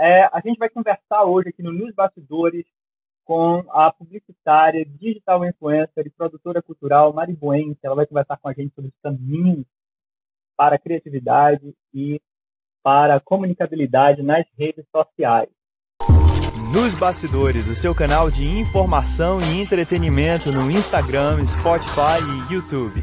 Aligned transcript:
É, 0.00 0.24
a 0.32 0.40
gente 0.44 0.58
vai 0.58 0.68
conversar 0.68 1.24
hoje 1.24 1.48
aqui 1.48 1.60
no 1.60 1.72
Nos 1.72 1.92
Bastidores 1.92 2.64
com 3.24 3.64
a 3.70 3.92
publicitária, 3.92 4.86
digital 4.86 5.44
influencer 5.44 6.06
e 6.06 6.10
produtora 6.10 6.62
cultural 6.62 7.12
Mari 7.12 7.34
Buense. 7.34 7.80
Ela 7.82 7.96
vai 7.96 8.06
conversar 8.06 8.36
com 8.36 8.48
a 8.48 8.52
gente 8.52 8.72
sobre 8.74 8.90
os 8.90 8.96
caminhos 9.02 9.66
para 10.56 10.76
a 10.76 10.78
criatividade 10.78 11.74
e 11.92 12.20
para 12.80 13.16
a 13.16 13.20
comunicabilidade 13.20 14.22
nas 14.22 14.46
redes 14.56 14.86
sociais. 14.94 15.50
Nos 16.72 16.96
Bastidores, 16.98 17.66
o 17.66 17.74
seu 17.74 17.94
canal 17.94 18.30
de 18.30 18.44
informação 18.44 19.40
e 19.40 19.60
entretenimento 19.60 20.52
no 20.52 20.70
Instagram, 20.70 21.44
Spotify 21.44 22.22
e 22.22 22.54
YouTube. 22.54 23.02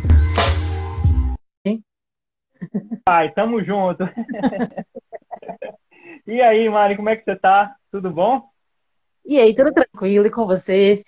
Ai, 3.08 3.32
tamo 3.34 3.62
junto. 3.64 4.04
e 6.28 6.42
aí, 6.42 6.70
Mari, 6.70 6.96
como 6.96 7.10
é 7.10 7.16
que 7.16 7.24
você 7.24 7.36
tá? 7.36 7.76
Tudo 7.92 8.10
bom? 8.10 8.50
E 9.26 9.40
aí, 9.40 9.56
tudo 9.56 9.74
tranquilo 9.74 10.28
e 10.28 10.32
com 10.32 10.46
você? 10.46 11.04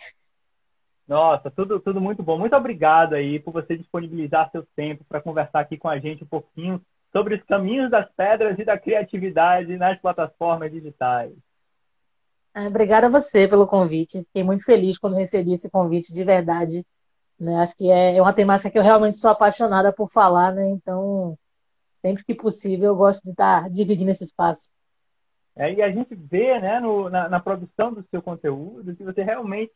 Nossa, 1.08 1.50
tudo, 1.50 1.80
tudo 1.80 2.02
muito 2.02 2.22
bom. 2.22 2.38
Muito 2.38 2.56
obrigado 2.56 3.14
aí 3.14 3.40
por 3.40 3.52
você 3.54 3.78
disponibilizar 3.78 4.52
seu 4.52 4.68
tempo 4.76 5.06
para 5.08 5.22
conversar 5.22 5.62
aqui 5.62 5.78
com 5.78 5.88
a 5.88 5.98
gente 6.00 6.24
um 6.24 6.28
pouquinho 6.28 6.82
sobre 7.12 7.36
os 7.36 7.44
caminhos 7.44 7.90
das 7.90 8.10
pedras 8.16 8.60
e 8.60 8.66
da 8.66 8.78
criatividade 8.78 9.78
nas 9.78 10.00
plataformas 10.00 10.72
digitais. 10.72 11.32
Ah, 12.54 12.68
obrigada 12.68 13.08
a 13.08 13.10
você 13.10 13.48
pelo 13.48 13.68
convite. 13.68 14.24
Fiquei 14.26 14.44
muito 14.44 14.66
feliz 14.66 14.98
quando 14.98 15.16
recebi 15.16 15.54
esse 15.54 15.70
convite, 15.70 16.12
de 16.12 16.24
verdade. 16.24 16.86
Né? 17.40 17.56
Acho 17.58 17.78
que 17.78 17.90
é, 17.90 18.18
é 18.18 18.22
uma 18.22 18.34
temática 18.34 18.70
que 18.70 18.78
eu 18.78 18.84
realmente 18.84 19.18
sou 19.18 19.30
apaixonada 19.30 19.94
por 19.94 20.10
falar, 20.10 20.54
né? 20.54 20.68
Então, 20.72 21.38
sempre 22.02 22.26
que 22.26 22.34
possível, 22.34 22.88
eu 22.88 22.96
gosto 22.96 23.24
de 23.24 23.32
estar 23.32 23.70
dividindo 23.70 24.12
esse 24.12 24.24
espaço. 24.24 24.70
É, 25.58 25.74
e 25.74 25.82
a 25.82 25.92
gente 25.92 26.14
vê 26.14 26.60
né, 26.60 26.80
no, 26.80 27.10
na, 27.10 27.28
na, 27.28 27.40
produção 27.40 27.92
do 27.92 28.04
seu 28.12 28.22
conteúdo 28.22 28.96
que 28.96 29.04
você 29.04 29.24
realmente 29.24 29.74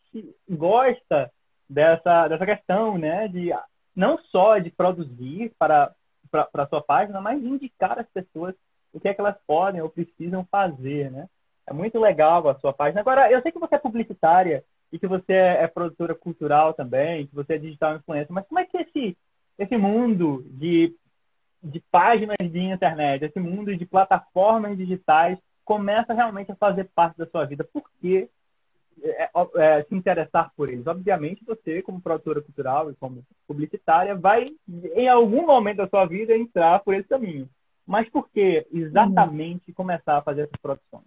gosta 0.47 1.31
dessa, 1.67 2.27
dessa 2.27 2.45
questão, 2.45 2.99
né? 2.99 3.27
De 3.27 3.49
não 3.95 4.19
só 4.31 4.59
de 4.59 4.69
produzir 4.69 5.51
para, 5.57 5.91
para, 6.29 6.45
para 6.45 6.63
a 6.63 6.67
sua 6.67 6.83
página, 6.83 7.19
mas 7.19 7.43
indicar 7.43 7.97
às 7.97 8.07
pessoas 8.09 8.53
o 8.93 8.99
que 8.99 9.07
é 9.07 9.13
que 9.13 9.19
elas 9.19 9.35
podem 9.47 9.81
ou 9.81 9.89
precisam 9.89 10.45
fazer, 10.51 11.09
né? 11.09 11.27
É 11.65 11.73
muito 11.73 11.99
legal 11.99 12.47
a 12.47 12.59
sua 12.59 12.73
página. 12.73 13.01
Agora, 13.01 13.31
eu 13.31 13.41
sei 13.41 13.51
que 13.51 13.59
você 13.59 13.75
é 13.75 13.79
publicitária 13.79 14.63
e 14.91 14.99
que 14.99 15.07
você 15.07 15.33
é, 15.33 15.63
é 15.63 15.67
produtora 15.67 16.13
cultural 16.13 16.75
também, 16.75 17.25
que 17.25 17.33
você 17.33 17.55
é 17.55 17.57
digital 17.57 17.95
influencer, 17.95 18.31
mas 18.31 18.45
como 18.45 18.59
é 18.59 18.65
que 18.65 18.77
esse, 18.77 19.17
esse 19.57 19.77
mundo 19.77 20.45
de, 20.47 20.95
de 21.63 21.79
páginas 21.89 22.37
de 22.39 22.59
internet, 22.59 23.25
esse 23.25 23.39
mundo 23.39 23.75
de 23.75 23.85
plataformas 23.85 24.77
digitais 24.77 25.39
começa 25.63 26.13
realmente 26.13 26.51
a 26.51 26.55
fazer 26.55 26.89
parte 26.95 27.17
da 27.17 27.25
sua 27.25 27.45
vida. 27.45 27.63
Por 27.63 27.83
que 27.99 28.29
é, 29.03 29.29
é, 29.55 29.83
se 29.83 29.95
interessar 29.95 30.51
por 30.55 30.69
eles? 30.69 30.85
Obviamente, 30.85 31.43
você, 31.45 31.81
como 31.81 32.01
produtora 32.01 32.41
cultural 32.41 32.91
e 32.91 32.95
como 32.95 33.23
publicitária, 33.47 34.15
vai, 34.15 34.45
em 34.95 35.07
algum 35.07 35.45
momento 35.45 35.77
da 35.77 35.87
sua 35.87 36.05
vida, 36.05 36.35
entrar 36.35 36.79
por 36.83 36.93
esse 36.93 37.07
caminho. 37.07 37.49
Mas 37.85 38.09
por 38.09 38.29
que 38.29 38.65
exatamente 38.71 39.69
uhum. 39.69 39.75
começar 39.75 40.17
a 40.17 40.21
fazer 40.21 40.43
essas 40.43 40.59
produções? 40.61 41.05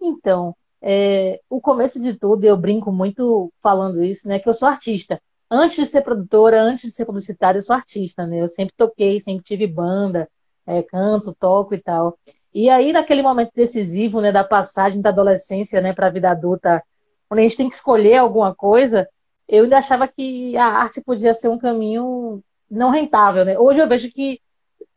Então, 0.00 0.54
é, 0.80 1.40
o 1.48 1.60
começo 1.60 2.00
de 2.00 2.14
tudo, 2.14 2.44
eu 2.44 2.56
brinco 2.56 2.92
muito 2.92 3.52
falando 3.62 4.04
isso, 4.04 4.28
né? 4.28 4.38
Que 4.38 4.48
eu 4.48 4.54
sou 4.54 4.68
artista. 4.68 5.20
Antes 5.50 5.76
de 5.76 5.86
ser 5.86 6.02
produtora, 6.02 6.60
antes 6.60 6.90
de 6.90 6.94
ser 6.94 7.06
publicitária, 7.06 7.58
eu 7.58 7.62
sou 7.62 7.74
artista, 7.74 8.26
né? 8.26 8.42
Eu 8.42 8.48
sempre 8.48 8.74
toquei, 8.76 9.20
sempre 9.20 9.44
tive 9.44 9.66
banda, 9.66 10.28
é, 10.66 10.82
canto, 10.82 11.34
toco 11.38 11.74
e 11.74 11.80
tal. 11.80 12.18
E 12.58 12.70
aí, 12.70 12.90
naquele 12.90 13.20
momento 13.20 13.50
decisivo, 13.54 14.18
né, 14.22 14.32
da 14.32 14.42
passagem 14.42 15.02
da 15.02 15.10
adolescência, 15.10 15.78
né, 15.82 15.92
para 15.92 16.06
a 16.06 16.10
vida 16.10 16.30
adulta, 16.30 16.82
quando 17.28 17.40
a 17.40 17.42
gente 17.42 17.54
tem 17.54 17.68
que 17.68 17.74
escolher 17.74 18.16
alguma 18.16 18.54
coisa, 18.54 19.06
eu 19.46 19.64
ainda 19.64 19.76
achava 19.76 20.08
que 20.08 20.56
a 20.56 20.64
arte 20.64 21.02
podia 21.02 21.34
ser 21.34 21.48
um 21.48 21.58
caminho 21.58 22.42
não 22.70 22.88
rentável, 22.88 23.44
né? 23.44 23.58
Hoje 23.58 23.80
eu 23.80 23.86
vejo 23.86 24.10
que 24.10 24.40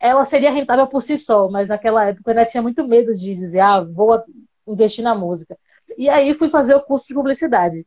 ela 0.00 0.24
seria 0.24 0.50
rentável 0.50 0.86
por 0.86 1.02
si 1.02 1.18
só, 1.18 1.50
mas 1.50 1.68
naquela 1.68 2.06
época 2.06 2.30
eu 2.30 2.38
ainda 2.38 2.50
tinha 2.50 2.62
muito 2.62 2.82
medo 2.88 3.14
de 3.14 3.34
dizer, 3.34 3.60
ah, 3.60 3.82
vou 3.82 4.18
investir 4.66 5.04
na 5.04 5.14
música. 5.14 5.54
E 5.98 6.08
aí 6.08 6.32
fui 6.32 6.48
fazer 6.48 6.74
o 6.74 6.80
curso 6.80 7.08
de 7.08 7.14
publicidade. 7.14 7.86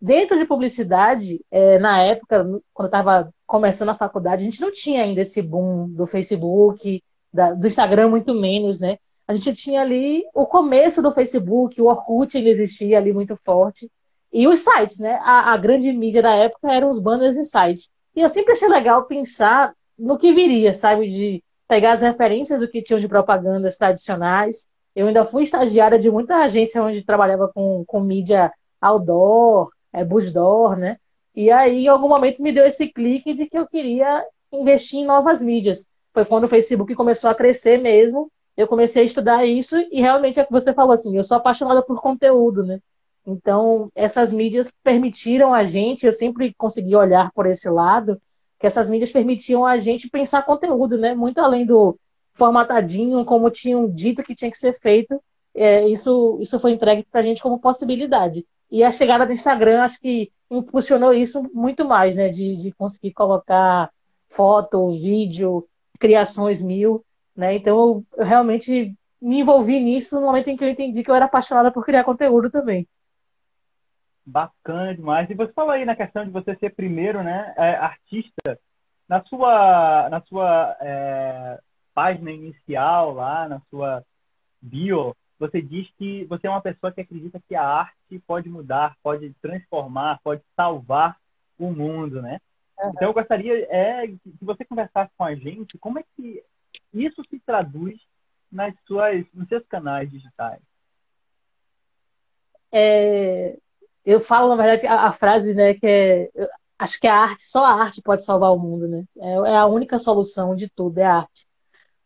Dentro 0.00 0.36
de 0.36 0.44
publicidade, 0.44 1.40
é, 1.48 1.78
na 1.78 2.02
época, 2.02 2.42
quando 2.74 2.86
eu 2.86 2.86
estava 2.86 3.32
começando 3.46 3.90
a 3.90 3.94
faculdade, 3.94 4.42
a 4.42 4.44
gente 4.44 4.60
não 4.60 4.72
tinha 4.72 5.04
ainda 5.04 5.20
esse 5.20 5.40
boom 5.40 5.88
do 5.90 6.06
Facebook, 6.06 7.00
da, 7.32 7.54
do 7.54 7.68
Instagram, 7.68 8.08
muito 8.08 8.34
menos, 8.34 8.80
né? 8.80 8.98
A 9.26 9.34
gente 9.34 9.52
tinha 9.52 9.82
ali 9.82 10.24
o 10.34 10.46
começo 10.46 11.00
do 11.00 11.12
Facebook, 11.12 11.80
o 11.80 11.86
Orkut 11.86 12.36
ainda 12.36 12.50
existia 12.50 12.98
ali 12.98 13.12
muito 13.12 13.36
forte. 13.44 13.90
E 14.32 14.46
os 14.48 14.60
sites, 14.60 14.98
né? 14.98 15.18
A, 15.22 15.52
a 15.52 15.56
grande 15.56 15.92
mídia 15.92 16.22
da 16.22 16.34
época 16.34 16.72
eram 16.72 16.88
os 16.88 16.98
banners 16.98 17.36
e 17.36 17.44
sites. 17.44 17.90
E 18.14 18.20
eu 18.20 18.28
sempre 18.28 18.52
achei 18.52 18.68
legal 18.68 19.04
pensar 19.04 19.74
no 19.98 20.18
que 20.18 20.32
viria, 20.32 20.72
sabe? 20.72 21.08
De 21.08 21.44
pegar 21.68 21.92
as 21.92 22.00
referências 22.00 22.60
do 22.60 22.68
que 22.68 22.82
tinham 22.82 23.00
de 23.00 23.08
propagandas 23.08 23.76
tradicionais. 23.76 24.66
Eu 24.94 25.06
ainda 25.06 25.24
fui 25.24 25.44
estagiária 25.44 25.98
de 25.98 26.10
muita 26.10 26.36
agência 26.36 26.82
onde 26.82 27.04
trabalhava 27.04 27.48
com, 27.48 27.84
com 27.86 28.00
mídia 28.00 28.52
outdoor, 28.80 29.70
é, 29.92 30.04
busdoor, 30.04 30.76
né? 30.76 30.98
E 31.34 31.50
aí, 31.50 31.84
em 31.84 31.88
algum 31.88 32.08
momento, 32.08 32.42
me 32.42 32.52
deu 32.52 32.66
esse 32.66 32.88
clique 32.88 33.32
de 33.32 33.46
que 33.46 33.56
eu 33.56 33.66
queria 33.66 34.24
investir 34.52 35.00
em 35.00 35.06
novas 35.06 35.40
mídias. 35.40 35.86
Foi 36.12 36.24
quando 36.24 36.44
o 36.44 36.48
Facebook 36.48 36.94
começou 36.94 37.30
a 37.30 37.34
crescer 37.34 37.78
mesmo 37.78 38.30
eu 38.56 38.66
comecei 38.68 39.02
a 39.02 39.06
estudar 39.06 39.46
isso 39.46 39.76
e 39.90 40.00
realmente 40.00 40.38
é 40.38 40.42
o 40.42 40.46
que 40.46 40.52
você 40.52 40.72
falou 40.72 40.92
assim, 40.92 41.16
eu 41.16 41.24
sou 41.24 41.36
apaixonada 41.36 41.82
por 41.82 42.00
conteúdo, 42.00 42.64
né? 42.64 42.80
Então, 43.26 43.90
essas 43.94 44.32
mídias 44.32 44.72
permitiram 44.82 45.54
a 45.54 45.64
gente, 45.64 46.04
eu 46.04 46.12
sempre 46.12 46.52
consegui 46.54 46.96
olhar 46.96 47.30
por 47.32 47.46
esse 47.46 47.68
lado, 47.70 48.20
que 48.58 48.66
essas 48.66 48.88
mídias 48.88 49.10
permitiam 49.10 49.64
a 49.64 49.78
gente 49.78 50.08
pensar 50.08 50.42
conteúdo, 50.42 50.98
né? 50.98 51.14
Muito 51.14 51.38
além 51.38 51.64
do 51.64 51.98
formatadinho, 52.34 53.24
como 53.24 53.50
tinham 53.50 53.88
dito 53.88 54.22
que 54.22 54.34
tinha 54.34 54.50
que 54.50 54.58
ser 54.58 54.72
feito, 54.80 55.20
é, 55.54 55.86
isso, 55.88 56.38
isso 56.40 56.58
foi 56.58 56.72
entregue 56.72 57.06
para 57.10 57.20
a 57.20 57.24
gente 57.24 57.42
como 57.42 57.60
possibilidade. 57.60 58.44
E 58.70 58.82
a 58.82 58.90
chegada 58.90 59.26
do 59.26 59.32
Instagram, 59.32 59.82
acho 59.82 60.00
que 60.00 60.32
impulsionou 60.50 61.12
isso 61.12 61.42
muito 61.52 61.84
mais, 61.84 62.16
né? 62.16 62.28
De, 62.28 62.56
de 62.56 62.72
conseguir 62.72 63.12
colocar 63.12 63.90
foto, 64.28 64.90
vídeo, 64.90 65.66
criações 65.98 66.60
mil. 66.60 67.04
Né? 67.36 67.54
Então, 67.54 68.04
eu 68.16 68.24
realmente 68.24 68.94
me 69.20 69.40
envolvi 69.40 69.78
nisso 69.80 70.16
no 70.16 70.26
momento 70.26 70.48
em 70.48 70.56
que 70.56 70.64
eu 70.64 70.68
entendi 70.68 71.02
que 71.02 71.10
eu 71.10 71.14
era 71.14 71.26
apaixonada 71.26 71.70
por 71.70 71.84
criar 71.84 72.04
conteúdo 72.04 72.50
também. 72.50 72.88
Bacana 74.24 74.94
demais. 74.94 75.28
E 75.30 75.34
você 75.34 75.52
falou 75.52 75.70
aí 75.70 75.84
na 75.84 75.96
questão 75.96 76.24
de 76.24 76.30
você 76.30 76.54
ser 76.56 76.74
primeiro, 76.74 77.22
né, 77.22 77.54
é, 77.56 77.74
artista. 77.76 78.58
Na 79.08 79.22
sua, 79.24 80.08
na 80.10 80.20
sua 80.22 80.76
é, 80.80 81.60
página 81.94 82.30
inicial 82.30 83.12
lá, 83.12 83.48
na 83.48 83.60
sua 83.68 84.02
bio, 84.60 85.14
você 85.38 85.60
diz 85.60 85.88
que 85.98 86.24
você 86.26 86.46
é 86.46 86.50
uma 86.50 86.62
pessoa 86.62 86.92
que 86.92 87.00
acredita 87.00 87.42
que 87.48 87.54
a 87.54 87.64
arte 87.64 88.18
pode 88.26 88.48
mudar, 88.48 88.96
pode 89.02 89.34
transformar, 89.42 90.20
pode 90.22 90.40
salvar 90.54 91.16
o 91.58 91.70
mundo, 91.70 92.22
né? 92.22 92.38
Uhum. 92.78 92.90
Então 92.90 93.08
eu 93.08 93.12
gostaria 93.12 93.66
é, 93.68 94.06
que 94.06 94.20
você 94.40 94.64
conversasse 94.64 95.10
com 95.16 95.24
a 95.24 95.34
gente 95.34 95.76
como 95.78 95.98
é 95.98 96.04
que 96.16 96.42
isso 96.92 97.22
se 97.28 97.38
traduz 97.40 98.00
nas 98.50 98.74
suas, 98.86 99.24
nos 99.32 99.48
seus 99.48 99.66
canais 99.66 100.10
digitais? 100.10 100.60
É, 102.70 103.58
eu 104.04 104.20
falo, 104.20 104.48
na 104.48 104.56
verdade, 104.56 104.86
a, 104.86 105.06
a 105.06 105.12
frase, 105.12 105.54
né, 105.54 105.74
que 105.74 105.86
é, 105.86 106.30
acho 106.78 106.98
que 107.00 107.06
a 107.06 107.14
arte, 107.14 107.42
só 107.42 107.64
a 107.64 107.74
arte 107.74 108.02
pode 108.02 108.24
salvar 108.24 108.52
o 108.52 108.58
mundo, 108.58 108.88
né? 108.88 109.04
É, 109.18 109.32
é, 109.52 109.56
a 109.56 109.66
única 109.66 109.98
solução 109.98 110.54
de 110.56 110.68
tudo, 110.68 110.98
é 110.98 111.04
a 111.04 111.18
arte. 111.18 111.46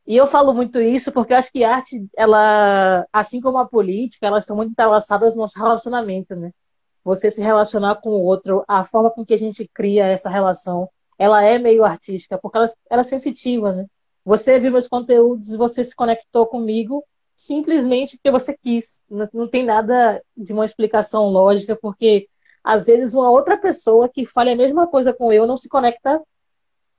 E 0.06 0.16
eu 0.16 0.26
falo 0.26 0.54
muito 0.54 0.80
isso 0.80 1.10
porque 1.12 1.32
eu 1.32 1.38
acho 1.38 1.50
que 1.50 1.64
a 1.64 1.76
arte, 1.76 2.06
ela, 2.16 3.06
assim 3.12 3.40
como 3.40 3.58
a 3.58 3.66
política, 3.66 4.26
elas 4.26 4.44
estão 4.44 4.56
muito 4.56 4.70
entrelaçadas 4.70 5.34
no 5.34 5.40
nosso 5.42 5.58
relacionamento, 5.58 6.36
né? 6.36 6.52
Você 7.04 7.30
se 7.30 7.42
relacionar 7.42 7.96
com 7.96 8.10
o 8.10 8.24
outro, 8.24 8.64
a 8.68 8.84
forma 8.84 9.10
com 9.10 9.24
que 9.24 9.34
a 9.34 9.38
gente 9.38 9.68
cria 9.74 10.06
essa 10.06 10.30
relação, 10.30 10.88
ela 11.18 11.42
é 11.42 11.58
meio 11.58 11.84
artística, 11.84 12.38
porque 12.38 12.58
ela, 12.58 12.66
ela 12.90 13.00
é 13.02 13.04
sensitiva, 13.04 13.72
né? 13.72 13.86
Você 14.26 14.58
viu 14.58 14.72
meus 14.72 14.88
conteúdos, 14.88 15.54
você 15.54 15.84
se 15.84 15.94
conectou 15.94 16.48
comigo 16.48 17.04
simplesmente 17.36 18.16
porque 18.16 18.32
você 18.32 18.58
quis. 18.58 19.00
Não, 19.08 19.28
não 19.32 19.48
tem 19.48 19.64
nada 19.64 20.20
de 20.36 20.52
uma 20.52 20.64
explicação 20.64 21.28
lógica, 21.28 21.78
porque 21.80 22.28
às 22.64 22.86
vezes 22.86 23.14
uma 23.14 23.30
outra 23.30 23.56
pessoa 23.56 24.08
que 24.08 24.26
fale 24.26 24.50
a 24.50 24.56
mesma 24.56 24.88
coisa 24.88 25.14
com 25.14 25.32
eu 25.32 25.46
não 25.46 25.56
se 25.56 25.68
conecta 25.68 26.20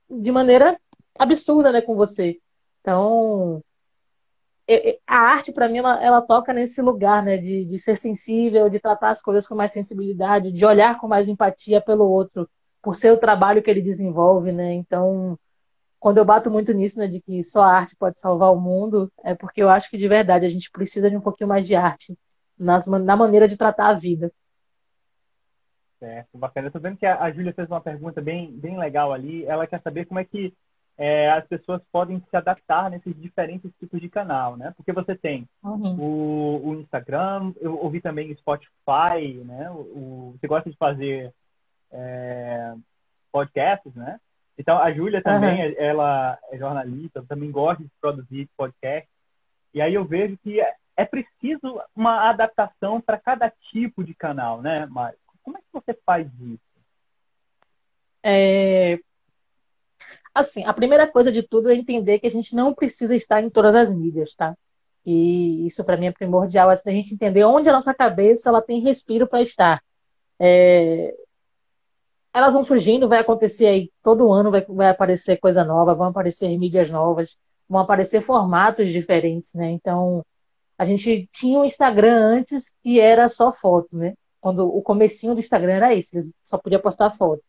de 0.10 0.32
maneira 0.32 0.80
absurda 1.20 1.70
né, 1.70 1.82
com 1.82 1.98
você. 1.98 2.40
Então, 2.80 3.62
a 5.06 5.18
arte, 5.18 5.52
para 5.52 5.68
mim, 5.68 5.80
ela, 5.80 6.02
ela, 6.02 6.22
toca 6.22 6.54
nesse 6.54 6.82
lugar 6.82 7.22
né, 7.22 7.36
de, 7.36 7.66
de 7.66 7.78
ser 7.78 7.98
sensível, 7.98 8.70
de 8.70 8.80
tratar 8.80 9.10
as 9.10 9.22
coisas 9.22 9.46
com 9.46 9.54
mais 9.54 9.74
sensibilidade, 9.74 10.54
de 10.54 10.66
olhar 10.66 10.98
com 10.98 11.10
mais 11.10 11.28
empatia 11.28 11.82
pelo 11.82 12.10
outro, 12.10 12.50
por 12.82 12.96
ser 12.96 13.12
o 13.12 13.18
trabalho 13.18 13.62
que 13.62 13.70
ele 13.70 13.82
desenvolve. 13.82 14.54
Né? 14.54 14.76
Então, 14.76 15.38
quando 16.00 16.18
eu 16.18 16.26
bato 16.26 16.50
muito 16.50 16.72
nisso, 16.74 16.98
né, 17.00 17.08
de 17.08 17.22
que 17.22 17.44
só 17.44 17.64
a 17.64 17.74
arte 17.74 17.96
pode 17.96 18.20
salvar 18.20 18.52
o 18.52 18.60
mundo, 18.60 19.12
é 19.24 19.34
porque 19.34 19.62
eu 19.62 19.70
acho 19.70 19.90
que 19.90 19.98
de 19.98 20.08
verdade 20.08 20.46
a 20.46 20.50
gente 20.50 20.70
precisa 20.70 21.10
de 21.10 21.18
um 21.18 21.22
pouquinho 21.22 21.50
mais 21.50 21.66
de 21.66 21.76
arte 21.76 22.18
nas, 22.58 22.86
na 22.88 23.16
maneira 23.16 23.48
de 23.48 23.58
tratar 23.58 23.88
a 23.88 23.94
vida. 23.94 24.32
Certo, 26.00 26.38
bacana. 26.38 26.68
Eu 26.68 26.72
tô 26.72 26.80
vendo 26.80 26.98
que 26.98 27.06
a, 27.06 27.22
a 27.22 27.32
Júlia 27.32 27.54
fez 27.54 27.68
uma 27.68 27.82
pergunta 27.82 28.22
bem, 28.22 28.52
bem 28.52 28.78
legal 28.78 29.12
ali. 29.12 29.46
Ela 29.46 29.66
quer 29.66 29.82
saber 29.82 30.06
como 30.06 30.20
é 30.20 30.24
que 30.24 30.54
é, 30.98 31.32
as 31.32 31.48
pessoas 31.48 31.82
podem 31.92 32.20
se 32.30 32.36
adaptar 32.36 32.90
nesses 32.90 33.16
diferentes 33.20 33.72
tipos 33.80 34.00
de 34.00 34.10
canal, 34.10 34.58
né? 34.58 34.74
Porque 34.76 34.92
você 34.92 35.16
tem 35.16 35.48
uhum. 35.64 35.96
o, 36.00 36.70
o, 36.70 36.76
Instagram, 36.76 37.54
eu 37.60 37.80
ouvi 37.80 38.02
também 38.02 38.32
o 38.32 38.38
Spotify, 38.38 39.44
né? 39.46 39.70
O, 39.72 39.76
o 39.76 40.38
você 40.40 40.48
gosta 40.48 40.70
de 40.70 40.78
fazer 40.78 41.34
é, 41.92 42.74
podcasts, 43.32 43.94
né? 43.94 44.20
Então, 44.58 44.78
a 44.78 44.92
Júlia 44.92 45.22
também, 45.22 45.68
uhum. 45.68 45.76
ela 45.78 46.38
é 46.52 46.58
jornalista, 46.58 47.24
também 47.28 47.52
gosta 47.52 47.84
de 47.84 47.90
produzir 48.02 48.50
podcast. 48.58 49.08
E 49.74 49.82
aí 49.82 49.94
eu 49.94 50.04
vejo 50.04 50.38
que 50.44 50.60
é, 50.60 50.74
é 50.96 51.06
preciso 51.06 51.80
uma 51.96 52.30
adaptação 52.30 53.00
para 53.00 53.20
cada 53.20 53.54
tipo 53.72 54.04
de 54.04 54.16
canal, 54.16 54.62
né, 54.62 54.88
Mário? 54.88 55.18
Como 55.44 55.58
é 55.58 55.62
que 55.62 55.68
você 55.72 55.98
faz 56.06 56.28
isso? 56.42 56.60
É... 58.24 59.00
Assim, 60.34 60.66
a 60.66 60.74
primeira 60.74 61.08
coisa 61.08 61.32
de 61.32 61.44
tudo 61.44 61.70
é 61.70 61.76
entender 61.76 62.20
que 62.20 62.28
a 62.28 62.32
gente 62.32 62.56
não 62.56 62.74
precisa 62.74 63.16
estar 63.16 63.42
em 63.44 63.50
todas 63.50 63.76
as 63.76 63.90
mídias, 63.90 64.34
tá? 64.34 64.56
E 65.06 65.66
isso 65.66 65.84
para 65.84 65.98
mim 65.98 66.08
é 66.08 66.12
primordial, 66.12 66.70
assim, 66.70 66.90
a 66.90 66.94
gente 66.94 67.14
entender 67.14 67.44
onde 67.44 67.70
a 67.70 67.72
nossa 67.72 67.94
cabeça 67.94 68.50
ela 68.50 68.62
tem 68.62 68.82
respiro 68.82 69.28
para 69.28 69.42
estar. 69.42 69.82
É 70.40 71.16
elas 72.38 72.54
vão 72.54 72.64
surgindo, 72.64 73.10
vai 73.10 73.20
acontecer 73.20 73.66
aí, 73.66 73.92
todo 74.04 74.32
ano 74.32 74.52
vai, 74.52 74.62
vai 74.62 74.90
aparecer 74.90 75.38
coisa 75.38 75.64
nova, 75.64 75.96
vão 75.96 76.08
aparecer 76.08 76.56
mídias 76.58 76.90
novas, 76.92 77.36
vão 77.68 77.82
aparecer 77.82 78.22
formatos 78.22 78.92
diferentes, 78.92 79.56
né? 79.56 79.72
Então, 79.72 80.24
a 80.78 80.86
gente 80.86 81.28
tinha 81.34 81.60
um 81.60 81.66
Instagram 81.66 82.16
antes 82.16 82.72
que 82.84 83.00
era 83.00 83.28
só 83.28 83.52
foto, 83.52 83.98
né? 83.98 84.14
Quando 84.40 84.68
o 84.68 84.84
comecinho 84.84 85.34
do 85.34 85.40
Instagram 85.40 85.74
era 85.74 85.96
isso, 85.96 86.12
só 86.44 86.60
podia 86.60 86.80
postar 86.80 87.10
foto. 87.10 87.42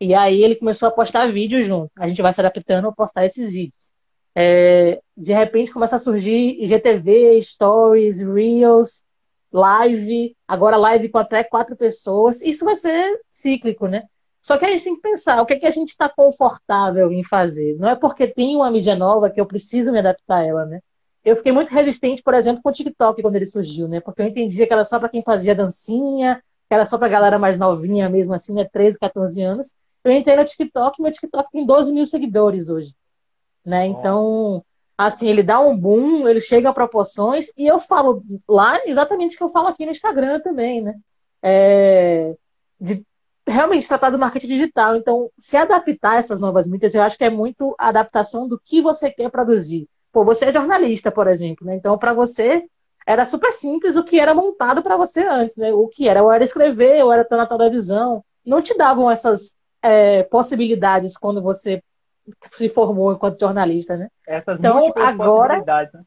E 0.00 0.14
aí 0.14 0.42
ele 0.42 0.56
começou 0.56 0.88
a 0.88 0.92
postar 0.92 1.30
vídeo 1.30 1.62
junto. 1.62 1.90
A 1.98 2.08
gente 2.08 2.22
vai 2.22 2.32
se 2.32 2.40
adaptando 2.40 2.88
a 2.88 2.92
postar 2.92 3.26
esses 3.26 3.52
vídeos. 3.52 3.92
É, 4.34 5.00
de 5.14 5.32
repente 5.34 5.70
começa 5.72 5.96
a 5.96 5.98
surgir 5.98 6.56
IGTV, 6.62 7.40
Stories, 7.42 8.22
Reels, 8.22 9.04
Live, 9.52 10.34
agora 10.48 10.78
live 10.78 11.10
com 11.10 11.18
até 11.18 11.44
quatro 11.44 11.76
pessoas. 11.76 12.40
Isso 12.40 12.64
vai 12.64 12.74
ser 12.74 13.20
cíclico, 13.28 13.86
né? 13.86 14.04
Só 14.42 14.58
que 14.58 14.64
a 14.64 14.68
gente 14.68 14.82
tem 14.82 14.96
que 14.96 15.00
pensar 15.00 15.40
o 15.40 15.46
que, 15.46 15.54
é 15.54 15.58
que 15.58 15.66
a 15.66 15.70
gente 15.70 15.90
está 15.90 16.08
confortável 16.08 17.12
em 17.12 17.22
fazer. 17.22 17.76
Não 17.78 17.88
é 17.88 17.94
porque 17.94 18.26
tem 18.26 18.56
uma 18.56 18.70
mídia 18.72 18.96
nova 18.96 19.30
que 19.30 19.40
eu 19.40 19.46
preciso 19.46 19.92
me 19.92 20.00
adaptar 20.00 20.38
a 20.38 20.44
ela, 20.44 20.66
né? 20.66 20.80
Eu 21.24 21.36
fiquei 21.36 21.52
muito 21.52 21.68
resistente, 21.70 22.20
por 22.20 22.34
exemplo, 22.34 22.60
com 22.60 22.68
o 22.68 22.72
TikTok 22.72 23.22
quando 23.22 23.36
ele 23.36 23.46
surgiu, 23.46 23.86
né? 23.86 24.00
Porque 24.00 24.20
eu 24.20 24.26
entendia 24.26 24.66
que 24.66 24.72
era 24.72 24.82
só 24.82 24.98
para 24.98 25.08
quem 25.08 25.22
fazia 25.22 25.54
dancinha, 25.54 26.42
que 26.68 26.74
era 26.74 26.84
só 26.84 26.98
para 26.98 27.06
galera 27.08 27.38
mais 27.38 27.56
novinha 27.56 28.08
mesmo, 28.08 28.34
assim, 28.34 28.52
né? 28.52 28.64
13, 28.64 28.98
14 28.98 29.40
anos. 29.40 29.72
Eu 30.02 30.10
entrei 30.10 30.34
no 30.34 30.44
TikTok 30.44 30.98
e 30.98 31.02
meu 31.02 31.12
TikTok 31.12 31.48
tem 31.52 31.64
12 31.64 31.92
mil 31.92 32.06
seguidores 32.06 32.68
hoje, 32.68 32.96
né? 33.64 33.86
Então, 33.86 34.64
assim, 34.98 35.28
ele 35.28 35.44
dá 35.44 35.60
um 35.60 35.76
boom, 35.76 36.26
ele 36.26 36.40
chega 36.40 36.68
a 36.68 36.74
proporções 36.74 37.52
e 37.56 37.64
eu 37.64 37.78
falo 37.78 38.24
lá 38.48 38.80
exatamente 38.84 39.36
o 39.36 39.38
que 39.38 39.44
eu 39.44 39.48
falo 39.48 39.68
aqui 39.68 39.86
no 39.86 39.92
Instagram 39.92 40.40
também, 40.40 40.82
né? 40.82 40.94
É, 41.40 42.34
de 42.80 43.06
realmente 43.52 43.86
tratar 43.86 44.10
do 44.10 44.18
marketing 44.18 44.48
digital. 44.48 44.96
Então, 44.96 45.30
se 45.36 45.56
adaptar 45.56 46.12
a 46.12 46.16
essas 46.16 46.40
novas 46.40 46.66
mídias, 46.66 46.94
eu 46.94 47.02
acho 47.02 47.16
que 47.16 47.24
é 47.24 47.30
muito 47.30 47.74
a 47.78 47.88
adaptação 47.88 48.48
do 48.48 48.58
que 48.58 48.82
você 48.82 49.10
quer 49.10 49.30
produzir. 49.30 49.88
Pô, 50.12 50.24
você 50.24 50.46
é 50.46 50.52
jornalista, 50.52 51.10
por 51.10 51.26
exemplo, 51.26 51.66
né? 51.66 51.74
Então, 51.74 51.96
para 51.96 52.12
você, 52.12 52.64
era 53.06 53.24
super 53.24 53.52
simples 53.52 53.96
o 53.96 54.04
que 54.04 54.20
era 54.20 54.34
montado 54.34 54.82
para 54.82 54.96
você 54.96 55.24
antes, 55.26 55.56
né? 55.56 55.72
O 55.72 55.88
que 55.88 56.08
era, 56.08 56.22
ou 56.22 56.30
era 56.30 56.44
escrever, 56.44 57.02
ou 57.04 57.12
era 57.12 57.22
estar 57.22 57.36
na 57.36 57.46
televisão. 57.46 58.24
Não 58.44 58.60
te 58.60 58.76
davam 58.76 59.10
essas 59.10 59.56
é, 59.80 60.22
possibilidades 60.24 61.16
quando 61.16 61.42
você 61.42 61.82
se 62.50 62.68
formou 62.68 63.12
enquanto 63.12 63.40
jornalista, 63.40 63.96
né? 63.96 64.08
Essas 64.26 64.58
então, 64.58 64.92
agora... 64.96 65.58
Né? 65.58 66.04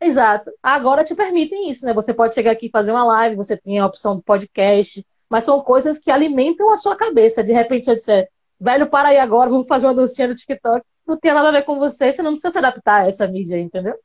Exato. 0.00 0.50
Agora 0.60 1.04
te 1.04 1.14
permitem 1.14 1.70
isso, 1.70 1.86
né? 1.86 1.92
Você 1.94 2.12
pode 2.12 2.34
chegar 2.34 2.50
aqui 2.50 2.66
e 2.66 2.70
fazer 2.70 2.90
uma 2.90 3.04
live, 3.04 3.36
você 3.36 3.56
tem 3.56 3.78
a 3.78 3.86
opção 3.86 4.16
do 4.16 4.22
podcast, 4.22 5.06
mas 5.32 5.44
são 5.44 5.62
coisas 5.62 5.98
que 5.98 6.10
alimentam 6.10 6.70
a 6.70 6.76
sua 6.76 6.94
cabeça. 6.94 7.42
De 7.42 7.54
repente, 7.54 7.86
você 7.86 7.94
disser, 7.94 8.28
velho, 8.60 8.86
para 8.86 9.08
aí 9.08 9.16
agora, 9.16 9.48
vamos 9.48 9.66
fazer 9.66 9.86
uma 9.86 9.94
dancinha 9.94 10.28
no 10.28 10.34
TikTok, 10.34 10.84
não 11.06 11.18
tem 11.18 11.32
nada 11.32 11.48
a 11.48 11.52
ver 11.52 11.62
com 11.62 11.78
você, 11.78 12.12
você 12.12 12.20
não 12.20 12.32
precisa 12.32 12.50
se 12.50 12.58
adaptar 12.58 13.00
a 13.00 13.08
essa 13.08 13.26
mídia, 13.26 13.58
entendeu? 13.58 13.98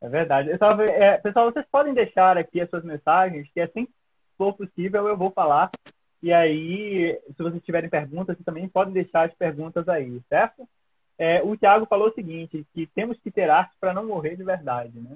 É 0.00 0.08
verdade. 0.08 0.50
é, 0.50 1.18
pessoal, 1.18 1.52
vocês 1.52 1.66
podem 1.70 1.92
deixar 1.92 2.38
aqui 2.38 2.58
as 2.58 2.70
suas 2.70 2.82
mensagens, 2.82 3.46
que 3.52 3.60
assim 3.60 3.84
que 3.84 3.92
for 4.38 4.54
possível 4.54 5.06
eu 5.08 5.16
vou 5.16 5.30
falar. 5.30 5.70
E 6.22 6.32
aí, 6.32 7.20
se 7.36 7.42
vocês 7.42 7.62
tiverem 7.64 7.90
perguntas, 7.90 8.36
vocês 8.36 8.46
também 8.46 8.66
podem 8.66 8.94
deixar 8.94 9.28
as 9.28 9.34
perguntas 9.34 9.86
aí, 9.90 10.22
certo? 10.26 10.66
É, 11.18 11.42
o 11.42 11.54
Thiago 11.54 11.84
falou 11.84 12.08
o 12.08 12.14
seguinte, 12.14 12.66
que 12.72 12.86
temos 12.86 13.20
que 13.20 13.30
ter 13.30 13.50
arte 13.50 13.76
para 13.78 13.92
não 13.92 14.06
morrer 14.06 14.36
de 14.36 14.42
verdade, 14.42 14.98
né? 14.98 15.14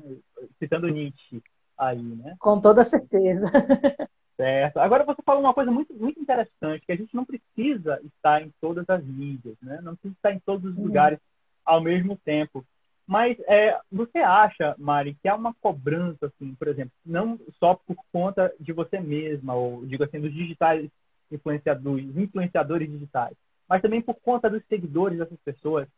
Citando 0.59 0.87
Nietzsche 0.89 1.43
aí, 1.79 2.03
né? 2.03 2.35
Com 2.41 2.61
toda 2.61 2.85
certeza. 2.85 3.51
Certo. 4.39 4.79
Agora 4.79 5.05
você 5.05 5.21
falou 5.23 5.43
uma 5.43 5.53
coisa 5.53 5.69
muito, 5.69 5.93
muito 5.93 6.21
interessante, 6.21 6.87
que 6.87 6.93
a 6.93 6.97
gente 6.97 7.13
não 7.13 7.25
precisa 7.25 8.01
estar 8.05 8.41
em 8.41 8.53
todas 8.61 8.89
as 8.89 9.05
mídias, 9.05 9.57
né? 9.61 9.81
Não 9.83 9.97
precisa 9.97 10.15
estar 10.15 10.33
em 10.33 10.39
todos 10.39 10.71
os 10.71 10.79
uhum. 10.79 10.85
lugares 10.85 11.19
ao 11.65 11.81
mesmo 11.81 12.17
tempo. 12.25 12.65
Mas 13.05 13.37
é, 13.49 13.77
você 13.91 14.19
acha, 14.19 14.77
Mari, 14.79 15.17
que 15.21 15.29
há 15.29 15.35
uma 15.35 15.53
cobrança, 15.55 16.27
assim, 16.27 16.55
por 16.55 16.69
exemplo, 16.69 16.93
não 17.05 17.37
só 17.59 17.75
por 17.75 17.97
conta 18.13 18.55
de 18.61 18.73
você 18.73 19.01
mesma, 19.01 19.55
ou 19.55 19.85
digo 19.87 20.05
assim, 20.05 20.21
dos 20.21 20.33
digitais 20.33 20.89
influenciadores, 21.33 22.17
influenciadores 22.17 22.89
digitais, 22.89 23.37
mas 23.69 23.83
também 23.83 24.01
por 24.01 24.15
conta 24.21 24.49
dos 24.49 24.65
seguidores 24.67 25.19
dessas 25.19 25.39
pessoas, 25.41 25.89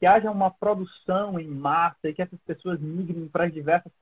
que 0.00 0.06
haja 0.06 0.30
uma 0.30 0.50
produção 0.50 1.38
em 1.38 1.46
massa 1.46 2.08
e 2.08 2.14
que 2.14 2.22
essas 2.22 2.40
pessoas 2.40 2.80
migrem 2.80 3.28
para 3.28 3.44
as 3.44 3.52
diversas 3.52 3.92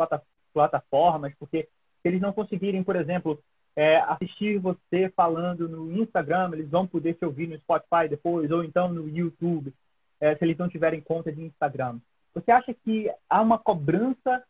plataformas, 0.55 1.35
porque 1.41 1.65
se 2.03 2.09
eles 2.09 2.21
não 2.21 2.33
conseguirem, 2.33 2.85
por 2.85 2.95
exemplo, 2.97 3.43
é, 3.76 3.99
assistir 4.00 4.58
você 4.58 5.11
falando 5.17 5.69
no 5.69 5.93
Instagram, 5.93 6.50
eles 6.52 6.69
vão 6.69 6.87
poder 6.87 7.14
te 7.14 7.25
ouvir 7.25 7.46
no 7.46 7.58
Spotify 7.58 8.08
depois, 8.08 8.50
ou 8.50 8.64
então 8.64 8.88
no 8.93 9.08
YouTube, 9.08 9.72
é, 10.20 10.37
se 10.37 10.44
eles 10.44 10.58
não 10.58 10.69
tiverem 10.69 11.00
conta 11.00 11.32
de 11.32 11.43
Instagram. 11.43 11.99
Você 12.34 12.50
acha 12.50 12.75
que 12.75 13.11
há 13.28 13.40
uma 13.40 13.58
cobrança 13.58 14.43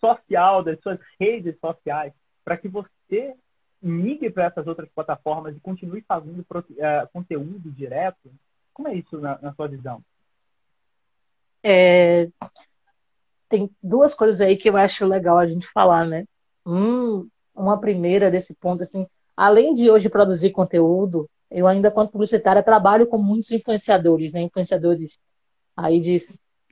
social 0.00 0.62
das 0.64 0.80
suas 0.80 0.98
redes 1.18 1.58
sociais 1.60 2.12
para 2.44 2.56
que 2.56 2.68
você 2.68 3.36
migre 3.82 4.30
para 4.30 4.44
essas 4.44 4.66
outras 4.66 4.88
plataformas 4.90 5.56
e 5.56 5.60
continue 5.60 6.02
fazendo 6.02 6.44
é, 6.78 7.06
conteúdo 7.12 7.70
direto? 7.70 8.30
Como 8.72 8.88
é 8.88 8.94
isso 8.94 9.18
na, 9.18 9.38
na 9.40 9.52
sua 9.54 9.68
visão? 9.68 10.02
É, 11.62 12.28
tem 13.48 13.70
duas 13.82 14.14
coisas 14.14 14.40
aí 14.40 14.56
que 14.56 14.70
eu 14.70 14.76
acho 14.76 15.04
legal 15.04 15.36
a 15.36 15.46
gente 15.46 15.66
falar, 15.68 16.06
né? 16.06 16.24
Um, 16.64 17.28
uma 17.54 17.78
primeira 17.78 18.30
desse 18.30 18.54
ponto, 18.54 18.82
assim, 18.82 19.06
além 19.36 19.74
de 19.74 19.90
hoje 19.90 20.08
produzir 20.08 20.50
conteúdo, 20.50 21.28
eu 21.50 21.66
ainda, 21.66 21.90
quanto 21.90 22.12
publicitária, 22.12 22.62
trabalho 22.62 23.06
com 23.06 23.18
muitos 23.18 23.50
influenciadores, 23.50 24.32
né? 24.32 24.40
Influenciadores 24.42 25.18
aí 25.76 26.00
de 26.00 26.16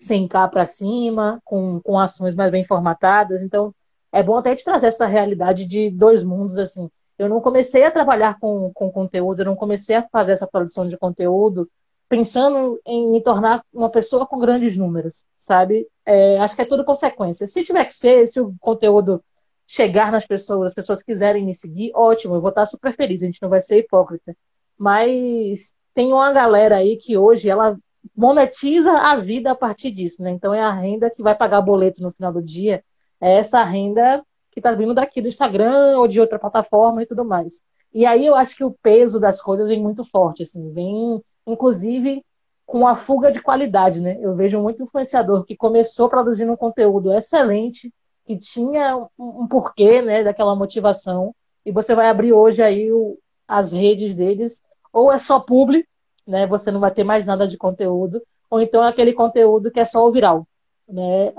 100k 0.01 0.51
para 0.51 0.67
cima, 0.67 1.41
com, 1.45 1.81
com 1.81 1.99
ações 1.99 2.35
mais 2.35 2.51
bem 2.51 2.63
formatadas. 2.63 3.43
Então, 3.43 3.75
é 4.13 4.23
bom 4.23 4.37
até 4.37 4.55
te 4.55 4.65
trazer 4.65 4.87
essa 4.87 5.07
realidade 5.07 5.65
de 5.65 5.91
dois 5.91 6.23
mundos, 6.23 6.59
assim. 6.59 6.89
Eu 7.19 7.29
não 7.29 7.41
comecei 7.41 7.85
a 7.85 7.91
trabalhar 7.91 8.39
com, 8.39 8.71
com 8.73 8.91
conteúdo, 8.91 9.41
eu 9.41 9.47
não 9.47 9.57
comecei 9.57 9.97
a 9.97 10.07
fazer 10.09 10.33
essa 10.33 10.47
produção 10.47 10.87
de 10.89 10.97
conteúdo 10.97 11.69
pensando 12.09 12.81
em 12.87 13.11
me 13.11 13.23
tornar 13.23 13.63
uma 13.73 13.91
pessoa 13.91 14.27
com 14.27 14.39
grandes 14.39 14.77
números, 14.77 15.25
sabe? 15.37 15.87
É, 16.07 16.39
acho 16.39 16.57
que 16.57 16.63
é 16.63 16.65
tudo 16.65 16.85
consequência. 16.85 17.47
Se 17.47 17.63
tiver 17.63 17.85
que 17.85 17.95
ser, 17.95 18.27
se 18.27 18.41
o 18.41 18.55
conteúdo 18.61 19.23
chegar 19.69 20.11
nas 20.11 20.27
pessoas, 20.27 20.69
as 20.69 20.75
pessoas 20.75 21.03
quiserem 21.03 21.45
me 21.45 21.55
seguir, 21.55 21.93
ótimo, 21.95 22.35
eu 22.35 22.41
vou 22.41 22.49
estar 22.49 22.65
super 22.65 22.97
feliz, 22.97 23.23
a 23.23 23.27
gente 23.27 23.43
não 23.43 23.51
vai 23.51 23.61
ser 23.61 23.77
hipócrita. 23.79 24.35
Mas 24.79 25.75
tem 25.93 26.11
uma 26.11 26.33
galera 26.33 26.77
aí 26.77 26.97
que 26.97 27.19
hoje 27.19 27.51
ela 27.51 27.79
monetiza 28.17 28.93
a 28.93 29.17
vida 29.17 29.51
a 29.51 29.55
partir 29.55 29.91
disso, 29.91 30.23
né? 30.23 30.31
Então 30.31 30.55
é 30.55 30.61
a 30.63 30.73
renda 30.73 31.11
que 31.11 31.23
vai 31.23 31.35
pagar 31.35 31.61
boleto 31.61 32.03
no 32.03 32.11
final 32.11 32.33
do 32.33 32.43
dia, 32.43 32.83
é 33.21 33.35
essa 33.35 33.63
renda 33.63 34.25
que 34.51 34.59
está 34.59 34.73
vindo 34.73 34.95
daqui 34.95 35.21
do 35.21 35.29
Instagram 35.29 35.99
ou 35.99 36.09
de 36.09 36.19
outra 36.19 36.39
plataforma 36.39 37.03
e 37.03 37.07
tudo 37.07 37.23
mais. 37.23 37.61
E 37.93 38.07
aí 38.07 38.25
eu 38.25 38.35
acho 38.35 38.57
que 38.57 38.65
o 38.65 38.75
peso 38.83 39.21
das 39.21 39.39
coisas 39.39 39.69
vem 39.69 39.83
muito 39.83 40.03
forte, 40.03 40.45
assim, 40.45 40.73
vem 40.73 41.23
inclusive 41.47 42.25
com 42.65 42.87
a 42.87 42.95
fuga 42.95 43.31
de 43.31 43.43
qualidade, 43.43 44.01
né? 44.01 44.17
Eu 44.21 44.35
vejo 44.35 44.61
muito 44.61 44.83
influenciador 44.83 45.45
que 45.45 45.57
começou 45.57 46.09
produzindo 46.09 46.53
um 46.53 46.57
conteúdo 46.57 47.13
excelente, 47.13 47.93
que 48.29 48.37
tinha 48.37 48.95
um, 48.95 49.09
um 49.19 49.49
porquê, 49.49 50.03
né, 50.03 50.23
daquela 50.23 50.55
motivação, 50.55 51.35
e 51.65 51.73
você 51.73 51.95
vai 51.95 52.11
abrir 52.11 52.35
hoje 52.35 52.63
aí 52.63 52.93
o, 52.93 53.19
as 53.49 53.73
redes 53.73 54.15
deles, 54.15 54.63
ou 54.93 55.11
é 55.11 55.19
só 55.19 55.41
publi, 55.41 55.89
né? 56.27 56.47
Você 56.47 56.71
não 56.71 56.79
vai 56.79 56.91
ter 56.91 57.05
mais 57.05 57.25
nada 57.25 57.49
de 57.49 57.57
conteúdo, 57.57 58.23
ou 58.51 58.61
então 58.61 58.83
aquele 58.83 59.15
conteúdo 59.15 59.71
que 59.71 59.81
é 59.81 59.85
só 59.87 60.07
o 60.07 60.13
viral, 60.13 60.47
né? 60.87 61.33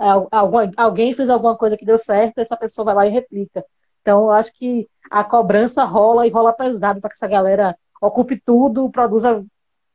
Alguém 0.76 1.14
fez 1.14 1.30
alguma 1.30 1.56
coisa 1.56 1.78
que 1.78 1.86
deu 1.86 2.00
certo, 2.00 2.40
essa 2.40 2.58
pessoa 2.58 2.86
vai 2.86 2.96
lá 2.96 3.06
e 3.08 3.12
replica. 3.12 3.64
Então, 4.02 4.24
eu 4.24 4.32
acho 4.32 4.52
que 4.54 4.90
a 5.12 5.24
cobrança 5.24 5.84
rola 5.84 6.26
e 6.26 6.32
rola 6.32 6.54
pesado 6.54 7.00
para 7.00 7.12
que 7.12 7.18
essa 7.18 7.28
galera 7.28 7.78
ocupe 8.02 8.42
tudo, 8.44 8.90
produza 8.90 9.46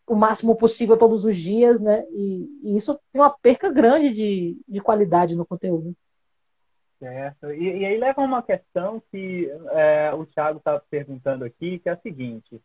o 0.06 0.14
máximo 0.14 0.54
possível 0.54 0.96
todos 0.96 1.24
os 1.24 1.34
dias, 1.34 1.80
né? 1.80 2.04
E, 2.12 2.48
e 2.62 2.76
isso 2.76 2.96
tem 3.12 3.20
uma 3.20 3.30
perca 3.30 3.68
grande 3.72 4.12
de, 4.12 4.56
de 4.68 4.80
qualidade 4.80 5.34
no 5.34 5.44
conteúdo. 5.44 5.92
Certo. 7.04 7.52
E, 7.52 7.80
e 7.80 7.84
aí 7.84 7.98
leva 7.98 8.22
uma 8.22 8.42
questão 8.42 9.02
que 9.10 9.46
é, 9.72 10.10
o 10.14 10.24
Thiago 10.24 10.56
está 10.56 10.80
perguntando 10.80 11.44
aqui, 11.44 11.78
que 11.78 11.90
é 11.90 11.92
a 11.92 12.00
seguinte: 12.00 12.58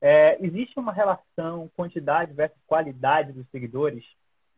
é, 0.00 0.38
existe 0.42 0.78
uma 0.78 0.90
relação 0.90 1.70
quantidade 1.76 2.32
versus 2.32 2.58
qualidade 2.66 3.32
dos 3.32 3.46
seguidores? 3.50 4.02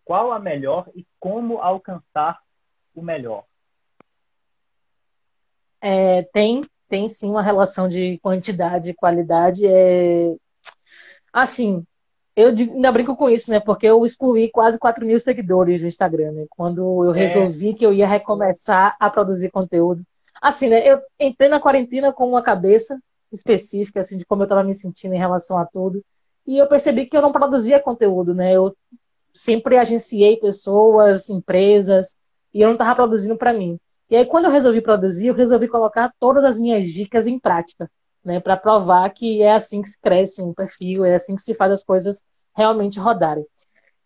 Qual 0.04 0.30
a 0.30 0.38
melhor 0.38 0.88
e 0.94 1.04
como 1.18 1.58
alcançar 1.58 2.40
o 2.94 3.02
melhor? 3.02 3.42
É, 5.80 6.22
tem, 6.32 6.62
tem 6.88 7.08
sim 7.08 7.28
uma 7.28 7.42
relação 7.42 7.88
de 7.88 8.18
quantidade 8.18 8.90
e 8.90 8.94
qualidade. 8.94 9.66
É... 9.66 10.36
Assim, 11.32 11.84
eu 12.36 12.50
ainda 12.50 12.92
brinco 12.92 13.16
com 13.16 13.30
isso, 13.30 13.50
né? 13.50 13.58
Porque 13.58 13.86
eu 13.86 14.04
excluí 14.04 14.50
quase 14.50 14.78
4 14.78 15.06
mil 15.06 15.18
seguidores 15.18 15.80
no 15.80 15.88
Instagram, 15.88 16.32
né? 16.32 16.46
Quando 16.50 17.04
eu 17.06 17.14
é. 17.14 17.18
resolvi 17.18 17.70
é. 17.70 17.72
que 17.72 17.86
eu 17.86 17.94
ia 17.94 18.06
recomeçar 18.06 18.94
a 19.00 19.08
produzir 19.08 19.50
conteúdo. 19.50 20.02
Assim, 20.40 20.68
né? 20.68 20.86
Eu 20.86 21.00
entrei 21.18 21.48
na 21.48 21.58
quarentena 21.58 22.12
com 22.12 22.28
uma 22.28 22.42
cabeça 22.42 23.00
específica, 23.32 24.00
assim, 24.00 24.18
de 24.18 24.26
como 24.26 24.42
eu 24.42 24.44
estava 24.44 24.62
me 24.62 24.74
sentindo 24.74 25.14
em 25.14 25.18
relação 25.18 25.56
a 25.58 25.64
tudo. 25.64 26.04
E 26.46 26.58
eu 26.58 26.66
percebi 26.66 27.06
que 27.06 27.16
eu 27.16 27.22
não 27.22 27.32
produzia 27.32 27.80
conteúdo, 27.80 28.34
né? 28.34 28.52
Eu 28.52 28.76
sempre 29.32 29.78
agenciei 29.78 30.36
pessoas, 30.36 31.30
empresas, 31.30 32.16
e 32.52 32.60
eu 32.60 32.66
não 32.66 32.74
estava 32.74 32.94
produzindo 32.94 33.36
para 33.36 33.52
mim. 33.52 33.78
E 34.10 34.16
aí, 34.16 34.26
quando 34.26 34.44
eu 34.44 34.50
resolvi 34.50 34.82
produzir, 34.82 35.28
eu 35.28 35.34
resolvi 35.34 35.68
colocar 35.68 36.12
todas 36.20 36.44
as 36.44 36.58
minhas 36.58 36.86
dicas 36.86 37.26
em 37.26 37.38
prática, 37.38 37.90
né, 38.26 38.40
para 38.40 38.56
provar 38.56 39.08
que 39.10 39.40
é 39.40 39.54
assim 39.54 39.80
que 39.80 39.88
se 39.88 40.00
cresce 40.00 40.42
um 40.42 40.52
perfil, 40.52 41.04
é 41.04 41.14
assim 41.14 41.36
que 41.36 41.42
se 41.42 41.54
faz 41.54 41.70
as 41.70 41.84
coisas 41.84 42.22
realmente 42.54 42.98
rodarem. 42.98 43.46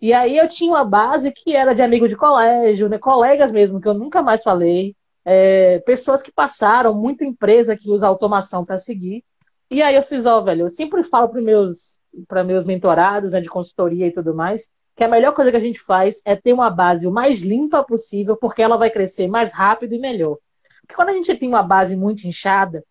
E 0.01 0.13
aí 0.13 0.37
eu 0.37 0.47
tinha 0.47 0.71
uma 0.71 0.85
base 0.85 1.33
que 1.33 1.57
era 1.57 1.75
de 1.75 1.83
amigo 1.83 2.07
de 2.07 2.17
colégio, 2.17 2.89
né, 2.89 2.99
colegas 2.99 3.51
mesmo, 3.51 3.81
que 3.81 3.89
eu 3.89 3.95
nunca 3.95 4.23
mais 4.23 4.43
falei, 4.43 4.95
é, 5.25 5.79
pessoas 5.81 6.23
que 6.23 6.31
passaram, 6.31 6.95
muita 6.95 7.25
empresa 7.25 7.77
que 7.77 7.91
usa 7.91 8.07
automação 8.07 8.65
para 8.65 8.79
seguir. 8.79 9.25
E 9.71 9.83
aí 9.83 9.95
eu 9.97 10.03
fiz, 10.03 10.27
ó, 10.27 10.41
velho, 10.41 10.67
eu 10.67 10.71
sempre 10.71 11.03
falo 11.03 11.29
para 11.29 11.41
meus 11.41 11.99
para 12.27 12.43
meus 12.43 12.65
mentorados, 12.65 13.31
né, 13.31 13.41
de 13.41 13.49
consultoria 13.49 14.09
e 14.09 14.13
tudo 14.13 14.35
mais, 14.35 14.69
que 14.97 15.05
a 15.05 15.09
melhor 15.09 15.33
coisa 15.33 15.51
que 15.51 15.57
a 15.57 15.61
gente 15.61 15.81
faz 15.81 16.21
é 16.25 16.35
ter 16.35 16.53
uma 16.53 16.69
base 16.69 17.07
o 17.07 17.11
mais 17.11 17.41
limpa 17.41 17.85
possível, 17.85 18.37
porque 18.37 18.61
ela 18.61 18.77
vai 18.77 18.91
crescer 18.91 19.29
mais 19.29 19.53
rápido 19.53 19.95
e 19.95 19.99
melhor. 19.99 20.37
Porque 20.81 20.95
quando 20.95 21.11
a 21.11 21.13
gente 21.13 21.35
tem 21.37 21.49
uma 21.49 21.63
base 21.63 21.95
muito 21.95 22.27
inchada, 22.27 22.85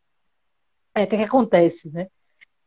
é, 0.94 1.06
que, 1.06 1.18
que 1.18 1.24
acontece, 1.24 1.90
né? 1.90 2.08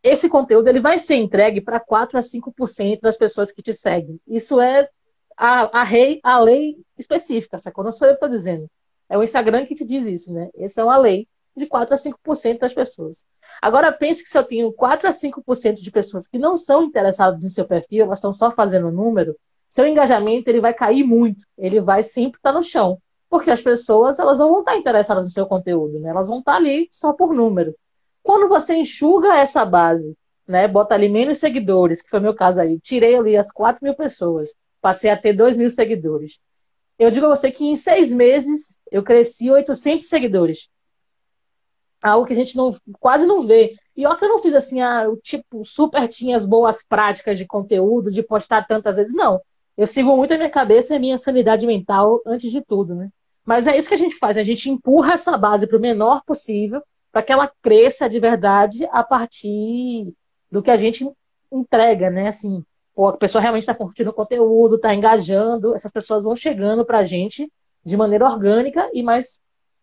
Esse 0.03 0.29
conteúdo 0.29 0.69
ele 0.69 0.81
vai 0.81 0.99
ser 0.99 1.15
entregue 1.15 1.61
para 1.61 1.79
4 1.79 2.19
a 2.19 2.23
5% 2.23 3.01
das 3.01 3.17
pessoas 3.17 3.53
que 3.53 3.63
te 3.63 3.73
seguem. 3.73 4.19
Isso 4.27 4.61
é 4.61 4.89
a, 5.37 5.81
a, 5.81 5.85
rei, 5.85 6.21
a 6.25 6.39
lei 6.41 6.77
específica, 6.99 7.59
sacou? 7.59 7.85
Não 7.85 7.93
sou 7.93 8.09
eu 8.09 8.15
que 8.15 8.17
estou 8.17 8.29
dizendo. 8.29 8.69
É 9.09 9.17
o 9.17 9.23
Instagram 9.23 9.65
que 9.67 9.75
te 9.75 9.85
diz 9.85 10.07
isso, 10.07 10.33
né? 10.33 10.51
Essa 10.57 10.81
é 10.81 10.85
uma 10.85 10.97
lei 10.97 11.29
de 11.57 11.67
4 11.67 11.95
a 11.95 11.99
5% 11.99 12.59
das 12.59 12.73
pessoas. 12.73 13.25
Agora, 13.61 13.93
pense 13.93 14.23
que 14.23 14.31
se 14.31 14.37
eu 14.37 14.43
tenho 14.43 14.73
4 14.73 15.09
a 15.09 15.13
5% 15.13 15.75
de 15.75 15.91
pessoas 15.91 16.27
que 16.27 16.39
não 16.39 16.57
são 16.57 16.85
interessadas 16.85 17.45
em 17.45 17.51
seu 17.51 17.67
perfil, 17.67 18.07
elas 18.07 18.19
estão 18.19 18.33
só 18.33 18.51
fazendo 18.51 18.91
número, 18.91 19.37
seu 19.69 19.87
engajamento 19.87 20.49
ele 20.49 20.61
vai 20.61 20.75
cair 20.75 21.05
muito, 21.05 21.47
ele 21.57 21.81
vai 21.81 22.03
sempre 22.03 22.39
estar 22.39 22.53
no 22.53 22.63
chão. 22.63 22.99
Porque 23.29 23.51
as 23.51 23.63
pessoas 23.63 24.19
elas 24.19 24.39
não 24.39 24.51
vão 24.51 24.61
estar 24.61 24.77
interessadas 24.77 25.25
no 25.25 25.31
seu 25.31 25.47
conteúdo, 25.47 25.99
né? 25.99 26.11
elas 26.11 26.29
vão 26.29 26.41
estar 26.41 26.57
ali 26.57 26.89
só 26.91 27.13
por 27.13 27.33
número. 27.33 27.75
Quando 28.23 28.49
você 28.49 28.75
enxuga 28.75 29.37
essa 29.37 29.65
base, 29.65 30.17
né, 30.47 30.69
bota 30.69 30.95
ali 30.95 31.09
menos 31.09 31.39
seguidores, 31.39 32.03
que 32.03 32.11
foi 32.11 32.21
meu 32.21 32.35
caso 32.35 32.61
aí, 32.61 32.79
tirei 32.79 33.17
ali 33.17 33.37
as 33.37 33.51
4 33.51 33.85
mil 33.85 33.95
pessoas, 33.95 34.55
passei 34.81 35.11
a 35.11 35.17
ter 35.17 35.33
2 35.33 35.57
mil 35.57 35.71
seguidores. 35.71 36.39
Eu 36.99 37.11
digo 37.11 37.27
a 37.27 37.37
você 37.37 37.51
que 37.51 37.65
em 37.65 37.75
seis 37.75 38.13
meses 38.13 38.77
eu 38.91 39.03
cresci 39.03 39.51
800 39.51 40.07
seguidores 40.07 40.69
algo 42.03 42.27
que 42.27 42.33
a 42.33 42.37
gente 42.37 42.57
não, 42.57 42.77
quase 42.99 43.25
não 43.25 43.43
vê. 43.43 43.75
E 43.97 44.05
olha 44.05 44.17
que 44.17 44.25
eu 44.25 44.29
não 44.29 44.41
fiz 44.41 44.55
assim, 44.55 44.81
ah, 44.81 45.09
o 45.09 45.17
tipo, 45.17 45.65
super 45.65 46.09
tinha 46.09 46.37
as 46.37 46.45
boas 46.45 46.83
práticas 46.83 47.39
de 47.39 47.47
conteúdo, 47.47 48.11
de 48.11 48.23
postar 48.23 48.67
tantas 48.67 48.97
vezes. 48.97 49.15
Não. 49.15 49.41
Eu 49.77 49.87
sigo 49.87 50.15
muito 50.17 50.35
a 50.35 50.37
minha 50.37 50.51
cabeça 50.51 50.93
e 50.93 50.97
a 50.97 51.01
minha 51.01 51.17
sanidade 51.17 51.67
mental 51.67 52.21
antes 52.27 52.51
de 52.51 52.61
tudo, 52.61 52.95
né? 52.95 53.09
Mas 53.45 53.67
é 53.67 53.77
isso 53.77 53.89
que 53.89 53.95
a 53.95 53.99
gente 53.99 54.17
faz, 54.17 54.37
a 54.37 54.45
gente 54.45 54.69
empurra 54.69 55.15
essa 55.15 55.37
base 55.37 55.67
para 55.67 55.77
o 55.77 55.81
menor 55.81 56.23
possível, 56.25 56.83
para 57.13 57.23
que 57.23 57.31
ela 57.31 57.53
cresça 57.61 58.09
de 58.09 58.19
verdade 58.19 58.89
a 58.91 59.05
partir 59.05 60.13
do 60.51 60.63
que 60.63 60.71
a 60.71 60.77
gente 60.77 61.07
entrega, 61.53 62.11
né? 62.11 62.29
Assim, 62.29 62.65
pô, 62.95 63.09
a 63.09 63.17
pessoa 63.17 63.41
realmente 63.41 63.65
está 63.65 63.75
curtindo 63.75 64.11
o 64.11 64.15
conteúdo, 64.15 64.77
está 64.77 64.95
engajando, 64.95 65.75
essas 65.75 65.93
pessoas 65.93 66.25
vão 66.25 66.35
chegando 66.35 66.85
para 66.85 66.99
a 66.99 67.05
gente 67.05 67.53
de 67.85 67.97
maneira 67.97 68.25
orgânica 68.25 68.91
e 68.95 69.03
mais 69.03 69.41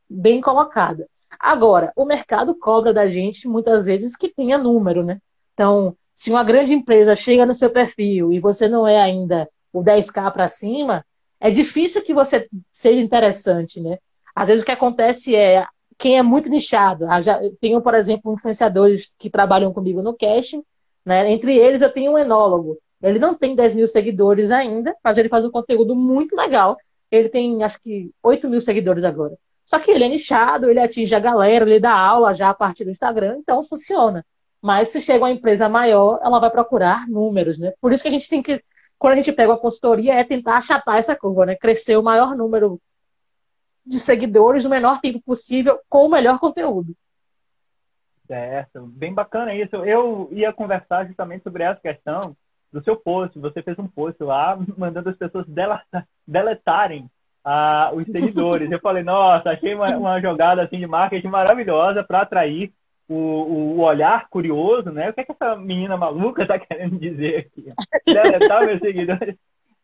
bem 0.10 0.42
colocada. 0.42 1.08
Agora, 1.40 1.94
o 1.96 2.06
mercado 2.06 2.56
cobra 2.56 2.92
da 2.92 3.08
gente 3.08 3.48
muitas 3.48 3.86
vezes 3.86 4.16
que 4.16 4.34
tenha 4.34 4.58
número, 4.58 5.04
né? 5.04 5.20
Então, 5.54 5.96
se 6.16 6.32
uma 6.32 6.44
grande 6.44 6.74
empresa 6.74 7.16
chega 7.16 7.46
no 7.46 7.54
seu 7.54 7.70
perfil 7.70 8.34
e 8.34 8.40
você 8.40 8.68
não 8.68 8.88
é 8.88 9.00
ainda 9.00 9.48
o 9.72 9.84
10k 9.84 10.32
para 10.32 10.48
cima, 10.48 11.06
é 11.40 11.52
difícil 11.52 12.02
que 12.02 12.14
você 12.14 12.50
seja 12.72 13.00
interessante, 13.00 13.80
né? 13.80 14.00
Às 14.36 14.48
vezes 14.48 14.64
o 14.64 14.66
que 14.66 14.72
acontece 14.72 15.36
é 15.36 15.66
quem 16.00 16.18
é 16.18 16.24
muito 16.24 16.50
nichado. 16.50 17.06
Ah, 17.08 17.20
tenho, 17.60 17.82
por 17.82 17.94
exemplo, 17.94 18.34
influenciadores 18.34 19.14
que 19.20 19.30
trabalham 19.30 19.74
comigo 19.74 20.02
no 20.02 20.16
casting, 20.16 20.64
né? 21.06 21.30
Entre 21.30 21.56
eles 21.58 21.82
eu 21.82 21.92
tenho 21.92 22.14
um 22.14 22.18
enólogo. 22.18 22.80
Ele 23.04 23.20
não 23.20 23.36
tem 23.36 23.56
10 23.56 23.76
mil 23.76 23.88
seguidores 23.88 24.50
ainda, 24.50 24.96
mas 25.04 25.18
ele 25.18 25.30
faz 25.30 25.44
um 25.44 25.52
conteúdo 25.52 25.96
muito 25.96 26.36
legal. 26.36 26.78
Ele 27.12 27.28
tem, 27.28 27.64
acho 27.64 27.82
que, 27.82 28.12
8 28.24 28.50
mil 28.50 28.62
seguidores 28.62 29.04
agora. 29.04 29.38
Só 29.66 29.78
que 29.78 29.92
ele 29.92 30.06
é 30.06 30.08
nichado, 30.08 30.70
ele 30.70 30.80
atinge 30.80 31.14
a 31.14 31.20
galera, 31.20 31.66
ele 31.70 31.80
dá 31.80 31.94
aula 31.94 32.34
já 32.34 32.50
a 32.50 32.54
partir 32.54 32.86
do 32.86 32.92
Instagram, 32.92 33.38
então 33.40 33.64
funciona. 33.64 34.26
Mas 34.62 34.90
se 34.90 35.02
chega 35.02 35.26
uma 35.26 35.32
empresa 35.32 35.68
maior, 35.70 36.20
ela 36.24 36.40
vai 36.40 36.50
procurar 36.50 37.08
números, 37.08 37.60
né? 37.60 37.74
Por 37.82 37.92
isso 37.92 38.04
que 38.04 38.10
a 38.10 38.12
gente 38.12 38.30
tem 38.30 38.42
que, 38.42 38.64
quando 38.98 39.14
a 39.14 39.16
gente 39.18 39.32
pega 39.34 39.52
uma 39.52 39.58
consultoria, 39.60 40.14
é 40.14 40.24
tentar 40.24 40.58
achatar 40.58 40.98
essa 40.98 41.16
curva, 41.16 41.46
né? 41.46 41.56
Crescer 41.56 41.98
o 41.98 42.04
maior 42.04 42.36
número 42.36 42.80
de 43.90 44.00
seguidores 44.00 44.64
no 44.64 44.70
menor 44.70 45.02
tempo 45.02 45.20
possível 45.26 45.80
com 45.90 46.06
o 46.06 46.10
melhor 46.10 46.40
conteúdo. 46.40 46.94
Certo, 48.28 48.86
bem 48.86 49.14
bacana 49.14 49.56
isso. 49.56 49.76
Eu 49.78 50.30
ia 50.32 50.54
conversar 50.54 51.08
justamente 51.08 51.44
sobre 51.44 51.64
essa 51.64 51.82
questão 51.82 52.36
do 52.72 52.84
seu 52.84 52.96
post. 52.96 53.40
Você 53.40 53.64
fez 53.64 53.78
um 53.80 53.88
post 53.88 54.24
lá 54.24 54.58
mandando 54.78 55.10
as 55.10 55.18
pessoas 55.18 55.46
deletarem 56.28 57.10
a, 57.44 57.92
os 57.94 58.06
seguidores. 58.06 58.72
Eu 58.72 58.80
falei, 58.80 59.02
nossa, 59.02 59.50
achei 59.50 59.74
uma, 59.74 59.98
uma 59.98 60.22
jogada 60.22 60.62
assim 60.62 60.78
de 60.78 60.86
marketing 60.86 61.28
maravilhosa 61.28 62.04
para 62.04 62.22
atrair 62.22 62.72
o, 63.08 63.16
o, 63.16 63.80
olhar 63.80 64.30
curioso, 64.30 64.92
né? 64.92 65.10
O 65.10 65.14
que 65.14 65.22
é 65.22 65.24
que 65.24 65.32
essa 65.32 65.56
menina 65.56 65.98
maluca 65.98 66.44
está 66.44 66.60
querendo 66.60 67.00
dizer 67.00 67.38
aqui? 67.38 67.74
Deletar 68.06 68.68
meus 68.68 68.80
seguidores. 68.80 69.36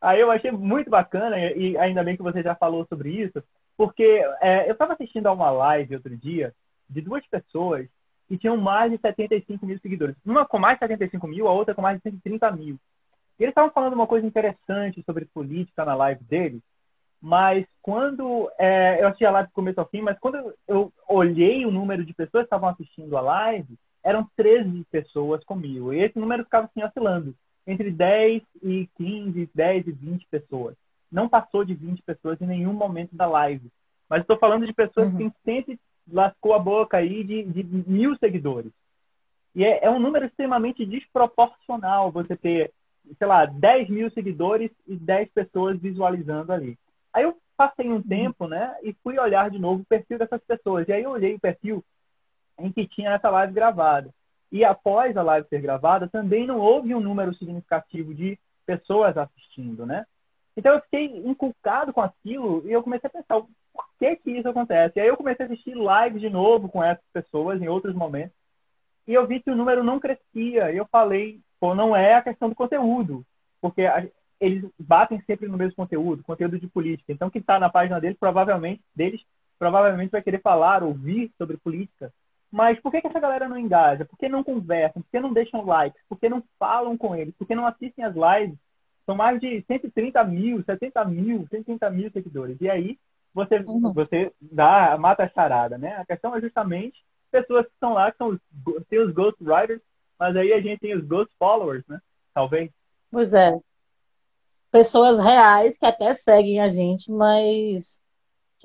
Aí 0.06 0.20
eu 0.20 0.30
achei 0.30 0.52
muito 0.52 0.88
bacana, 0.88 1.36
e 1.40 1.76
ainda 1.80 2.04
bem 2.04 2.16
que 2.16 2.22
você 2.22 2.44
já 2.44 2.54
falou 2.54 2.86
sobre 2.86 3.10
isso, 3.10 3.44
porque 3.76 4.04
é, 4.40 4.70
eu 4.70 4.74
estava 4.74 4.94
assistindo 4.94 5.26
a 5.26 5.34
uma 5.34 5.50
live 5.50 5.96
outro 5.96 6.16
dia 6.16 6.54
de 6.88 7.02
duas 7.02 7.26
pessoas 7.26 7.88
que 8.28 8.38
tinham 8.38 8.56
mais 8.56 8.92
de 8.92 9.00
75 9.00 9.66
mil 9.66 9.80
seguidores. 9.80 10.16
Uma 10.24 10.46
com 10.46 10.60
mais 10.60 10.76
de 10.76 10.86
75 10.86 11.28
mil, 11.28 11.48
a 11.48 11.54
outra 11.54 11.74
com 11.74 11.82
mais 11.82 11.98
de 11.98 12.04
130 12.04 12.52
mil. 12.52 12.78
E 13.40 13.44
eles 13.44 13.50
estavam 13.50 13.72
falando 13.72 13.94
uma 13.94 14.06
coisa 14.06 14.28
interessante 14.28 15.02
sobre 15.08 15.26
política 15.26 15.84
na 15.84 15.96
live 15.96 16.24
deles, 16.26 16.62
mas 17.20 17.66
quando 17.82 18.52
é, 18.60 19.02
eu 19.02 19.08
assisti 19.08 19.26
a 19.26 19.32
live 19.32 19.50
do 19.50 19.56
começo 19.56 19.80
ao 19.80 19.90
fim, 19.90 20.02
mas 20.02 20.20
quando 20.20 20.54
eu 20.68 20.94
olhei 21.10 21.66
o 21.66 21.72
número 21.72 22.06
de 22.06 22.14
pessoas 22.14 22.44
que 22.44 22.46
estavam 22.46 22.70
assistindo 22.70 23.18
a 23.18 23.22
live, 23.22 23.76
eram 24.04 24.30
13 24.38 24.86
pessoas 24.92 25.44
comigo. 25.44 25.92
E 25.92 26.04
esse 26.04 26.20
número 26.20 26.44
ficava 26.44 26.68
assim 26.68 26.84
oscilando 26.84 27.34
entre 27.68 27.92
10 27.92 28.44
e 28.62 28.90
15, 28.98 29.50
10 29.54 29.88
e 29.88 29.92
20 29.92 30.28
pessoas. 30.28 30.76
Não 31.12 31.30
passou 31.30 31.64
de 31.64 31.74
20 31.74 32.02
pessoas 32.04 32.42
em 32.42 32.48
nenhum 32.48 32.74
momento 32.74 33.16
da 33.16 33.26
live. 33.28 33.70
Mas 34.10 34.22
estou 34.22 34.38
falando 34.38 34.66
de 34.66 34.74
pessoas 34.74 35.10
uhum. 35.10 35.18
que 35.18 35.32
sempre 35.44 35.80
lascou 36.12 36.54
a 36.54 36.60
boca 36.60 36.98
aí 36.98 37.24
de, 37.24 37.44
de 37.44 37.64
mil 37.90 38.16
seguidores. 38.18 38.72
E 39.56 39.64
é, 39.64 39.86
é, 39.86 39.90
um 39.90 40.00
número 40.00 40.26
extremamente 40.26 40.86
desproporcional 40.86 42.12
você 42.12 42.36
ter, 42.36 42.72
sei 43.18 43.28
lá, 43.28 43.46
10 43.46 43.90
mil 43.90 44.12
seguidores 44.12 44.70
e 44.86 44.96
10 44.96 45.30
pessoas 45.32 45.80
visualizando 45.80 46.52
ali. 46.52 46.78
Aí 47.14 47.24
eu 47.24 47.38
passei 47.56 47.90
um 47.90 48.02
tempo, 48.02 48.48
né, 48.48 48.76
e 48.84 48.94
fui 49.02 49.18
olhar 49.18 49.50
de 49.50 49.58
novo 49.58 49.82
o 49.82 49.86
perfil 49.86 50.20
dessas 50.20 50.42
pessoas. 50.44 50.88
E 50.88 50.94
aí 50.94 51.04
eu 51.04 51.12
olhei 51.12 51.34
o 51.34 51.40
perfil 51.40 51.84
em 52.60 52.72
que 52.72 52.88
tinha 52.88 53.12
essa 53.12 53.30
live 53.30 53.54
gravada. 53.54 54.10
E 54.56 54.64
após 54.64 55.18
a 55.18 55.22
live 55.22 55.50
ser 55.50 55.60
gravada, 55.60 56.08
também 56.08 56.48
não 56.48 56.60
houve 56.60 56.96
um 56.96 57.02
número 57.02 57.36
significativo 57.36 58.14
de 58.14 58.40
pessoas 58.66 59.18
assistindo, 59.18 59.86
né? 59.86 60.06
Então 60.56 60.74
eu 60.74 60.80
fiquei 60.80 61.08
inculcado 61.28 61.92
com 61.92 62.00
aquilo 62.00 62.64
e 62.66 62.72
eu 62.72 62.82
comecei 62.82 63.10
a 63.10 63.12
pensar 63.12 63.42
por 63.42 63.86
que 64.00 64.16
que 64.16 64.32
isso 64.32 64.48
acontece. 64.48 64.98
E 64.98 65.02
aí 65.02 65.10
eu 65.10 65.18
comecei 65.18 65.46
a 65.46 65.50
assistir 65.50 65.76
lives 65.76 66.22
de 66.22 66.30
novo 66.30 66.70
com 66.70 66.82
essas 66.82 67.04
pessoas 67.12 67.62
em 67.62 67.68
outros 67.68 67.94
momentos 67.94 68.34
e 69.06 69.14
eu 69.14 69.28
vi 69.28 69.42
que 69.42 69.52
o 69.52 69.58
número 69.58 69.84
não 69.84 70.00
crescia. 70.00 70.72
E 70.72 70.78
eu 70.78 70.86
falei, 70.86 71.42
pô, 71.60 71.76
não 71.76 71.94
é 71.94 72.14
a 72.14 72.22
questão 72.22 72.48
do 72.48 72.56
conteúdo, 72.56 73.26
porque 73.60 73.82
a, 73.82 74.08
eles 74.40 74.64
batem 74.80 75.22
sempre 75.28 75.50
no 75.50 75.58
mesmo 75.58 75.76
conteúdo, 75.76 76.24
conteúdo 76.24 76.58
de 76.58 76.68
política. 76.70 77.12
Então 77.12 77.30
quem 77.30 77.42
está 77.42 77.60
na 77.60 77.70
página 77.70 78.00
deles 78.00 78.18
provavelmente 78.18 78.82
deles 78.96 79.20
provavelmente 79.60 80.12
vai 80.12 80.22
querer 80.22 80.42
falar, 80.42 80.82
ouvir 80.82 81.30
sobre 81.38 81.58
política. 81.58 82.10
Mas 82.56 82.80
por 82.80 82.90
que, 82.90 83.02
que 83.02 83.08
essa 83.08 83.20
galera 83.20 83.50
não 83.50 83.58
engaja? 83.58 84.06
Por 84.06 84.18
que 84.18 84.30
não 84.30 84.42
conversam? 84.42 85.02
Por 85.02 85.12
que 85.12 85.20
não 85.20 85.34
deixam 85.34 85.66
likes? 85.66 86.02
Por 86.08 86.18
que 86.18 86.30
não 86.30 86.42
falam 86.58 86.98
com 86.98 87.14
eles? 87.14 87.36
Por 87.36 87.46
que 87.46 87.54
não 87.54 87.68
assistem 87.68 88.06
as 88.06 88.16
lives? 88.16 88.58
São 89.06 89.14
mais 89.14 89.42
de 89.42 89.62
130 89.68 90.24
mil, 90.24 90.64
70 90.64 91.04
mil, 91.04 91.46
130 91.50 91.90
mil 91.90 92.10
seguidores. 92.12 92.56
E 92.62 92.70
aí 92.70 92.98
você, 93.34 93.58
uhum. 93.58 93.92
você 93.94 94.32
dá, 94.40 94.98
mata 94.98 95.26
a 95.26 95.30
charada, 95.30 95.78
né? 95.78 95.98
A 95.98 96.06
questão 96.06 96.34
é 96.34 96.40
justamente 96.40 97.04
pessoas 97.30 97.66
que 97.66 97.74
estão 97.74 97.92
lá, 97.92 98.10
que 98.10 98.18
são 98.18 98.30
os, 98.30 98.40
tem 98.88 99.00
os 99.00 99.14
Ghost 99.14 99.44
Riders, 99.44 99.82
mas 100.18 100.34
aí 100.38 100.54
a 100.54 100.62
gente 100.62 100.80
tem 100.80 100.96
os 100.96 101.06
Ghost 101.06 101.36
Followers, 101.38 101.84
né? 101.90 102.00
Talvez. 102.34 102.72
Pois 103.12 103.34
é. 103.34 103.52
Pessoas 104.72 105.20
reais 105.20 105.78
que 105.78 105.86
até 105.86 106.14
seguem 106.14 106.62
a 106.62 106.70
gente, 106.70 107.12
mas 107.12 108.00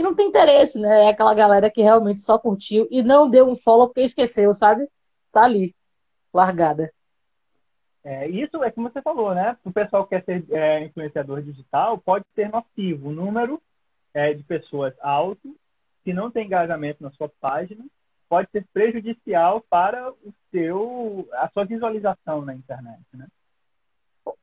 que 0.00 0.02
não 0.02 0.14
tem 0.14 0.28
interesse, 0.28 0.80
né? 0.80 1.04
É 1.04 1.08
aquela 1.10 1.34
galera 1.34 1.70
que 1.70 1.82
realmente 1.82 2.22
só 2.22 2.38
curtiu 2.38 2.88
e 2.90 3.02
não 3.02 3.28
deu 3.28 3.46
um 3.46 3.54
follow 3.54 3.86
porque 3.86 4.00
esqueceu, 4.00 4.54
sabe? 4.54 4.88
Tá 5.30 5.42
ali, 5.42 5.74
largada. 6.32 6.90
É, 8.02 8.26
isso 8.26 8.64
é 8.64 8.70
como 8.70 8.90
você 8.90 9.02
falou, 9.02 9.34
né? 9.34 9.58
O 9.62 9.70
pessoal 9.70 10.06
que 10.06 10.18
quer 10.18 10.24
ser 10.24 10.44
é, 10.52 10.86
influenciador 10.86 11.42
digital 11.42 11.98
pode 11.98 12.24
ser 12.34 12.48
nocivo. 12.48 13.10
O 13.10 13.12
número 13.12 13.60
é, 14.14 14.32
de 14.32 14.42
pessoas 14.42 14.94
alto, 15.02 15.54
que 16.02 16.14
não 16.14 16.30
tem 16.30 16.46
engajamento 16.46 17.02
na 17.02 17.10
sua 17.10 17.30
página, 17.38 17.84
pode 18.26 18.48
ser 18.50 18.64
prejudicial 18.72 19.62
para 19.68 20.10
o 20.10 20.32
seu, 20.50 21.28
a 21.34 21.50
sua 21.50 21.66
visualização 21.66 22.40
na 22.40 22.54
internet, 22.54 23.02
né? 23.12 23.26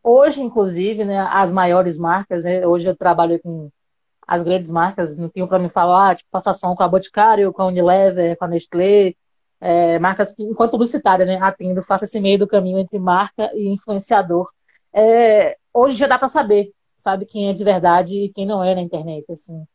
Hoje, 0.03 0.39
inclusive, 0.39 1.03
né, 1.03 1.17
as 1.17 1.51
maiores 1.51 1.97
marcas, 1.97 2.43
né, 2.43 2.65
hoje 2.67 2.87
eu 2.87 2.95
trabalho 2.95 3.39
com 3.39 3.71
as 4.27 4.43
grandes 4.43 4.69
marcas 4.69 5.17
não 5.17 5.29
tinham 5.29 5.47
para 5.47 5.57
me 5.57 5.69
falar, 5.69 6.17
tipo, 6.17 6.29
passação 6.29 6.75
com 6.75 6.83
a 6.83 6.87
Boticário, 6.87 7.53
com 7.53 7.61
a 7.61 7.67
Unilever, 7.67 8.37
com 8.37 8.45
a 8.45 8.47
Nestlé, 8.49 9.15
é, 9.61 9.97
marcas 9.99 10.33
que, 10.33 10.43
enquanto 10.43 10.71
publicitária, 10.71 11.25
né, 11.25 11.37
atendo, 11.41 11.81
faço 11.81 12.03
esse 12.03 12.19
meio 12.19 12.37
do 12.37 12.47
caminho 12.47 12.77
entre 12.77 12.99
marca 12.99 13.49
e 13.55 13.67
influenciador. 13.69 14.51
É, 14.93 15.57
hoje 15.73 15.95
já 15.95 16.07
dá 16.07 16.19
para 16.19 16.27
saber, 16.27 16.71
sabe, 16.95 17.25
quem 17.25 17.49
é 17.49 17.53
de 17.53 17.63
verdade 17.63 18.15
e 18.25 18.29
quem 18.29 18.45
não 18.45 18.63
é 18.63 18.75
na 18.75 18.81
internet, 18.81 19.25
assim. 19.31 19.65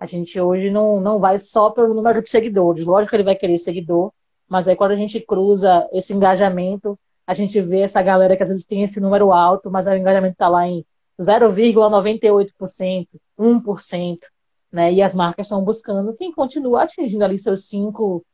A 0.00 0.06
gente 0.06 0.40
hoje 0.40 0.70
não, 0.70 1.00
não 1.00 1.18
vai 1.18 1.38
só 1.38 1.70
pelo 1.70 1.92
número 1.92 2.22
de 2.22 2.30
seguidores. 2.30 2.84
Lógico 2.84 3.10
que 3.10 3.16
ele 3.16 3.24
vai 3.24 3.36
querer 3.36 3.58
seguidor, 3.58 4.12
mas 4.48 4.68
aí 4.68 4.76
quando 4.76 4.92
a 4.92 4.96
gente 4.96 5.20
cruza 5.20 5.88
esse 5.92 6.14
engajamento, 6.14 6.98
a 7.26 7.34
gente 7.34 7.60
vê 7.60 7.80
essa 7.80 8.00
galera 8.00 8.36
que 8.36 8.42
às 8.42 8.48
vezes 8.48 8.64
tem 8.64 8.82
esse 8.82 9.00
número 9.00 9.32
alto, 9.32 9.70
mas 9.70 9.86
o 9.86 9.92
engajamento 9.92 10.32
está 10.32 10.48
lá 10.48 10.66
em 10.66 10.84
0,98%, 11.20 13.08
1%, 13.38 14.18
né? 14.70 14.92
E 14.92 15.02
as 15.02 15.14
marcas 15.14 15.46
estão 15.46 15.64
buscando 15.64 16.14
quem 16.14 16.32
continua 16.32 16.82
atingindo 16.82 17.24
ali 17.24 17.38
seus 17.38 17.68
5, 17.68 18.24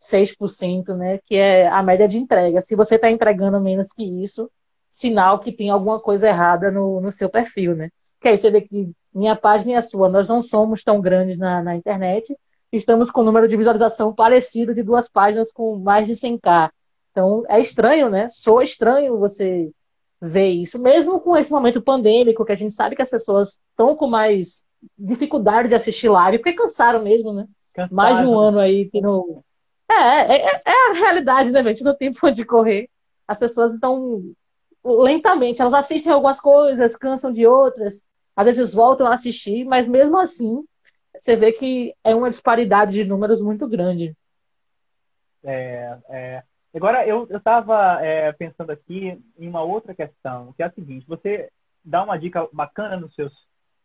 6%, 0.00 0.96
né? 0.96 1.18
Que 1.24 1.36
é 1.36 1.68
a 1.68 1.82
média 1.82 2.08
de 2.08 2.18
entrega. 2.18 2.60
Se 2.60 2.74
você 2.74 2.94
está 2.94 3.10
entregando 3.10 3.60
menos 3.60 3.92
que 3.92 4.04
isso, 4.04 4.50
sinal 4.88 5.38
que 5.38 5.52
tem 5.52 5.70
alguma 5.70 6.00
coisa 6.00 6.28
errada 6.28 6.70
no, 6.70 7.00
no 7.00 7.12
seu 7.12 7.28
perfil, 7.28 7.76
né? 7.76 7.90
Que 8.20 8.28
aí 8.28 8.38
você 8.38 8.50
vê 8.50 8.62
que 8.62 8.90
minha 9.14 9.36
página 9.36 9.72
e 9.72 9.74
a 9.74 9.82
sua, 9.82 10.08
nós 10.08 10.28
não 10.28 10.42
somos 10.42 10.82
tão 10.82 11.00
grandes 11.00 11.38
na, 11.38 11.62
na 11.62 11.76
internet, 11.76 12.36
estamos 12.72 13.10
com 13.10 13.22
um 13.22 13.24
número 13.24 13.48
de 13.48 13.56
visualização 13.56 14.14
parecido 14.14 14.74
de 14.74 14.82
duas 14.82 15.08
páginas 15.08 15.52
com 15.52 15.78
mais 15.78 16.06
de 16.06 16.14
100k. 16.14 16.70
Então 17.10 17.44
é 17.48 17.60
estranho, 17.60 18.08
né? 18.08 18.28
Sou 18.28 18.62
estranho 18.62 19.18
você 19.18 19.70
ver 20.20 20.50
isso, 20.50 20.78
mesmo 20.78 21.20
com 21.20 21.36
esse 21.36 21.50
momento 21.50 21.80
pandêmico, 21.80 22.44
que 22.44 22.52
a 22.52 22.56
gente 22.56 22.74
sabe 22.74 22.94
que 22.94 23.02
as 23.02 23.08
pessoas 23.08 23.60
estão 23.70 23.96
com 23.96 24.06
mais 24.06 24.64
dificuldade 24.98 25.68
de 25.68 25.74
assistir 25.74 26.08
live, 26.08 26.38
porque 26.38 26.52
cansaram 26.52 27.02
mesmo, 27.02 27.32
né? 27.32 27.46
Cansado. 27.72 27.94
Mais 27.94 28.18
de 28.18 28.26
um 28.26 28.38
ano 28.38 28.58
aí 28.58 28.90
tendo. 28.90 29.42
É, 29.90 29.94
é, 29.94 30.46
é, 30.46 30.62
é 30.66 30.90
a 30.90 30.94
realidade, 30.94 31.50
né, 31.50 31.62
gente? 31.62 31.82
No 31.82 31.94
tempo 31.94 32.18
de 32.30 32.44
correr. 32.44 32.88
As 33.26 33.38
pessoas 33.38 33.72
estão 33.74 34.22
lentamente, 34.84 35.60
elas 35.60 35.74
assistem 35.74 36.12
algumas 36.12 36.40
coisas, 36.40 36.96
cansam 36.96 37.32
de 37.32 37.46
outras, 37.46 38.02
às 38.34 38.46
vezes 38.46 38.72
voltam 38.72 39.06
a 39.06 39.14
assistir, 39.14 39.64
mas 39.64 39.86
mesmo 39.86 40.18
assim, 40.18 40.64
você 41.18 41.36
vê 41.36 41.52
que 41.52 41.94
é 42.02 42.14
uma 42.14 42.30
disparidade 42.30 42.92
de 42.92 43.04
números 43.04 43.40
muito 43.40 43.68
grande. 43.68 44.16
É, 45.44 45.98
é, 46.08 46.42
Agora, 46.74 47.06
eu 47.06 47.26
estava 47.30 47.98
é, 48.00 48.32
pensando 48.32 48.70
aqui 48.70 49.20
em 49.38 49.48
uma 49.48 49.62
outra 49.62 49.94
questão, 49.94 50.52
que 50.52 50.62
é 50.62 50.66
a 50.66 50.70
seguinte: 50.70 51.06
você 51.06 51.50
dá 51.84 52.02
uma 52.04 52.18
dica 52.18 52.48
bacana 52.52 52.96
nos 52.96 53.14
seus, 53.14 53.32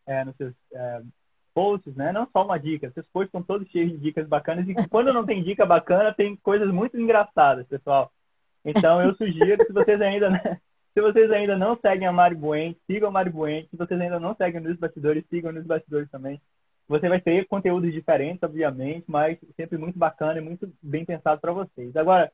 é, 0.06 0.24
nos 0.24 0.36
seus 0.36 0.54
é, 0.72 1.02
posts, 1.52 1.96
né? 1.96 2.12
Não 2.12 2.28
só 2.30 2.44
uma 2.44 2.58
dica, 2.58 2.90
seus 2.92 3.06
posts 3.08 3.32
são 3.32 3.42
todos 3.42 3.68
cheios 3.70 3.90
de 3.92 3.98
dicas 3.98 4.28
bacanas, 4.28 4.68
e 4.68 4.74
quando 4.88 5.12
não 5.12 5.24
tem 5.24 5.42
dica 5.42 5.66
bacana, 5.66 6.14
tem 6.14 6.36
coisas 6.36 6.68
muito 6.70 6.98
engraçadas, 6.98 7.66
pessoal. 7.66 8.12
Então, 8.64 9.00
eu 9.00 9.14
sugiro, 9.14 9.64
se 9.64 9.72
vocês 9.72 10.00
ainda, 10.00 10.28
se 10.94 11.00
vocês 11.00 11.30
ainda 11.30 11.56
não 11.56 11.76
seguem 11.78 12.06
a 12.06 12.12
Mari 12.12 12.34
Buente, 12.34 12.80
sigam 12.86 13.08
a 13.08 13.12
Mari 13.12 13.30
Buente. 13.30 13.68
Se 13.70 13.76
vocês 13.76 14.00
ainda 14.00 14.20
não 14.20 14.34
seguem 14.34 14.60
nos 14.60 14.76
bastidores, 14.76 15.24
sigam 15.28 15.52
nos 15.52 15.64
bastidores 15.64 16.10
também. 16.10 16.40
Você 16.88 17.08
vai 17.08 17.20
ter 17.20 17.46
conteúdos 17.46 17.92
diferentes, 17.92 18.42
obviamente, 18.42 19.04
mas 19.08 19.38
sempre 19.56 19.76
muito 19.76 19.98
bacana 19.98 20.38
e 20.38 20.42
muito 20.42 20.72
bem 20.80 21.04
pensado 21.04 21.40
para 21.40 21.52
vocês. 21.52 21.96
Agora, 21.96 22.30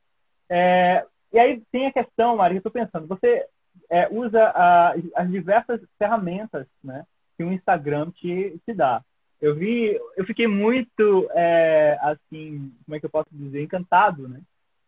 é, 0.55 1.03
e 1.31 1.39
aí 1.39 1.63
tem 1.71 1.87
a 1.87 1.91
questão, 1.91 2.37
Maria, 2.37 2.57
estou 2.57 2.71
pensando, 2.71 3.07
você 3.07 3.43
é, 3.89 4.07
usa 4.11 4.39
a, 4.49 4.93
as 5.15 5.31
diversas 5.31 5.81
ferramentas 5.97 6.67
né, 6.83 7.07
que 7.35 7.43
o 7.43 7.51
Instagram 7.51 8.11
te, 8.11 8.61
te 8.63 8.71
dá. 8.71 9.03
Eu 9.41 9.55
vi, 9.55 9.99
eu 10.15 10.23
fiquei 10.25 10.45
muito, 10.45 11.27
é, 11.31 11.97
assim, 12.01 12.71
como 12.85 12.95
é 12.95 12.99
que 12.99 13.07
eu 13.07 13.09
posso 13.09 13.29
dizer, 13.31 13.63
encantado, 13.63 14.29
né? 14.29 14.41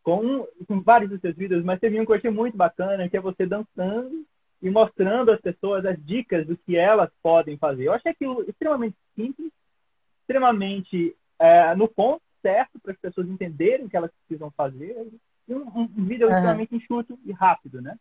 Com, 0.03 0.47
com 0.67 0.81
vários 0.81 1.09
dos 1.09 1.19
seus 1.19 1.35
vídeos, 1.35 1.63
mas 1.63 1.79
teve 1.79 1.99
um 1.99 2.05
que 2.05 2.11
eu 2.11 2.15
achei 2.15 2.29
muito 2.29 2.55
bacana, 2.55 3.09
que 3.09 3.17
é 3.17 3.19
você 3.19 3.43
dançando 3.47 4.23
e 4.61 4.69
mostrando 4.69 5.31
às 5.31 5.41
pessoas 5.41 5.83
as 5.83 5.97
dicas 6.05 6.45
do 6.45 6.55
que 6.55 6.77
elas 6.77 7.09
podem 7.23 7.57
fazer. 7.57 7.85
Eu 7.85 7.93
achei 7.93 8.11
aquilo 8.11 8.47
extremamente 8.47 8.95
simples, 9.15 9.51
extremamente 10.21 11.15
é, 11.39 11.73
no 11.73 11.87
ponto 11.87 12.21
certo 12.43 12.79
para 12.79 12.91
as 12.91 12.99
pessoas 12.99 13.27
entenderem 13.27 13.87
o 13.87 13.89
que 13.89 13.97
elas 13.97 14.11
precisam 14.11 14.51
fazer 14.51 14.95
um, 15.49 15.81
um 15.81 16.05
vídeo 16.05 16.27
uhum. 16.27 16.33
extremamente 16.33 16.75
enxuto 16.75 17.19
e 17.23 17.31
rápido, 17.31 17.81
né? 17.81 17.97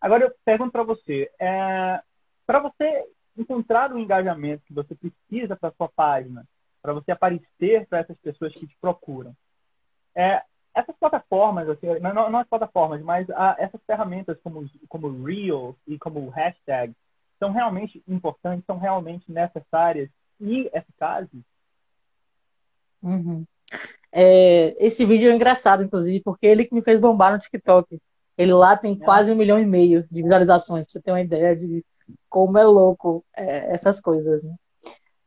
Agora 0.00 0.24
eu 0.24 0.34
pergunto 0.44 0.72
para 0.72 0.82
você, 0.82 1.30
é, 1.38 2.00
para 2.46 2.60
você 2.60 3.04
encontrar 3.36 3.92
o 3.92 3.98
engajamento 3.98 4.64
que 4.64 4.74
você 4.74 4.94
precisa 4.94 5.56
para 5.56 5.72
sua 5.72 5.88
página, 5.88 6.46
para 6.80 6.92
você 6.92 7.12
aparecer 7.12 7.86
para 7.86 7.98
essas 8.00 8.16
pessoas 8.18 8.52
que 8.52 8.66
te 8.66 8.76
procuram, 8.80 9.34
é, 10.14 10.42
essas 10.74 10.94
plataformas, 10.96 11.68
assim, 11.68 11.86
não, 12.00 12.30
não 12.30 12.38
as 12.38 12.48
plataformas, 12.48 13.02
mas 13.02 13.28
a, 13.30 13.56
essas 13.58 13.80
ferramentas 13.86 14.38
como 14.42 14.68
como 14.88 15.24
Reel 15.24 15.74
e 15.86 15.98
como 15.98 16.28
hashtag 16.28 16.94
são 17.38 17.50
realmente 17.50 18.02
importantes, 18.06 18.64
são 18.66 18.78
realmente 18.78 19.30
necessárias 19.30 20.10
e 20.38 20.70
eficazes? 20.72 21.42
Uhum. 23.02 23.44
É, 24.12 24.74
esse 24.84 25.04
vídeo 25.04 25.30
é 25.30 25.34
engraçado, 25.34 25.82
inclusive, 25.82 26.20
porque 26.20 26.46
ele 26.46 26.64
que 26.64 26.74
me 26.74 26.82
fez 26.82 27.00
bombar 27.00 27.32
no 27.32 27.38
TikTok. 27.38 28.00
Ele 28.38 28.52
lá 28.52 28.76
tem 28.76 28.98
é. 29.00 29.04
quase 29.04 29.30
um 29.30 29.36
milhão 29.36 29.58
e 29.58 29.66
meio 29.66 30.06
de 30.10 30.22
visualizações, 30.22 30.86
pra 30.86 30.92
você 30.92 31.00
ter 31.00 31.10
uma 31.10 31.20
ideia 31.20 31.54
de 31.54 31.84
como 32.28 32.58
é 32.58 32.64
louco 32.64 33.24
é, 33.36 33.72
essas 33.72 34.00
coisas. 34.00 34.42
Né? 34.42 34.54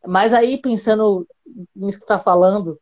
Mas 0.06 0.34
aí, 0.34 0.58
pensando 0.62 1.28
nisso 1.76 1.98
que 1.98 2.04
está 2.04 2.20
falando, 2.20 2.80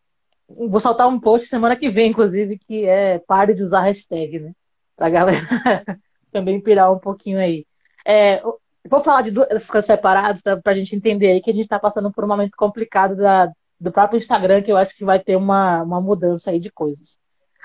vou 0.48 0.80
soltar 0.80 1.08
um 1.08 1.20
post 1.20 1.48
semana 1.48 1.76
que 1.76 1.90
vem, 1.90 2.12
inclusive, 2.12 2.58
que 2.58 2.86
é 2.86 3.20
pare 3.20 3.54
de 3.54 3.64
usar 3.64 3.82
hashtag, 3.82 4.40
né? 4.40 4.52
Pra 4.96 5.10
galera 5.10 5.40
também 6.32 6.60
pirar 6.62 6.92
um 6.92 7.00
pouquinho 7.00 7.40
aí. 7.40 7.66
É, 8.06 8.42
vou 8.90 9.02
falar 9.02 9.22
de 9.22 9.32
duas 9.32 9.70
coisas 9.70 9.86
separadas 9.86 10.42
para 10.42 10.62
a 10.66 10.74
gente 10.74 10.96
entender 10.96 11.32
aí 11.32 11.42
que 11.42 11.50
a 11.50 11.54
gente 11.54 11.64
está 11.64 11.80
passando 11.80 12.12
por 12.12 12.24
um 12.24 12.28
momento 12.28 12.56
complicado 12.56 13.16
da, 13.16 13.52
do 13.80 13.92
próprio 13.92 14.18
Instagram, 14.18 14.62
que 14.62 14.72
eu 14.72 14.78
acho 14.78 14.96
que 14.96 15.06
vai 15.06 15.20
ter 15.20 15.36
uma, 15.36 15.84
uma 15.84 16.02
mudança 16.02 16.52
aí 16.52 16.60
de 16.60 16.72
coisas. 16.72 17.20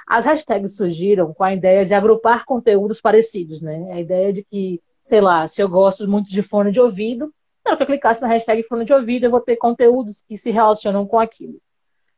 As 0.06 0.26
hashtags 0.26 0.76
surgiram 0.76 1.32
com 1.32 1.44
a 1.44 1.54
ideia 1.54 1.86
de 1.86 1.94
agrupar 1.94 2.44
conteúdos 2.44 3.00
parecidos, 3.00 3.62
né? 3.62 3.92
A 3.92 4.00
ideia 4.00 4.32
de 4.32 4.44
que, 4.44 4.80
sei 5.02 5.20
lá, 5.20 5.48
se 5.48 5.62
eu 5.62 5.68
gosto 5.68 6.06
muito 6.08 6.28
de 6.28 6.42
fone 6.42 6.70
de 6.70 6.80
ouvido, 6.80 7.32
na 7.64 7.70
hora 7.70 7.76
que 7.76 7.82
eu 7.84 7.86
clicasse 7.86 8.20
na 8.20 8.28
hashtag 8.28 8.62
fone 8.64 8.84
de 8.84 8.92
ouvido, 8.92 9.24
eu 9.24 9.30
vou 9.30 9.40
ter 9.40 9.56
conteúdos 9.56 10.22
que 10.22 10.36
se 10.36 10.50
relacionam 10.50 11.06
com 11.06 11.18
aquilo. 11.18 11.60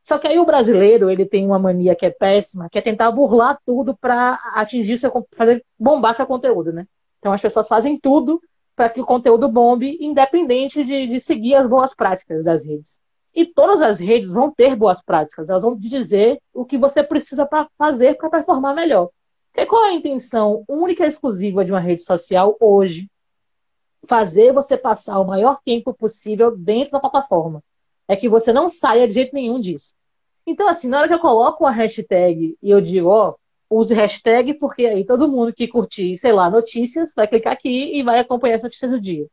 Só 0.03 0.19
que 0.19 0.27
aí 0.27 0.39
o 0.39 0.45
brasileiro, 0.45 1.11
ele 1.11 1.25
tem 1.25 1.47
uma 1.47 1.59
mania 1.59 1.95
que 1.95 2.05
é 2.05 2.11
péssima, 2.11 2.69
que 2.69 2.79
é 2.79 2.83
tentar 2.83 3.11
burlar 3.11 3.59
tudo 3.65 3.97
para 3.97 4.35
atingir 4.55 4.99
seu 4.99 5.11
fazer 5.33 5.65
bombar 5.79 6.15
seu 6.15 6.27
conteúdo, 6.27 6.73
né? 6.73 6.87
Então 7.19 7.33
as 7.33 7.41
pessoas 7.41 7.69
fazem 7.69 7.99
tudo 7.99 8.41
para 8.77 8.89
que 8.89 9.01
o 9.01 9.07
conteúdo 9.07 9.49
bombe, 9.49 9.97
independente 10.01 10.85
de, 10.85 11.07
de 11.07 11.21
seguir 11.21 11.55
as 11.55 11.67
boas 11.67 11.95
práticas 11.95 12.45
das 12.45 12.67
redes. 12.67 13.01
E 13.35 13.45
todas 13.45 13.81
as 13.81 13.99
redes 13.99 14.31
vão 14.31 14.51
ter 14.51 14.77
boas 14.77 15.03
práticas, 15.03 15.51
elas 15.51 15.63
vão 15.63 15.79
te 15.79 15.89
dizer 15.89 16.41
o 16.53 16.65
que 16.65 16.79
você 16.79 17.03
precisa 17.03 17.45
para 17.45 17.69
fazer 17.77 18.17
para 18.17 18.31
performar 18.31 18.75
melhor. 18.75 19.11
E 19.57 19.67
qual 19.67 19.85
é 19.85 19.91
a 19.91 19.95
intenção 19.95 20.65
única 20.69 21.05
e 21.05 21.09
exclusiva 21.09 21.65
de 21.65 21.73
uma 21.73 21.81
rede 21.81 22.03
social 22.03 22.57
hoje? 22.61 23.09
Fazer 24.07 24.53
você 24.53 24.77
passar 24.77 25.19
o 25.19 25.27
maior 25.27 25.59
tempo 25.65 25.95
possível 25.95 26.57
dentro 26.57 26.93
da 26.93 27.01
plataforma. 27.01 27.63
É 28.07 28.15
que 28.15 28.29
você 28.29 28.53
não 28.53 28.69
saia 28.69 29.09
de 29.09 29.15
jeito 29.15 29.35
nenhum 29.35 29.61
disso. 29.61 29.95
Então, 30.47 30.69
assim, 30.69 30.89
na 30.89 30.99
hora 30.99 31.09
que 31.09 31.15
eu 31.15 31.21
coloco 31.21 31.65
a 31.65 31.71
hashtag 31.71 32.57
e 32.63 32.71
eu 32.71 32.81
digo, 32.81 33.09
ó, 33.09 33.35
use 33.71 33.95
hashtag, 33.95 34.55
porque 34.55 34.85
aí 34.87 35.05
todo 35.05 35.29
mundo 35.29 35.53
que 35.53 35.67
curtir, 35.67 36.19
sei 36.19 36.33
lá, 36.33 36.51
notícias, 36.51 37.13
vai 37.17 37.27
clicar 37.27 37.55
aqui 37.55 37.97
e 37.99 38.03
vai 38.03 38.19
acompanhar 38.19 38.57
as 38.57 38.63
notícias 38.63 38.91
do 38.91 39.01
dia. 39.01 39.27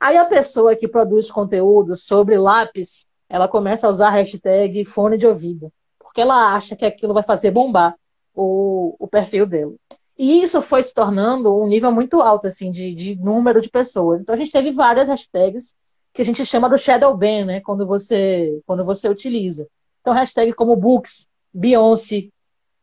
Aí 0.00 0.16
a 0.16 0.24
pessoa 0.24 0.76
que 0.76 0.86
produz 0.86 1.30
conteúdo 1.30 1.96
sobre 1.96 2.38
lápis, 2.38 3.06
ela 3.28 3.48
começa 3.48 3.86
a 3.86 3.90
usar 3.90 4.08
a 4.08 4.10
hashtag 4.10 4.84
fone 4.84 5.18
de 5.18 5.26
ouvido, 5.26 5.72
porque 5.98 6.20
ela 6.20 6.54
acha 6.54 6.76
que 6.76 6.84
aquilo 6.84 7.14
vai 7.14 7.22
fazer 7.22 7.50
bombar 7.50 7.94
o, 8.34 8.94
o 8.98 9.08
perfil 9.08 9.46
dela. 9.46 9.74
E 10.18 10.42
isso 10.42 10.62
foi 10.62 10.82
se 10.82 10.94
tornando 10.94 11.54
um 11.54 11.66
nível 11.66 11.92
muito 11.92 12.20
alto, 12.20 12.46
assim, 12.46 12.70
de, 12.70 12.94
de 12.94 13.16
número 13.16 13.60
de 13.60 13.68
pessoas. 13.68 14.20
Então 14.20 14.34
a 14.34 14.38
gente 14.38 14.50
teve 14.50 14.70
várias 14.70 15.08
hashtags 15.08 15.74
que 16.16 16.22
a 16.22 16.24
gente 16.24 16.44
chama 16.46 16.68
do 16.68 16.78
shadow 16.78 17.14
ban, 17.14 17.44
né? 17.44 17.60
Quando 17.60 17.86
você, 17.86 18.58
quando 18.66 18.82
você 18.84 19.06
utiliza. 19.08 19.68
Então, 20.00 20.14
hashtag 20.14 20.54
como 20.54 20.74
Books, 20.74 21.28
Beyoncé, 21.52 22.28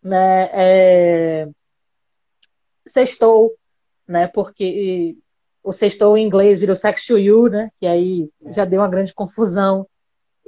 né? 0.03 0.49
É... 0.53 1.47
Sextou, 2.86 3.56
né? 4.08 4.27
Porque 4.27 5.17
o 5.63 5.73
sextou 5.73 6.15
em 6.15 6.25
inglês 6.25 6.60
virou 6.60 6.75
sex 6.75 7.06
to 7.06 7.17
you, 7.17 7.49
né? 7.49 7.71
Que 7.77 7.88
aí 7.88 8.29
já 8.51 8.65
deu 8.65 8.82
uma 8.82 8.89
grande 8.89 9.13
confusão. 9.13 9.88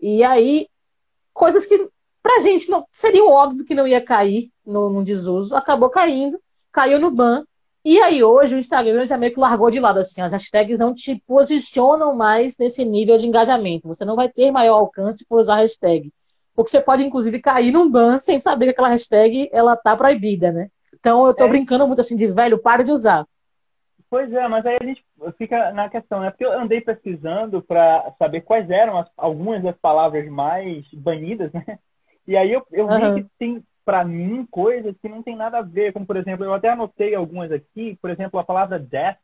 E 0.02 0.24
aí, 0.24 0.68
coisas 1.34 1.66
que 1.66 1.90
pra 2.22 2.42
gente 2.42 2.70
não, 2.70 2.86
seria 2.92 3.24
óbvio 3.24 3.66
que 3.66 3.76
não 3.76 3.88
ia 3.88 4.02
cair 4.02 4.50
no, 4.66 4.90
no 4.90 5.04
desuso, 5.04 5.56
acabou 5.56 5.90
caindo, 5.90 6.40
caiu 6.72 7.00
no 7.00 7.12
ban. 7.12 7.46
E 7.84 8.02
aí 8.02 8.24
hoje 8.24 8.56
o 8.56 8.58
Instagram 8.58 9.06
já 9.06 9.16
meio 9.16 9.32
que 9.32 9.40
largou 9.40 9.70
de 9.70 9.80
lado 9.80 10.00
assim, 10.00 10.20
as 10.22 10.34
hashtags 10.34 10.80
não 10.80 10.92
te 10.92 11.22
posicionam 11.28 12.16
mais 12.16 12.58
nesse 12.58 12.84
nível 12.84 13.20
de 13.20 13.28
engajamento. 13.28 13.88
Você 13.88 14.04
não 14.04 14.16
vai 14.16 14.28
ter 14.28 14.50
maior 14.50 14.78
alcance 14.78 15.24
por 15.24 15.40
usar 15.40 15.58
hashtag. 15.58 16.12
Porque 16.56 16.72
você 16.72 16.82
pode 16.82 17.04
inclusive 17.04 17.40
cair 17.40 17.72
num 17.72 17.88
ban 17.88 18.18
sem 18.18 18.40
saber 18.40 18.66
que 18.66 18.72
aquela 18.72 18.90
hashtag 18.90 19.48
ela 19.52 19.76
tá 19.76 19.96
proibida, 19.96 20.52
né? 20.52 20.70
Então 21.00 21.28
eu 21.28 21.34
tô 21.34 21.44
é. 21.44 21.48
brincando 21.48 21.86
muito 21.86 22.02
assim 22.02 22.16
de 22.16 22.26
velho, 22.26 22.58
para 22.58 22.84
de 22.84 22.92
usar. 22.92 23.28
Pois 24.16 24.32
é, 24.32 24.48
mas 24.48 24.66
aí 24.66 24.78
a 24.80 24.86
gente 24.86 25.04
fica 25.38 25.74
na 25.74 25.90
questão, 25.90 26.22
né? 26.22 26.32
Porque 26.32 26.46
eu 26.46 26.54
andei 26.58 26.80
pesquisando 26.80 27.62
para 27.62 28.14
saber 28.18 28.40
quais 28.40 28.70
eram 28.70 28.98
as, 28.98 29.12
algumas 29.18 29.62
das 29.62 29.76
palavras 29.76 30.26
mais 30.30 30.88
banidas, 30.94 31.52
né? 31.52 31.78
E 32.26 32.38
aí 32.38 32.50
eu, 32.50 32.66
eu 32.72 32.88
uhum. 32.88 33.16
vi 33.16 33.24
que 33.24 33.30
tem, 33.38 33.64
para 33.84 34.06
mim, 34.06 34.48
coisas 34.50 34.96
que 35.02 35.10
não 35.10 35.22
tem 35.22 35.36
nada 35.36 35.58
a 35.58 35.62
ver. 35.62 35.92
Como, 35.92 36.06
por 36.06 36.16
exemplo, 36.16 36.46
eu 36.46 36.54
até 36.54 36.70
anotei 36.70 37.14
algumas 37.14 37.52
aqui. 37.52 38.00
Por 38.02 38.10
exemplo, 38.10 38.40
a 38.40 38.44
palavra 38.46 38.80
desk, 38.80 39.20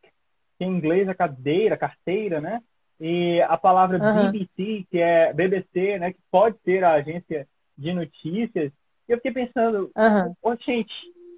que 0.60 0.65
em 0.65 0.67
inglês 0.67 1.08
é 1.08 1.13
cadeira, 1.13 1.77
carteira, 1.77 2.41
né? 2.41 2.62
E 2.99 3.41
a 3.43 3.58
palavra 3.58 3.97
uhum. 3.97 4.30
BBC, 4.30 4.86
que 4.91 4.99
é 4.99 5.32
BBC, 5.32 5.99
né? 5.99 6.12
Que 6.12 6.19
pode 6.30 6.58
ser 6.65 6.84
a 6.84 6.95
agência 6.95 7.47
de 7.77 7.93
notícias. 7.93 8.73
E 9.08 9.13
eu 9.13 9.17
fiquei 9.19 9.32
pensando, 9.32 9.89
uhum. 9.95 10.36
oh, 10.43 10.56
gente, 10.58 10.93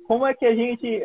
como 0.07 0.25
é 0.25 0.33
que 0.33 0.43
a 0.47 0.55
gente... 0.55 1.03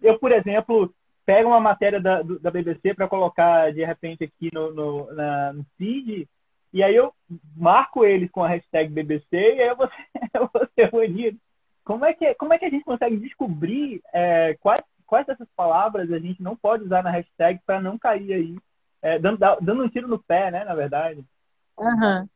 Eu, 0.00 0.18
por 0.18 0.32
exemplo, 0.32 0.90
pego 1.24 1.48
uma 1.48 1.60
matéria 1.60 2.00
da, 2.00 2.22
da 2.22 2.50
BBC 2.50 2.94
para 2.94 3.08
colocar, 3.08 3.72
de 3.72 3.84
repente, 3.84 4.24
aqui 4.24 4.50
no, 4.52 4.72
no, 4.72 5.12
na, 5.14 5.52
no 5.52 5.66
feed 5.76 6.28
e 6.74 6.82
aí 6.82 6.96
eu 6.96 7.14
marco 7.56 8.04
eles 8.04 8.28
com 8.32 8.42
a 8.42 8.48
hashtag 8.48 8.92
BBC 8.92 9.26
e 9.32 9.62
aí 9.62 9.68
eu 10.34 10.50
vou 10.52 10.68
ser 10.74 10.90
banido. 10.90 11.38
Como 11.84 12.04
é, 12.04 12.12
que, 12.12 12.34
como 12.34 12.52
é 12.52 12.58
que 12.58 12.64
a 12.64 12.70
gente 12.70 12.84
consegue 12.84 13.16
descobrir 13.16 14.02
é, 14.12 14.56
quais, 14.60 14.82
quais 15.06 15.24
dessas 15.24 15.46
palavras 15.54 16.10
a 16.10 16.18
gente 16.18 16.42
não 16.42 16.56
pode 16.56 16.82
usar 16.82 17.04
na 17.04 17.10
hashtag 17.10 17.60
para 17.64 17.80
não 17.80 17.96
cair 17.96 18.32
aí, 18.32 18.56
é, 19.00 19.20
dando, 19.20 19.38
dando 19.38 19.84
um 19.84 19.88
tiro 19.88 20.08
no 20.08 20.18
pé, 20.18 20.50
né, 20.50 20.64
na 20.64 20.74
verdade? 20.74 21.24
Uhum. 21.78 22.28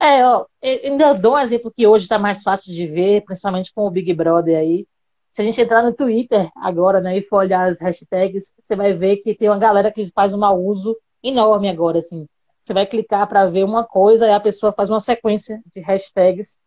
É, 0.00 0.26
ó, 0.26 0.46
ainda 0.60 1.12
dou 1.12 1.34
um 1.34 1.38
exemplo 1.38 1.70
que 1.70 1.86
hoje 1.86 2.04
está 2.04 2.18
mais 2.18 2.42
fácil 2.42 2.74
de 2.74 2.84
ver, 2.84 3.24
principalmente 3.24 3.72
com 3.72 3.82
o 3.82 3.90
Big 3.90 4.12
Brother 4.12 4.58
aí. 4.58 4.88
Se 5.30 5.42
a 5.42 5.44
gente 5.44 5.60
entrar 5.60 5.82
no 5.82 5.92
Twitter 5.92 6.50
agora, 6.56 7.00
né, 7.00 7.18
e 7.18 7.22
for 7.22 7.38
olhar 7.38 7.68
as 7.68 7.80
hashtags, 7.80 8.52
você 8.60 8.74
vai 8.74 8.92
ver 8.94 9.18
que 9.18 9.34
tem 9.34 9.48
uma 9.48 9.58
galera 9.58 9.92
que 9.92 10.10
faz 10.12 10.32
um 10.34 10.38
mau 10.38 10.60
uso 10.60 10.96
enorme 11.22 11.68
agora, 11.68 11.98
assim. 11.98 12.26
Você 12.60 12.74
vai 12.74 12.86
clicar 12.86 13.26
para 13.28 13.46
ver 13.46 13.64
uma 13.64 13.84
coisa 13.84 14.26
e 14.26 14.32
a 14.32 14.40
pessoa 14.40 14.72
faz 14.72 14.90
uma 14.90 15.00
sequência 15.00 15.62
de 15.74 15.80
hashtags, 15.80 16.58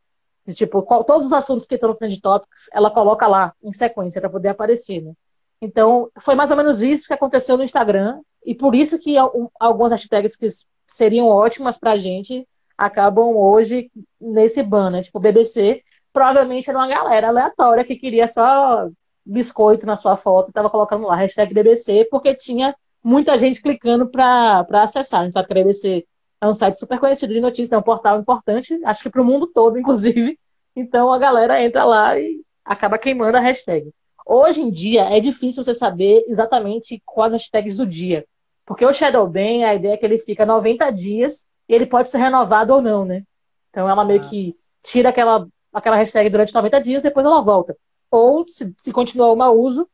de 0.48 0.54
tipo, 0.54 0.82
qual, 0.84 1.04
todos 1.04 1.28
os 1.28 1.34
assuntos 1.34 1.68
que 1.68 1.76
estão 1.76 1.90
no 1.90 1.96
Trend 1.96 2.20
Topics, 2.20 2.70
ela 2.74 2.90
coloca 2.90 3.28
lá 3.28 3.54
em 3.62 3.74
sequência 3.74 4.20
para 4.22 4.30
poder 4.30 4.50
aparecer, 4.50 5.02
né? 5.02 5.14
Então, 5.62 6.10
foi 6.20 6.34
mais 6.34 6.50
ou 6.50 6.58
menos 6.58 6.82
isso 6.82 7.06
que 7.06 7.14
aconteceu 7.14 7.56
no 7.56 7.64
Instagram, 7.64 8.20
e 8.44 8.56
por 8.56 8.74
isso 8.74 8.98
que 8.98 9.16
algumas 9.60 9.92
hashtags 9.92 10.36
que 10.36 10.48
seriam 10.88 11.28
ótimas 11.28 11.78
para 11.78 11.92
a 11.92 11.98
gente 11.98 12.48
acabam 12.76 13.36
hoje 13.38 13.92
nesse 14.20 14.64
ban, 14.64 14.90
né? 14.90 15.02
Tipo, 15.04 15.20
BBC 15.20 15.84
provavelmente 16.14 16.70
era 16.70 16.80
uma 16.80 16.88
galera 16.88 17.28
aleatória 17.28 17.84
que 17.84 17.96
queria 17.96 18.28
só 18.28 18.90
biscoito 19.26 19.86
na 19.86 19.96
sua 19.96 20.16
foto 20.16 20.48
e 20.48 20.50
estava 20.50 20.70
colocando 20.70 21.06
lá 21.06 21.16
hashtag 21.16 21.54
BBC 21.54 22.08
porque 22.10 22.34
tinha 22.36 22.76
muita 23.04 23.38
gente 23.38 23.62
clicando 23.62 24.08
para 24.10 24.66
acessar. 24.74 25.22
A 25.22 25.24
gente 25.26 25.34
sabe 25.34 25.48
que 25.48 25.54
a 25.54 25.64
BBC 25.64 26.06
é 26.42 26.48
um 26.48 26.54
site 26.54 26.78
super 26.80 27.00
conhecido 27.00 27.34
de 27.34 27.40
notícias, 27.40 27.72
é 27.72 27.78
um 27.78 27.84
portal 27.84 28.20
importante, 28.20 28.80
acho 28.84 29.04
que 29.04 29.10
para 29.10 29.22
o 29.22 29.26
mundo 29.26 29.48
todo, 29.48 29.78
inclusive. 29.80 30.38
Então 30.76 31.12
a 31.12 31.18
galera 31.18 31.62
entra 31.64 31.84
lá 31.84 32.18
e 32.20 32.42
acaba 32.64 32.98
queimando 32.98 33.38
a 33.38 33.42
hashtag. 33.42 33.92
Hoje 34.26 34.62
em 34.62 34.72
dia 34.72 35.04
é 35.04 35.20
difícil 35.20 35.64
você 35.64 35.76
saber 35.76 36.24
exatamente 36.28 37.02
quais 37.06 37.34
hashtags 37.34 37.78
do 37.78 37.86
dia. 37.86 38.26
Porque 38.66 38.86
o 38.86 38.94
Shadow 38.94 39.28
Ban, 39.28 39.66
a 39.66 39.76
ideia 39.76 39.94
é 39.94 39.98
que 39.98 40.06
ele 40.06 40.18
fica 40.18 40.46
90 40.46 40.90
dias 40.92 41.46
e 41.68 41.74
ele 41.74 41.86
pode 41.86 42.10
ser 42.10 42.20
renovado 42.20 42.74
ou 42.74 42.82
não, 42.82 43.04
né? 43.04 43.24
Então 43.70 43.90
ela 43.90 44.06
meio 44.06 44.22
ah. 44.22 44.24
que 44.24 44.56
tira 44.84 45.10
aquela, 45.10 45.48
aquela 45.74 45.96
hashtag 45.96 46.30
durante 46.30 46.54
90 46.54 46.82
dias, 46.82 47.02
depois 47.02 47.26
ela 47.26 47.42
volta. 47.42 47.76
Ou, 48.10 48.48
se, 48.48 48.74
se 48.78 48.92
continuar 48.92 49.32
o 49.32 49.36
mau 49.36 49.58
uso, 49.58 49.88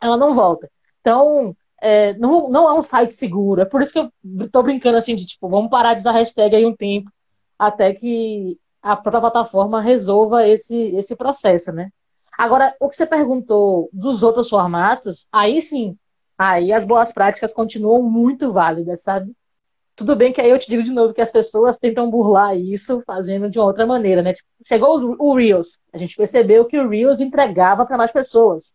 ela 0.00 0.16
não 0.16 0.34
volta. 0.34 0.70
Então, 1.00 1.56
é, 1.80 2.14
não, 2.14 2.50
não 2.50 2.68
é 2.68 2.78
um 2.78 2.82
site 2.82 3.14
seguro. 3.14 3.60
É 3.60 3.64
por 3.64 3.82
isso 3.82 3.92
que 3.92 3.98
eu 3.98 4.10
estou 4.44 4.62
brincando 4.62 4.96
assim 4.96 5.14
de 5.14 5.26
tipo, 5.26 5.48
vamos 5.48 5.70
parar 5.70 5.94
de 5.94 6.00
usar 6.00 6.12
hashtag 6.12 6.56
aí 6.56 6.64
um 6.64 6.76
tempo 6.76 7.10
até 7.58 7.94
que 7.94 8.58
a 8.82 8.96
própria 8.96 9.20
plataforma 9.20 9.80
resolva 9.80 10.46
esse, 10.46 10.76
esse 10.96 11.16
processo, 11.16 11.72
né? 11.72 11.90
Agora, 12.36 12.74
o 12.80 12.88
que 12.88 12.96
você 12.96 13.06
perguntou 13.06 13.88
dos 13.92 14.22
outros 14.22 14.48
formatos, 14.48 15.26
aí 15.32 15.62
sim, 15.62 15.96
aí 16.36 16.72
as 16.72 16.84
boas 16.84 17.12
práticas 17.12 17.52
continuam 17.52 18.02
muito 18.02 18.52
válidas, 18.52 19.02
sabe? 19.02 19.32
Tudo 19.96 20.16
bem 20.16 20.32
que 20.32 20.40
aí 20.40 20.50
eu 20.50 20.58
te 20.58 20.68
digo 20.68 20.82
de 20.82 20.90
novo 20.90 21.14
que 21.14 21.20
as 21.20 21.30
pessoas 21.30 21.78
tentam 21.78 22.10
burlar 22.10 22.56
isso 22.56 23.00
fazendo 23.02 23.48
de 23.48 23.58
uma 23.58 23.66
outra 23.66 23.86
maneira, 23.86 24.22
né? 24.22 24.32
Tipo, 24.32 24.48
chegou 24.66 25.16
o 25.18 25.34
Reels, 25.34 25.78
a 25.92 25.98
gente 25.98 26.16
percebeu 26.16 26.64
que 26.64 26.78
o 26.78 26.88
Reels 26.88 27.20
entregava 27.20 27.86
para 27.86 27.96
mais 27.96 28.10
pessoas. 28.10 28.74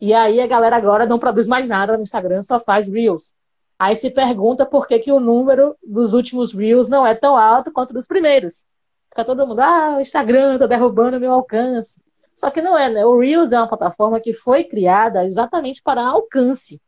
E 0.00 0.14
aí 0.14 0.40
a 0.40 0.46
galera 0.46 0.76
agora 0.76 1.04
não 1.04 1.18
produz 1.18 1.46
mais 1.46 1.66
nada 1.66 1.96
no 1.96 2.02
Instagram, 2.02 2.42
só 2.42 2.58
faz 2.58 2.88
Reels. 2.88 3.34
Aí 3.78 3.94
se 3.94 4.10
pergunta 4.10 4.64
por 4.64 4.86
que, 4.86 4.98
que 4.98 5.12
o 5.12 5.20
número 5.20 5.76
dos 5.86 6.14
últimos 6.14 6.54
Reels 6.54 6.88
não 6.88 7.06
é 7.06 7.14
tão 7.14 7.36
alto 7.36 7.70
quanto 7.70 7.92
dos 7.92 8.06
primeiros. 8.06 8.64
Fica 9.10 9.24
todo 9.24 9.46
mundo, 9.46 9.60
ah, 9.60 9.96
o 9.98 10.00
Instagram 10.00 10.58
tá 10.58 10.66
derrubando 10.66 11.20
meu 11.20 11.32
alcance. 11.32 12.00
Só 12.34 12.50
que 12.50 12.62
não 12.62 12.76
é, 12.76 12.90
né? 12.90 13.04
O 13.04 13.18
Reels 13.18 13.52
é 13.52 13.58
uma 13.58 13.68
plataforma 13.68 14.20
que 14.20 14.32
foi 14.32 14.64
criada 14.64 15.24
exatamente 15.24 15.82
para 15.82 16.06
alcance, 16.06 16.80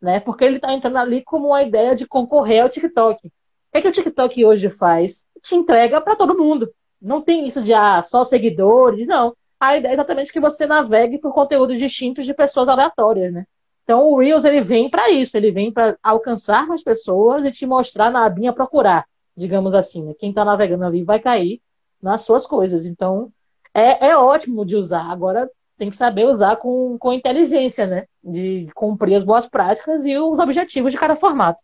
né? 0.00 0.20
Porque 0.20 0.44
ele 0.44 0.56
está 0.56 0.72
entrando 0.72 0.96
ali 0.96 1.22
como 1.22 1.48
uma 1.48 1.62
ideia 1.62 1.94
de 1.94 2.06
concorrer 2.06 2.62
ao 2.62 2.68
TikTok. 2.68 3.26
O 3.26 3.30
que, 3.72 3.78
é 3.78 3.82
que 3.82 3.88
o 3.88 3.92
TikTok 3.92 4.44
hoje 4.44 4.70
faz? 4.70 5.26
Te 5.42 5.54
entrega 5.54 6.00
para 6.00 6.16
todo 6.16 6.36
mundo. 6.36 6.72
Não 7.00 7.20
tem 7.20 7.46
isso 7.46 7.62
de 7.62 7.72
ah, 7.72 8.02
só 8.02 8.24
seguidores, 8.24 9.06
não 9.06 9.34
a 9.60 9.76
ideia 9.76 9.92
é 9.92 9.94
exatamente 9.94 10.32
que 10.32 10.40
você 10.40 10.66
navegue 10.66 11.18
por 11.18 11.34
conteúdos 11.34 11.78
distintos 11.78 12.24
de 12.24 12.32
pessoas 12.32 12.66
aleatórias, 12.66 13.30
né? 13.30 13.44
Então 13.84 14.10
o 14.10 14.18
Reels 14.18 14.44
ele 14.44 14.62
vem 14.62 14.88
para 14.88 15.10
isso, 15.10 15.36
ele 15.36 15.52
vem 15.52 15.70
para 15.70 15.98
alcançar 16.02 16.66
mais 16.66 16.82
pessoas 16.82 17.44
e 17.44 17.50
te 17.50 17.66
mostrar 17.66 18.10
na 18.10 18.24
abinha 18.24 18.54
procurar, 18.54 19.04
digamos 19.36 19.74
assim. 19.74 20.04
Né? 20.04 20.14
Quem 20.18 20.30
está 20.30 20.44
navegando 20.44 20.84
ali 20.84 21.02
vai 21.02 21.20
cair 21.20 21.60
nas 22.00 22.22
suas 22.22 22.46
coisas. 22.46 22.86
Então 22.86 23.30
é, 23.74 24.08
é 24.08 24.16
ótimo 24.16 24.64
de 24.64 24.76
usar. 24.76 25.10
Agora 25.10 25.50
tem 25.80 25.88
que 25.88 25.96
saber 25.96 26.26
usar 26.26 26.56
com, 26.56 26.98
com 26.98 27.10
inteligência, 27.10 27.86
né? 27.86 28.04
De 28.22 28.68
cumprir 28.74 29.14
as 29.14 29.24
boas 29.24 29.48
práticas 29.48 30.04
e 30.04 30.14
os 30.18 30.38
objetivos 30.38 30.92
de 30.92 30.98
cada 30.98 31.16
formato. 31.16 31.62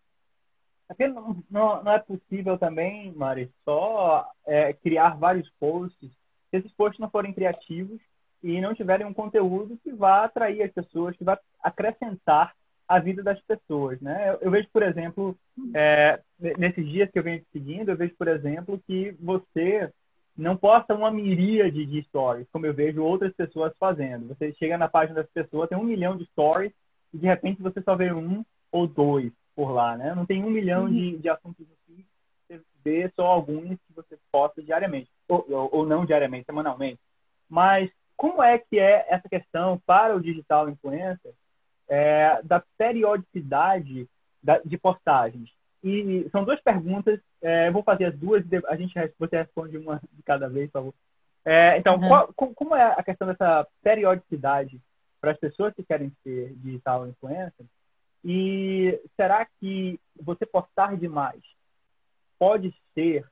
É 0.99 1.09
não, 1.09 1.37
não, 1.51 1.85
não, 1.85 1.93
é 1.93 1.99
possível 1.99 2.57
também, 2.57 3.13
Mari, 3.13 3.51
só 3.63 4.27
é, 4.47 4.73
criar 4.73 5.19
vários 5.19 5.51
posts 5.61 6.11
se 6.51 6.57
esses 6.57 6.73
posts 6.73 6.99
não 6.99 7.11
forem 7.11 7.35
criativos 7.35 8.01
e 8.43 8.59
não 8.59 8.75
tiverem 8.75 9.07
um 9.07 9.13
conteúdo 9.13 9.79
que 9.85 9.93
vá 9.93 10.25
atrair 10.25 10.63
as 10.63 10.73
pessoas, 10.73 11.15
que 11.15 11.25
vá 11.25 11.39
acrescentar 11.63 12.55
a 12.89 12.99
vida 12.99 13.23
das 13.23 13.39
pessoas, 13.43 14.01
né? 14.01 14.31
Eu, 14.31 14.39
eu 14.43 14.51
vejo, 14.51 14.69
por 14.73 14.83
exemplo, 14.83 15.37
é, 15.75 16.21
nesses 16.57 16.89
dias 16.89 17.11
que 17.11 17.19
eu 17.19 17.23
venho 17.23 17.45
seguindo, 17.53 17.91
eu 17.91 17.97
vejo, 17.97 18.15
por 18.17 18.29
exemplo, 18.29 18.81
que 18.87 19.15
você 19.21 19.93
não 20.37 20.57
posta 20.57 20.94
uma 20.94 21.11
miríade 21.11 21.87
de 21.87 22.03
stories, 22.03 22.46
como 22.53 22.66
eu 22.66 22.75
vejo 22.75 23.03
outras 23.03 23.33
pessoas 23.35 23.72
fazendo. 23.79 24.29
Você 24.29 24.53
chega 24.55 24.77
na 24.77 24.88
página 24.88 25.22
das 25.22 25.31
pessoas, 25.31 25.68
tem 25.68 25.79
um 25.79 25.85
milhão 25.85 26.16
de 26.16 26.27
stories 26.27 26.72
e 27.12 27.18
de 27.18 27.27
repente 27.27 27.62
você 27.62 27.81
só 27.81 27.96
vê 27.96 28.12
um 28.12 28.44
ou 28.70 28.87
dois 28.87 29.33
por 29.55 29.70
lá, 29.70 29.96
né? 29.96 30.14
Não 30.14 30.27
tem 30.27 30.44
um 30.44 30.51
milhão 30.51 30.85
uhum. 30.85 30.92
de, 30.92 31.16
de 31.18 31.29
assuntos 31.31 31.66
no 31.66 31.75
feed, 31.87 32.07
você 32.46 32.61
vê 32.85 33.11
só 33.16 33.27
alguns 33.27 33.79
que 33.87 33.94
você 33.94 34.18
posta 34.31 34.62
diariamente, 34.62 35.11
ou, 35.27 35.46
ou, 35.49 35.68
ou 35.72 35.87
não 35.87 36.05
diariamente, 36.05 36.44
semanalmente. 36.44 37.01
Mas 37.49 37.90
como 38.16 38.42
é 38.42 38.59
que 38.59 38.79
é 38.79 39.07
essa 39.09 39.29
questão 39.29 39.81
para 39.87 40.14
o 40.14 40.20
digital 40.20 40.68
influencer 40.68 41.33
é, 41.88 42.40
da 42.42 42.62
periodicidade 42.77 44.07
da, 44.42 44.59
de 44.59 44.77
postagens? 44.77 45.51
E 45.83 46.29
são 46.31 46.45
duas 46.45 46.61
perguntas, 46.61 47.21
é, 47.43 47.69
eu 47.69 47.73
vou 47.73 47.83
fazer 47.83 48.07
as 48.07 48.19
duas, 48.19 48.45
a 48.67 48.77
gente 48.77 48.95
você 49.19 49.37
responde 49.37 49.77
uma 49.79 50.01
de 50.12 50.23
cada 50.23 50.49
vez, 50.49 50.67
por 50.71 50.81
favor. 50.81 50.95
É, 51.45 51.79
então, 51.79 51.95
uhum. 51.95 52.09
qual, 52.35 52.55
como 52.55 52.75
é 52.75 52.95
a 52.99 53.03
questão 53.05 53.29
dessa 53.29 53.67
periodicidade 53.83 54.81
para 55.21 55.31
as 55.31 55.39
pessoas 55.39 55.73
que 55.75 55.85
querem 55.85 56.12
ser 56.23 56.53
digital 56.57 57.07
influencer? 57.07 57.67
E 58.25 59.01
será 59.15 59.47
que 59.61 60.01
você 60.21 60.45
postar 60.45 60.97
demais 60.97 61.41
pode 62.37 62.75
ser 62.93 63.25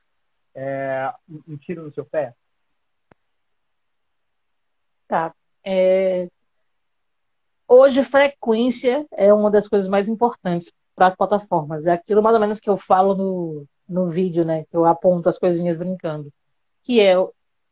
é, 0.55 1.13
um 1.45 1.57
tiro 1.57 1.83
no 1.83 1.93
seu 1.93 2.05
pé? 2.05 2.33
Tá. 5.07 5.33
É... 5.63 6.29
Hoje, 7.67 8.03
frequência 8.03 9.05
é 9.11 9.33
uma 9.33 9.51
das 9.51 9.67
coisas 9.67 9.89
mais 9.89 10.07
importantes 10.07 10.71
para 10.95 11.07
as 11.07 11.15
plataformas. 11.15 11.85
É 11.85 11.93
aquilo 11.93 12.23
mais 12.23 12.35
ou 12.35 12.41
menos 12.41 12.59
que 12.59 12.69
eu 12.69 12.77
falo 12.77 13.13
no, 13.13 13.65
no 13.87 14.09
vídeo, 14.09 14.45
né? 14.45 14.63
Que 14.65 14.77
eu 14.77 14.85
aponto 14.85 15.29
as 15.29 15.37
coisinhas 15.37 15.77
brincando. 15.77 16.31
Que 16.83 17.01
é 17.01 17.15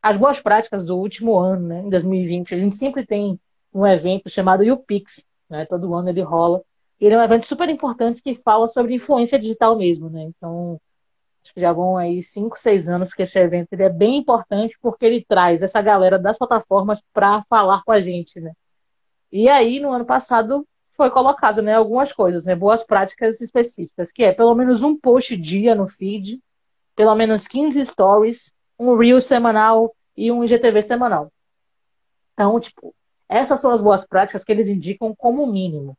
as 0.02 0.16
boas 0.16 0.40
práticas 0.40 0.84
do 0.84 0.98
último 0.98 1.36
ano, 1.38 1.68
né? 1.68 1.80
Em 1.80 1.88
2020. 1.88 2.54
A 2.54 2.58
gente 2.58 2.76
sempre 2.76 3.06
tem 3.06 3.40
um 3.72 3.86
evento 3.86 4.28
chamado 4.28 4.62
UPix, 4.62 5.24
né? 5.48 5.64
Todo 5.66 5.94
ano 5.94 6.08
ele 6.10 6.22
rola. 6.22 6.62
Ele 7.00 7.14
é 7.14 7.18
um 7.18 7.22
evento 7.22 7.46
super 7.46 7.68
importante 7.68 8.22
que 8.22 8.34
fala 8.34 8.68
sobre 8.68 8.94
influência 8.94 9.38
digital 9.38 9.76
mesmo, 9.76 10.08
né? 10.08 10.22
Então, 10.22 10.80
acho 11.42 11.52
que 11.52 11.60
já 11.60 11.72
vão 11.72 11.96
aí 11.96 12.22
cinco, 12.22 12.58
seis 12.58 12.88
anos 12.88 13.12
que 13.12 13.22
esse 13.22 13.38
evento 13.38 13.72
ele 13.72 13.82
é 13.82 13.90
bem 13.90 14.18
importante 14.18 14.78
porque 14.80 15.04
ele 15.04 15.24
traz 15.26 15.62
essa 15.62 15.82
galera 15.82 16.18
das 16.18 16.38
plataformas 16.38 17.02
para 17.12 17.42
falar 17.48 17.82
com 17.84 17.92
a 17.92 18.00
gente, 18.00 18.40
né? 18.40 18.52
E 19.32 19.48
aí, 19.48 19.80
no 19.80 19.90
ano 19.90 20.04
passado, 20.04 20.66
foi 20.96 21.10
colocado, 21.10 21.60
né, 21.60 21.74
algumas 21.74 22.12
coisas, 22.12 22.44
né, 22.44 22.54
boas 22.54 22.84
práticas 22.84 23.40
específicas, 23.40 24.12
que 24.12 24.22
é 24.22 24.32
pelo 24.32 24.54
menos 24.54 24.82
um 24.82 24.96
post 24.96 25.36
dia 25.36 25.74
no 25.74 25.86
feed, 25.86 26.40
pelo 26.94 27.14
menos 27.14 27.46
15 27.46 27.84
stories, 27.84 28.52
um 28.78 28.96
reel 28.96 29.20
semanal 29.20 29.94
e 30.16 30.30
um 30.30 30.44
IGTV 30.44 30.82
semanal. 30.82 31.32
Então, 32.32 32.58
tipo, 32.60 32.94
essas 33.28 33.60
são 33.60 33.70
as 33.70 33.80
boas 33.80 34.06
práticas 34.06 34.44
que 34.44 34.52
eles 34.52 34.68
indicam 34.68 35.14
como 35.14 35.46
mínimo. 35.46 35.96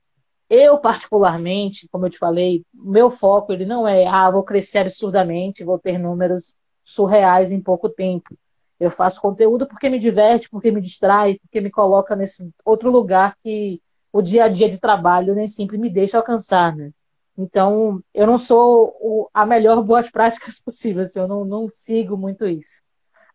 Eu, 0.49 0.77
particularmente, 0.77 1.87
como 1.91 2.05
eu 2.05 2.09
te 2.09 2.17
falei, 2.17 2.63
meu 2.73 3.09
foco 3.09 3.51
ele 3.51 3.65
não 3.65 3.87
é, 3.87 4.05
ah, 4.05 4.29
vou 4.29 4.43
crescer 4.43 4.79
absurdamente, 4.79 5.63
vou 5.63 5.79
ter 5.79 5.97
números 5.97 6.55
surreais 6.83 7.51
em 7.51 7.59
pouco 7.59 7.89
tempo. 7.89 8.37
Eu 8.79 8.91
faço 8.91 9.21
conteúdo 9.21 9.65
porque 9.65 9.89
me 9.89 9.97
diverte, 9.97 10.49
porque 10.49 10.69
me 10.69 10.81
distrai, 10.81 11.39
porque 11.39 11.61
me 11.61 11.71
coloca 11.71 12.15
nesse 12.15 12.49
outro 12.63 12.91
lugar 12.91 13.35
que 13.43 13.81
o 14.15 14.21
dia 14.21 14.45
a 14.45 14.47
dia 14.47 14.69
de 14.69 14.79
trabalho 14.79 15.35
nem 15.35 15.45
sempre 15.45 15.77
me 15.77 15.89
deixa 15.89 16.15
alcançar, 16.15 16.73
né? 16.73 16.89
Então, 17.37 18.01
eu 18.13 18.25
não 18.25 18.37
sou 18.37 18.95
o, 19.01 19.29
a 19.33 19.45
melhor 19.45 19.83
boas 19.83 20.09
práticas 20.09 20.57
possível, 20.57 21.03
assim, 21.03 21.19
eu 21.19 21.27
não, 21.27 21.43
não 21.43 21.67
sigo 21.67 22.15
muito 22.15 22.47
isso. 22.47 22.81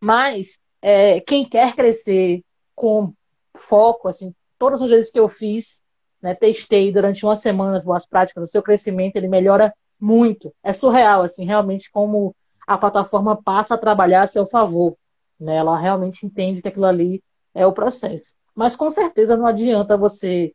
Mas, 0.00 0.58
é, 0.80 1.20
quem 1.20 1.46
quer 1.46 1.76
crescer 1.76 2.42
com 2.74 3.12
foco, 3.58 4.08
assim, 4.08 4.34
todas 4.58 4.80
as 4.80 4.88
vezes 4.88 5.10
que 5.10 5.20
eu 5.20 5.28
fiz, 5.28 5.82
né, 6.22 6.34
testei 6.34 6.90
durante 6.90 7.26
uma 7.26 7.36
semana 7.36 7.76
as 7.76 7.84
boas 7.84 8.06
práticas, 8.06 8.42
o 8.42 8.50
seu 8.50 8.62
crescimento, 8.62 9.16
ele 9.16 9.28
melhora 9.28 9.74
muito. 10.00 10.50
É 10.62 10.72
surreal, 10.72 11.20
assim, 11.20 11.44
realmente 11.44 11.90
como 11.90 12.34
a 12.66 12.78
plataforma 12.78 13.36
passa 13.36 13.74
a 13.74 13.78
trabalhar 13.78 14.22
a 14.22 14.26
seu 14.26 14.46
favor. 14.46 14.96
Né? 15.38 15.56
Ela 15.56 15.78
realmente 15.78 16.24
entende 16.24 16.62
que 16.62 16.68
aquilo 16.68 16.86
ali 16.86 17.22
é 17.54 17.66
o 17.66 17.72
processo. 17.72 18.34
Mas 18.54 18.74
com 18.74 18.90
certeza 18.90 19.36
não 19.36 19.44
adianta 19.44 19.94
você 19.94 20.54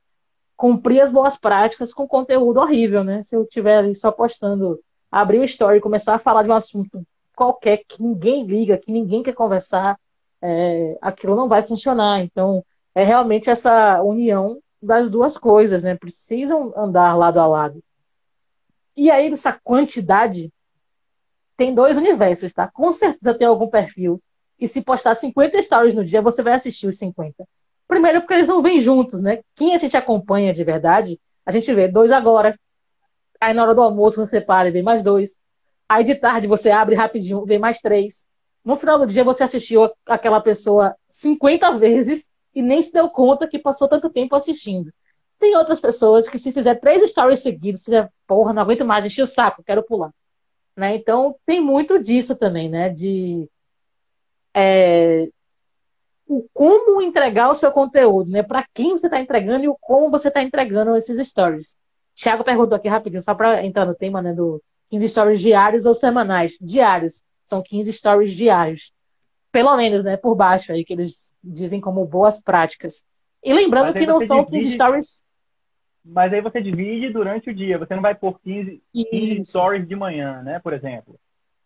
cumprir 0.55 1.01
as 1.01 1.11
boas 1.11 1.37
práticas 1.37 1.93
com 1.93 2.07
conteúdo 2.07 2.59
horrível, 2.59 3.03
né? 3.03 3.21
Se 3.23 3.35
eu 3.35 3.43
estiver 3.43 3.77
ali 3.77 3.95
só 3.95 4.11
postando, 4.11 4.79
abrir 5.11 5.39
o 5.39 5.43
story 5.43 5.77
e 5.77 5.81
começar 5.81 6.15
a 6.15 6.19
falar 6.19 6.43
de 6.43 6.49
um 6.49 6.53
assunto 6.53 7.05
qualquer 7.35 7.83
que 7.87 8.01
ninguém 8.01 8.45
liga, 8.45 8.77
que 8.77 8.91
ninguém 8.91 9.21
quer 9.21 9.33
conversar, 9.33 9.99
é, 10.41 10.97
aquilo 11.01 11.35
não 11.35 11.49
vai 11.49 11.61
funcionar. 11.61 12.21
Então, 12.21 12.63
é 12.93 13.03
realmente 13.03 13.49
essa 13.49 14.01
união 14.01 14.59
das 14.81 15.09
duas 15.09 15.37
coisas, 15.37 15.83
né? 15.83 15.95
Precisam 15.95 16.73
andar 16.75 17.15
lado 17.15 17.39
a 17.39 17.45
lado. 17.45 17.83
E 18.95 19.11
aí, 19.11 19.29
dessa 19.29 19.51
quantidade, 19.63 20.51
tem 21.57 21.73
dois 21.73 21.97
universos, 21.97 22.53
tá? 22.53 22.67
Com 22.67 22.93
certeza 22.93 23.37
tem 23.37 23.47
algum 23.47 23.67
perfil 23.67 24.21
que 24.57 24.67
se 24.67 24.81
postar 24.81 25.15
50 25.15 25.61
stories 25.61 25.93
no 25.93 26.05
dia, 26.05 26.21
você 26.21 26.41
vai 26.41 26.53
assistir 26.53 26.87
os 26.87 26.97
50. 26.97 27.45
Primeiro, 27.87 28.21
porque 28.21 28.33
eles 28.33 28.47
não 28.47 28.61
vêm 28.61 28.79
juntos, 28.79 29.21
né? 29.21 29.41
Quem 29.55 29.75
a 29.75 29.77
gente 29.77 29.95
acompanha 29.95 30.51
de 30.51 30.63
verdade, 30.63 31.19
a 31.45 31.51
gente 31.51 31.71
vê 31.73 31.87
dois 31.87 32.11
agora. 32.11 32.59
Aí 33.39 33.53
na 33.53 33.63
hora 33.63 33.75
do 33.75 33.81
almoço 33.81 34.17
você 34.25 34.41
para 34.41 34.67
e 34.67 34.71
vê 34.71 34.81
mais 34.81 35.03
dois. 35.03 35.37
Aí 35.87 36.03
de 36.03 36.15
tarde 36.15 36.47
você 36.47 36.71
abre 36.71 36.95
rapidinho, 36.95 37.45
vê 37.45 37.59
mais 37.59 37.79
três. 37.79 38.25
No 38.63 38.75
final 38.75 38.97
do 38.97 39.05
dia 39.05 39.23
você 39.23 39.43
assistiu 39.43 39.91
aquela 40.05 40.41
pessoa 40.41 40.95
50 41.07 41.77
vezes 41.77 42.29
e 42.53 42.61
nem 42.61 42.81
se 42.81 42.91
deu 42.91 43.09
conta 43.09 43.47
que 43.47 43.59
passou 43.59 43.87
tanto 43.87 44.09
tempo 44.09 44.35
assistindo. 44.35 44.91
Tem 45.37 45.55
outras 45.55 45.79
pessoas 45.79 46.27
que 46.27 46.39
se 46.39 46.51
fizer 46.51 46.75
três 46.75 47.07
stories 47.09 47.41
seguidos, 47.41 47.83
você 47.83 47.91
já, 47.91 48.09
porra, 48.25 48.53
não 48.53 48.63
aguento 48.63 48.85
mais, 48.85 49.05
enchi 49.05 49.21
o 49.21 49.27
saco, 49.27 49.63
quero 49.63 49.83
pular. 49.83 50.11
Né? 50.75 50.95
Então 50.95 51.35
tem 51.45 51.61
muito 51.61 51.99
disso 52.01 52.35
também, 52.35 52.69
né? 52.69 52.89
De 52.89 53.47
é, 54.53 55.29
o 56.27 56.47
como 56.53 57.01
entregar 57.01 57.49
o 57.49 57.55
seu 57.55 57.71
conteúdo, 57.71 58.31
né? 58.31 58.41
Para 58.43 58.65
quem 58.73 58.91
você 58.91 59.07
está 59.07 59.19
entregando 59.19 59.63
e 59.63 59.67
o 59.67 59.77
como 59.79 60.09
você 60.09 60.27
está 60.27 60.41
entregando 60.41 60.95
esses 60.95 61.25
stories. 61.27 61.75
Thiago 62.15 62.43
perguntou 62.43 62.75
aqui 62.75 62.87
rapidinho, 62.87 63.21
só 63.21 63.35
para 63.35 63.63
entrar 63.65 63.85
no 63.85 63.93
tema, 63.93 64.21
né, 64.21 64.33
do 64.33 64.61
15 64.89 65.09
stories 65.09 65.41
diários 65.41 65.85
ou 65.85 65.93
semanais. 65.93 66.57
Diários. 66.61 67.23
São 67.45 67.61
15 67.61 67.91
stories 67.93 68.31
diários. 68.31 68.93
Pelo 69.51 69.75
menos, 69.77 70.03
né, 70.03 70.17
por 70.17 70.35
baixo 70.35 70.71
aí, 70.71 70.83
que 70.83 70.93
eles 70.93 71.33
dizem 71.43 71.79
como 71.79 72.05
boas 72.05 72.41
práticas. 72.41 73.03
E 73.43 73.53
lembrando 73.53 73.93
que 73.93 74.05
não 74.05 74.19
são 74.19 74.43
divide... 74.43 74.63
15 74.63 74.73
stories. 74.73 75.23
Mas 76.03 76.33
aí 76.33 76.41
você 76.41 76.61
divide 76.61 77.11
durante 77.11 77.49
o 77.49 77.53
dia. 77.53 77.77
Você 77.77 77.95
não 77.95 78.01
vai 78.01 78.15
por 78.15 78.39
15, 78.39 78.81
15 78.93 79.43
stories 79.43 79.87
de 79.87 79.95
manhã, 79.95 80.41
né, 80.41 80.59
por 80.59 80.73
exemplo. 80.73 81.19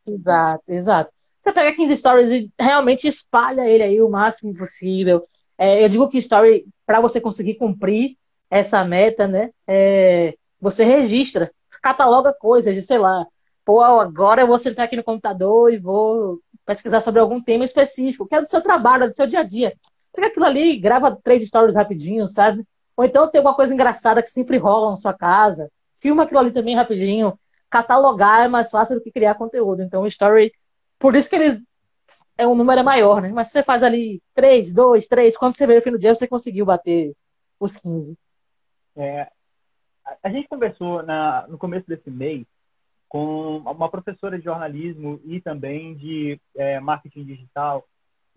Exato, 0.06 0.64
exato. 0.72 1.12
Você 1.42 1.52
pega 1.54 1.76
15 1.76 1.98
stories 1.98 2.32
e 2.32 2.52
realmente 2.60 3.08
espalha 3.08 3.68
ele 3.68 3.84
aí 3.84 4.02
o 4.02 4.10
máximo 4.10 4.54
possível. 4.54 5.26
É, 5.58 5.84
eu 5.84 5.90
digo 5.90 6.10
que 6.10 6.18
story, 6.18 6.66
para 6.86 7.02
você 7.02 7.20
conseguir 7.22 7.56
cumprir 7.56 8.18
essa 8.50 8.84
meta, 8.84 9.28
né? 9.28 9.52
É, 9.68 10.36
você 10.60 10.84
registra, 10.84 11.52
cataloga 11.82 12.34
coisas 12.34 12.76
de, 12.76 12.82
sei 12.82 12.98
lá, 12.98 13.26
pô, 13.64 13.82
agora 13.82 14.42
eu 14.42 14.48
vou 14.48 14.60
sentar 14.60 14.86
aqui 14.86 14.96
no 14.96 15.04
computador 15.04 15.74
e 15.74 15.78
vou 15.78 16.40
pesquisar 16.66 17.02
sobre 17.02 17.20
algum 17.20 17.42
tema 17.42 17.66
específico, 17.66 18.28
que 18.28 18.36
é 18.36 18.42
do 18.42 18.50
seu 18.50 18.62
trabalho, 18.62 19.10
do 19.10 19.16
seu 19.16 19.28
dia 19.28 19.40
a 19.40 19.44
dia. 19.44 19.74
Pega 20.14 20.28
aquilo 20.28 20.46
ali, 20.46 20.78
grava 20.78 21.18
três 21.24 21.48
stories 21.48 21.76
rapidinho, 21.76 22.28
sabe? 22.28 22.66
Ou 22.98 23.06
então 23.06 23.30
tem 23.30 23.40
uma 23.40 23.56
coisa 23.56 23.74
engraçada 23.74 24.22
que 24.22 24.30
sempre 24.30 24.58
rola 24.58 24.92
na 24.92 24.98
sua 24.98 25.14
casa, 25.14 25.72
filma 26.02 26.24
aquilo 26.24 26.40
ali 26.40 26.52
também 26.52 26.76
rapidinho. 26.76 27.40
Catalogar 27.70 28.46
é 28.46 28.48
mais 28.48 28.70
fácil 28.70 28.96
do 28.96 29.02
que 29.02 29.12
criar 29.12 29.36
conteúdo. 29.36 29.82
Então, 29.82 30.02
o 30.02 30.08
story 30.08 30.52
por 31.00 31.16
isso 31.16 31.30
que 31.30 31.36
eles 31.36 31.62
é 32.38 32.48
um 32.48 32.56
número 32.56 32.80
é 32.80 32.84
maior, 32.84 33.22
né? 33.22 33.32
Mas 33.34 33.50
você 33.50 33.64
faz 33.64 33.84
ali 33.84 34.22
3, 34.34 34.74
2, 34.74 35.08
3, 35.08 35.38
quando 35.38 35.56
você 35.56 35.68
vê 35.68 35.76
no 35.76 35.82
fim 35.82 35.92
do 35.92 36.00
dia, 36.00 36.14
você 36.14 36.28
conseguiu 36.28 36.66
bater 36.66 37.14
os 37.60 37.78
15. 37.78 38.18
É, 38.96 39.30
a 40.24 40.30
gente 40.30 40.48
conversou 40.48 41.04
na, 41.04 41.48
no 41.48 41.58
começo 41.58 41.88
desse 41.88 42.10
mês 42.10 42.46
com 43.08 43.58
uma 43.58 43.90
professora 43.90 44.38
de 44.38 44.46
jornalismo 44.46 45.20
e 45.26 45.42
também 45.42 45.96
de 45.96 46.40
é, 46.56 46.80
marketing 46.80 47.24
digital. 47.26 47.86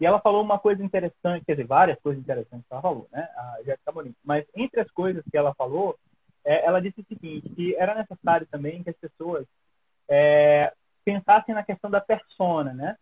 E 0.00 0.06
ela 0.06 0.20
falou 0.20 0.42
uma 0.42 0.58
coisa 0.58 0.82
interessante, 0.82 1.44
quer 1.44 1.52
dizer, 1.52 1.66
várias 1.66 2.00
coisas 2.00 2.20
interessantes 2.20 2.66
que 2.66 2.72
ela 2.72 2.82
falou, 2.82 3.06
né? 3.12 3.22
A 3.36 3.58
Jéssica 3.64 3.92
Morim. 3.92 4.14
Mas 4.24 4.44
entre 4.56 4.80
as 4.80 4.90
coisas 4.90 5.22
que 5.30 5.36
ela 5.36 5.54
falou, 5.54 5.96
é, 6.44 6.64
ela 6.64 6.80
disse 6.80 7.00
o 7.00 7.04
seguinte, 7.04 7.48
que 7.50 7.76
era 7.76 7.94
necessário 7.94 8.46
também 8.50 8.82
que 8.82 8.90
as 8.90 8.96
pessoas 8.96 9.46
é, 10.08 10.72
pensassem 11.04 11.54
na 11.54 11.62
questão 11.62 11.90
da 11.90 12.00
persona, 12.00 12.72
né? 12.72 12.96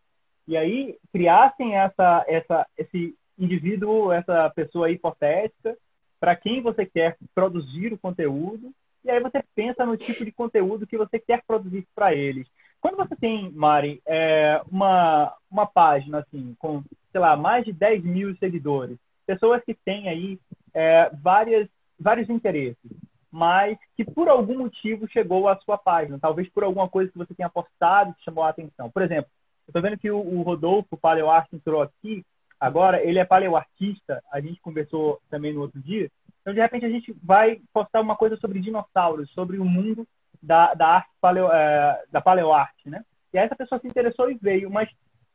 E 0.47 0.57
aí 0.57 0.99
criassem 1.13 1.77
essa, 1.77 2.25
essa, 2.27 2.67
esse 2.77 3.15
indivíduo, 3.39 4.13
essa 4.13 4.51
pessoa 4.51 4.91
hipotética, 4.91 5.77
para 6.19 6.37
quem 6.37 6.61
você 6.61 6.85
quer 6.85 7.17
produzir 7.35 7.93
o 7.93 7.99
conteúdo, 7.99 8.73
e 9.05 9.11
aí 9.11 9.21
você 9.21 9.43
pensa 9.55 9.87
no 9.87 9.97
tipo 9.97 10.25
de 10.25 10.33
conteúdo 10.33 10.87
que 10.87 10.99
você 10.99 11.19
quer 11.19 11.43
produzir 11.47 11.87
para 11.95 12.15
eles. 12.15 12.47
Quando 12.81 12.97
você 12.97 13.17
tem, 13.17 13.51
Mari, 13.53 14.03
é, 14.07 14.61
uma, 14.71 15.35
uma 15.51 15.67
página 15.67 16.19
assim, 16.19 16.55
com, 16.59 16.83
sei 17.11 17.21
lá, 17.21 17.37
mais 17.37 17.65
de 17.65 17.73
10 17.73 18.05
mil 18.05 18.37
seguidores, 18.37 18.99
pessoas 19.27 19.63
que 19.65 19.75
têm 19.75 20.09
aí 20.09 20.39
é, 20.75 21.11
várias, 21.23 21.69
vários 21.99 22.29
interesses, 22.29 22.91
mas 23.31 23.79
que 23.97 24.05
por 24.05 24.29
algum 24.29 24.59
motivo 24.59 25.09
chegou 25.09 25.49
à 25.49 25.57
sua 25.57 25.79
página, 25.79 26.19
talvez 26.19 26.49
por 26.51 26.65
alguma 26.65 26.89
coisa 26.89 27.11
que 27.11 27.19
você 27.19 27.35
tenha 27.35 27.49
postado 27.49 28.15
que 28.15 28.25
chamou 28.25 28.45
a 28.45 28.49
atenção. 28.49 28.91
Por 28.91 29.03
exemplo, 29.03 29.31
eu 29.67 29.71
estou 29.71 29.83
vendo 29.83 29.99
que 29.99 30.11
o, 30.11 30.19
o 30.19 30.43
Rodolfo 30.43 30.97
Paleoarte 30.97 31.55
entrou 31.55 31.83
aqui, 31.83 32.25
agora 32.59 33.03
ele 33.03 33.19
é 33.19 33.25
paleoartista, 33.25 34.23
a 34.33 34.41
gente 34.41 34.61
conversou 34.61 35.21
também 35.31 35.53
no 35.53 35.61
outro 35.61 35.81
dia, 35.81 36.11
então 36.41 36.53
de 36.53 36.61
repente 36.61 36.87
a 36.87 36.91
gente 36.91 37.15
vai 37.23 37.61
postar 37.73 38.01
uma 38.01 38.17
coisa 38.17 38.37
sobre 38.37 38.61
dinossauros, 38.61 39.31
sobre 39.31 39.59
o 39.59 39.65
mundo 39.65 40.07
da, 40.43 40.75
da 40.75 40.89
arte 40.89 41.11
paleo, 41.21 41.51
é, 41.53 42.05
da 42.11 42.21
paleoarte, 42.21 42.89
né? 42.89 43.05
E 43.33 43.39
aí 43.39 43.45
essa 43.45 43.55
pessoa 43.55 43.81
se 43.81 43.87
interessou 43.87 44.31
e 44.31 44.35
veio, 44.35 44.71
mas 44.71 44.89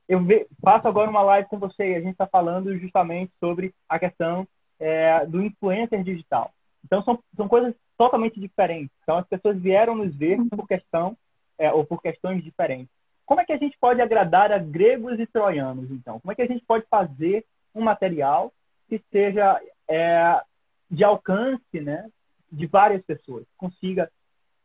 eu 0.08 0.24
ve, 0.24 0.48
faço 0.62 0.88
agora 0.88 1.10
uma 1.10 1.22
live 1.22 1.48
com 1.48 1.58
você 1.58 1.92
e 1.92 1.96
a 1.96 2.02
gente 2.02 2.12
está 2.12 2.28
falando 2.28 2.78
justamente 2.78 3.32
sobre 3.40 3.74
a 3.88 3.98
questão 3.98 4.48
é, 4.80 5.26
do 5.26 5.42
influencer 5.42 6.04
digital. 6.04 6.52
Então 6.84 7.04
são, 7.04 7.20
são 7.36 7.48
coisas 7.48 7.74
totalmente 7.98 8.40
diferentes. 8.40 8.96
Então 9.04 9.18
as 9.18 9.28
pessoas 9.28 9.60
vieram 9.60 9.96
nos 9.96 10.16
ver 10.16 10.40
uhum. 10.40 10.50
por 10.50 10.68
questão 10.68 11.18
é, 11.58 11.72
ou 11.72 11.86
por 11.86 12.02
questões 12.02 12.44
diferentes. 12.44 12.94
Como 13.26 13.42
é 13.42 13.46
que 13.46 13.54
a 13.54 13.58
gente 13.58 13.78
pode 13.80 14.02
agradar 14.02 14.52
a 14.52 14.58
gregos 14.58 15.20
e 15.20 15.26
troianos, 15.26 15.90
então? 15.90 16.20
Como 16.20 16.32
é 16.32 16.36
que 16.36 16.42
a 16.42 16.48
gente 16.48 16.64
pode 16.66 16.86
fazer 16.90 17.46
um 17.74 17.82
material 17.82 18.54
que 18.88 19.02
seja 19.12 19.60
é, 19.90 20.42
de 20.90 21.04
alcance, 21.04 21.82
né, 21.82 22.08
de 22.52 22.68
várias 22.68 23.04
pessoas, 23.04 23.46
consiga 23.58 24.10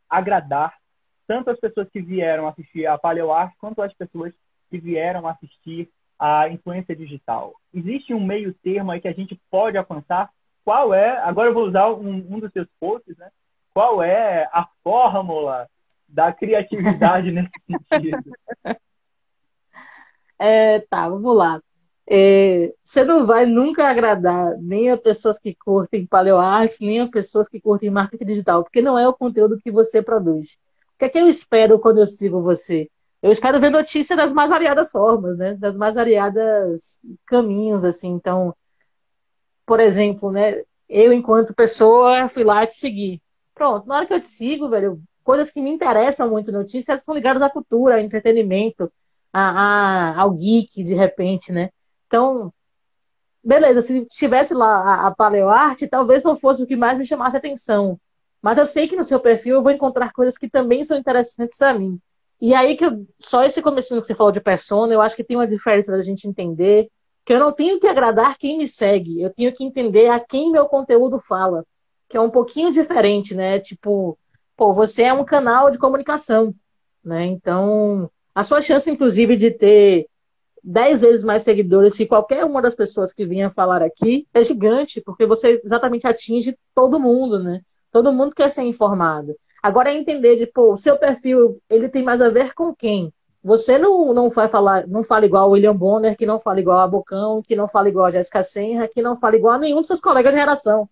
agradar 0.08 0.74
tanto 1.26 1.50
as 1.50 1.58
pessoas 1.58 1.88
que 1.90 2.00
vieram 2.00 2.48
assistir 2.48 2.86
a 2.86 2.98
Paleoarte 2.98 3.56
quanto 3.58 3.80
as 3.82 3.92
pessoas 3.94 4.34
que 4.68 4.78
vieram 4.78 5.26
assistir 5.26 5.88
a 6.18 6.48
influência 6.48 6.94
digital. 6.94 7.54
Existe 7.72 8.12
um 8.12 8.24
meio 8.24 8.52
termo 8.62 8.90
aí 8.90 9.00
que 9.00 9.08
a 9.08 9.12
gente 9.12 9.40
pode 9.50 9.78
alcançar? 9.78 10.30
Qual 10.64 10.94
é? 10.94 11.18
Agora 11.18 11.48
eu 11.48 11.54
vou 11.54 11.66
usar 11.66 11.90
um, 11.90 12.26
um 12.28 12.38
dos 12.38 12.52
seus 12.52 12.68
posts, 12.78 13.16
né? 13.16 13.28
Qual 13.72 14.02
é 14.02 14.48
a 14.52 14.66
fórmula 14.82 15.68
da 16.08 16.32
criatividade 16.32 17.30
nesse 17.32 17.50
sentido? 17.68 18.30
É, 20.42 20.80
tá, 20.88 21.06
vamos 21.06 21.36
lá. 21.36 21.60
É, 22.08 22.72
você 22.82 23.04
não 23.04 23.26
vai 23.26 23.44
nunca 23.44 23.86
agradar 23.86 24.56
nem 24.56 24.90
a 24.90 24.96
pessoas 24.96 25.38
que 25.38 25.54
curtem 25.54 26.06
paleoarte, 26.06 26.78
nem 26.80 26.98
a 26.98 27.06
pessoas 27.06 27.46
que 27.46 27.60
curtem 27.60 27.90
marketing 27.90 28.24
digital, 28.24 28.64
porque 28.64 28.80
não 28.80 28.98
é 28.98 29.06
o 29.06 29.12
conteúdo 29.12 29.60
que 29.62 29.70
você 29.70 30.00
produz. 30.00 30.54
O 30.94 30.98
que 30.98 31.04
é 31.04 31.08
que 31.10 31.18
eu 31.18 31.28
espero 31.28 31.78
quando 31.78 31.98
eu 31.98 32.06
sigo 32.06 32.40
você? 32.40 32.88
Eu 33.22 33.30
espero 33.30 33.60
ver 33.60 33.70
notícia 33.70 34.16
das 34.16 34.32
mais 34.32 34.48
variadas 34.48 34.90
formas, 34.90 35.36
né? 35.36 35.54
Das 35.54 35.76
mais 35.76 35.94
variadas 35.94 36.98
caminhos, 37.26 37.84
assim. 37.84 38.08
Então, 38.08 38.54
por 39.70 39.78
exemplo, 39.78 40.32
né? 40.32 40.64
Eu, 40.88 41.12
enquanto 41.12 41.54
pessoa, 41.54 42.28
fui 42.28 42.42
lá 42.42 42.66
te 42.66 42.74
seguir. 42.74 43.22
Pronto, 43.54 43.86
na 43.86 43.98
hora 43.98 44.06
que 44.06 44.12
eu 44.12 44.20
te 44.20 44.26
sigo, 44.26 44.68
velho, 44.68 45.00
coisas 45.22 45.48
que 45.48 45.60
me 45.60 45.70
interessam 45.70 46.28
muito, 46.28 46.50
notícias 46.50 47.04
são 47.04 47.14
ligadas 47.14 47.40
à 47.40 47.48
cultura, 47.48 47.94
ao 47.94 48.00
entretenimento, 48.00 48.92
a, 49.32 50.10
a, 50.10 50.22
ao 50.22 50.32
geek, 50.32 50.82
de 50.82 50.92
repente, 50.94 51.52
né? 51.52 51.70
Então, 52.08 52.52
beleza, 53.44 53.80
se 53.80 54.04
tivesse 54.06 54.54
lá 54.54 54.66
a, 54.66 55.06
a 55.06 55.14
paleoarte, 55.14 55.86
talvez 55.86 56.24
não 56.24 56.36
fosse 56.36 56.64
o 56.64 56.66
que 56.66 56.74
mais 56.74 56.98
me 56.98 57.06
chamasse 57.06 57.36
atenção. 57.36 57.96
Mas 58.42 58.58
eu 58.58 58.66
sei 58.66 58.88
que 58.88 58.96
no 58.96 59.04
seu 59.04 59.20
perfil 59.20 59.54
eu 59.54 59.62
vou 59.62 59.70
encontrar 59.70 60.12
coisas 60.12 60.36
que 60.36 60.50
também 60.50 60.82
são 60.82 60.98
interessantes 60.98 61.62
a 61.62 61.72
mim. 61.72 61.96
E 62.40 62.52
aí 62.54 62.76
que 62.76 62.86
eu, 62.86 63.06
só 63.20 63.44
esse 63.44 63.62
começo 63.62 63.90
que 63.90 64.04
você 64.04 64.16
falou 64.16 64.32
de 64.32 64.40
persona, 64.40 64.92
eu 64.92 65.00
acho 65.00 65.14
que 65.14 65.22
tem 65.22 65.36
uma 65.36 65.46
diferença 65.46 65.92
da 65.92 66.02
gente 66.02 66.26
entender 66.26 66.90
que 67.24 67.32
eu 67.32 67.38
não 67.38 67.52
tenho 67.52 67.78
que 67.78 67.86
agradar 67.86 68.36
quem 68.38 68.58
me 68.58 68.68
segue, 68.68 69.20
eu 69.20 69.30
tenho 69.30 69.52
que 69.52 69.64
entender 69.64 70.08
a 70.08 70.18
quem 70.18 70.50
meu 70.50 70.66
conteúdo 70.66 71.20
fala, 71.20 71.64
que 72.08 72.16
é 72.16 72.20
um 72.20 72.30
pouquinho 72.30 72.72
diferente, 72.72 73.34
né? 73.34 73.58
Tipo, 73.58 74.18
pô, 74.56 74.72
você 74.74 75.04
é 75.04 75.12
um 75.12 75.24
canal 75.24 75.70
de 75.70 75.78
comunicação, 75.78 76.54
né? 77.04 77.24
Então, 77.26 78.10
a 78.34 78.44
sua 78.44 78.62
chance, 78.62 78.90
inclusive, 78.90 79.36
de 79.36 79.50
ter 79.50 80.06
dez 80.62 81.00
vezes 81.00 81.24
mais 81.24 81.42
seguidores 81.42 81.96
que 81.96 82.06
qualquer 82.06 82.44
uma 82.44 82.60
das 82.60 82.74
pessoas 82.74 83.12
que 83.12 83.24
vinha 83.24 83.50
falar 83.50 83.82
aqui 83.82 84.26
é 84.34 84.44
gigante, 84.44 85.00
porque 85.00 85.26
você 85.26 85.60
exatamente 85.64 86.06
atinge 86.06 86.56
todo 86.74 87.00
mundo, 87.00 87.42
né? 87.42 87.62
Todo 87.90 88.12
mundo 88.12 88.34
quer 88.34 88.50
ser 88.50 88.62
informado. 88.62 89.34
Agora 89.62 89.90
é 89.90 89.96
entender 89.96 90.36
de, 90.36 90.46
pô, 90.46 90.72
o 90.72 90.78
seu 90.78 90.96
perfil, 90.96 91.60
ele 91.68 91.88
tem 91.88 92.02
mais 92.02 92.20
a 92.20 92.30
ver 92.30 92.54
com 92.54 92.74
quem? 92.74 93.12
Você 93.42 93.78
não, 93.78 94.12
não 94.12 94.28
vai 94.28 94.48
falar, 94.48 94.86
não 94.86 95.02
fala 95.02 95.24
igual 95.24 95.48
o 95.48 95.52
William 95.52 95.74
Bonner, 95.74 96.16
que 96.16 96.26
não 96.26 96.38
fala 96.38 96.60
igual 96.60 96.78
a 96.78 96.86
Bocão, 96.86 97.42
que 97.42 97.56
não 97.56 97.66
fala 97.66 97.88
igual 97.88 98.06
a 98.06 98.10
Jéssica 98.10 98.42
Senra, 98.42 98.86
que 98.86 99.00
não 99.00 99.16
fala 99.16 99.36
igual 99.36 99.54
a 99.54 99.58
nenhum 99.58 99.78
dos 99.78 99.86
seus 99.86 100.00
colegas 100.00 100.32
de 100.32 100.38
geração, 100.38 100.88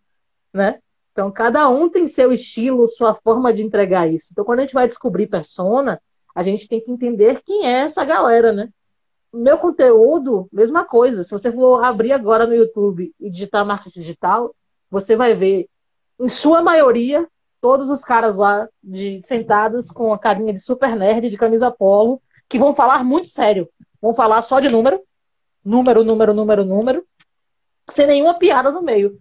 né? 0.52 0.78
Então, 1.12 1.30
cada 1.30 1.68
um 1.68 1.88
tem 1.88 2.06
seu 2.06 2.32
estilo, 2.32 2.86
sua 2.86 3.12
forma 3.12 3.52
de 3.52 3.62
entregar 3.62 4.08
isso. 4.08 4.28
Então, 4.32 4.44
quando 4.44 4.60
a 4.60 4.62
gente 4.62 4.74
vai 4.74 4.86
descobrir 4.86 5.26
persona, 5.26 6.00
a 6.34 6.42
gente 6.42 6.68
tem 6.68 6.80
que 6.80 6.90
entender 6.90 7.42
quem 7.44 7.66
é 7.66 7.80
essa 7.80 8.04
galera, 8.04 8.52
né? 8.52 8.68
meu 9.32 9.58
conteúdo, 9.58 10.48
mesma 10.52 10.84
coisa. 10.84 11.22
Se 11.22 11.30
você 11.30 11.52
for 11.52 11.82
abrir 11.84 12.12
agora 12.12 12.46
no 12.46 12.54
YouTube 12.54 13.12
e 13.20 13.30
digitar 13.30 13.66
marketing 13.66 14.00
digital, 14.00 14.54
você 14.90 15.16
vai 15.16 15.34
ver, 15.34 15.68
em 16.18 16.28
sua 16.28 16.62
maioria, 16.62 17.28
todos 17.60 17.90
os 17.90 18.02
caras 18.02 18.36
lá 18.36 18.68
de, 18.82 19.20
sentados 19.22 19.90
com 19.90 20.12
a 20.12 20.18
carinha 20.18 20.52
de 20.52 20.60
super 20.60 20.96
nerd, 20.96 21.28
de 21.28 21.36
camisa 21.36 21.70
polo, 21.70 22.22
que 22.48 22.58
vão 22.58 22.74
falar 22.74 23.04
muito 23.04 23.28
sério. 23.28 23.68
Vão 24.00 24.14
falar 24.14 24.42
só 24.42 24.60
de 24.60 24.68
número, 24.68 25.00
número, 25.64 26.04
número, 26.04 26.32
número, 26.34 26.64
número, 26.64 27.06
sem 27.90 28.06
nenhuma 28.06 28.34
piada 28.34 28.70
no 28.70 28.82
meio. 28.82 29.18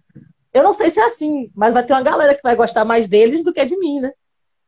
Eu 0.52 0.62
não 0.62 0.72
sei 0.72 0.90
se 0.90 1.00
é 1.00 1.04
assim, 1.04 1.50
mas 1.54 1.74
vai 1.74 1.84
ter 1.84 1.92
uma 1.92 2.02
galera 2.02 2.34
que 2.34 2.42
vai 2.42 2.56
gostar 2.56 2.84
mais 2.84 3.08
deles 3.08 3.44
do 3.44 3.52
que 3.52 3.64
de 3.64 3.76
mim, 3.76 4.00
né? 4.00 4.12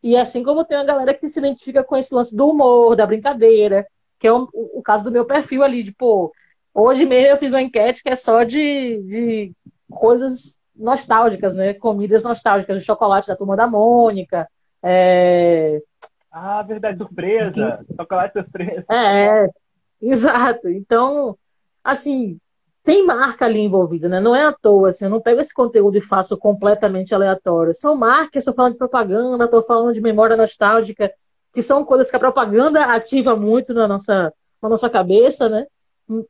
E 0.03 0.17
assim 0.17 0.43
como 0.43 0.65
tem 0.65 0.79
uma 0.79 0.85
galera 0.85 1.15
que 1.15 1.29
se 1.29 1.39
identifica 1.39 1.85
com 1.85 1.97
esse 1.97 2.15
lance 2.15 2.35
do 2.35 2.49
humor, 2.49 2.97
da 2.97 3.07
brincadeira, 3.07 3.87
que 4.19 4.27
é 4.27 4.33
o, 4.33 4.49
o 4.53 4.83
caso 4.83 5.05
do 5.05 5.11
meu 5.11 5.25
perfil 5.25 5.63
ali, 5.63 5.83
de, 5.83 5.93
pô, 5.93 6.33
hoje 6.75 7.05
mesmo 7.05 7.29
eu 7.29 7.37
fiz 7.37 7.53
uma 7.53 7.63
enquete 7.63 8.03
que 8.03 8.09
é 8.09 8.17
só 8.17 8.43
de, 8.45 9.03
de 9.03 9.53
coisas 9.91 10.59
nostálgicas, 10.75 11.55
né? 11.55 11.75
Comidas 11.75 12.23
nostálgicas, 12.23 12.83
o 12.83 12.85
chocolate 12.85 13.29
da 13.29 13.37
turma 13.37 13.57
da 13.57 13.67
Mônica. 13.67 14.49
É... 14.83 15.83
Ah, 16.31 16.63
verdade, 16.63 16.99
surpresa. 16.99 17.51
Que... 17.51 17.95
Chocolate 17.97 18.33
surpresa. 18.33 18.85
É, 18.91 19.49
exato. 20.01 20.69
Então, 20.69 21.37
assim, 21.83 22.39
tem 22.83 23.05
marca 23.05 23.45
ali 23.45 23.61
envolvida, 23.61 24.09
né? 24.09 24.21
Não 24.21 24.35
é 24.35 24.45
à 24.45 24.53
toa, 24.53 24.89
assim, 24.89 25.05
eu 25.05 25.11
não 25.11 25.21
pego 25.21 25.41
esse 25.41 25.53
conteúdo 25.53 25.99
e 25.99 26.01
faço 26.01 26.37
completamente 26.37 27.15
aleatório. 27.15 27.75
São 27.75 27.97
marcas, 27.97 28.43
estou 28.43 28.55
falando 28.55 28.73
de 28.73 28.79
propaganda, 28.79 29.45
estou 29.45 29.63
falando 29.63 29.93
de 29.93 30.01
memória 30.01 30.37
nostálgica, 30.37 31.13
que 31.53 31.63
são 31.63 31.85
coisas 31.85 32.11
que 32.11 32.17
a 32.17 32.21
propaganda 32.21 32.85
ativa 32.87 33.37
muito 33.37 33.75
na 33.75 33.87
nossa, 33.87 34.33
na 34.63 34.69
nossa 34.69 34.89
cabeça, 34.89 35.49
né? 35.49 35.67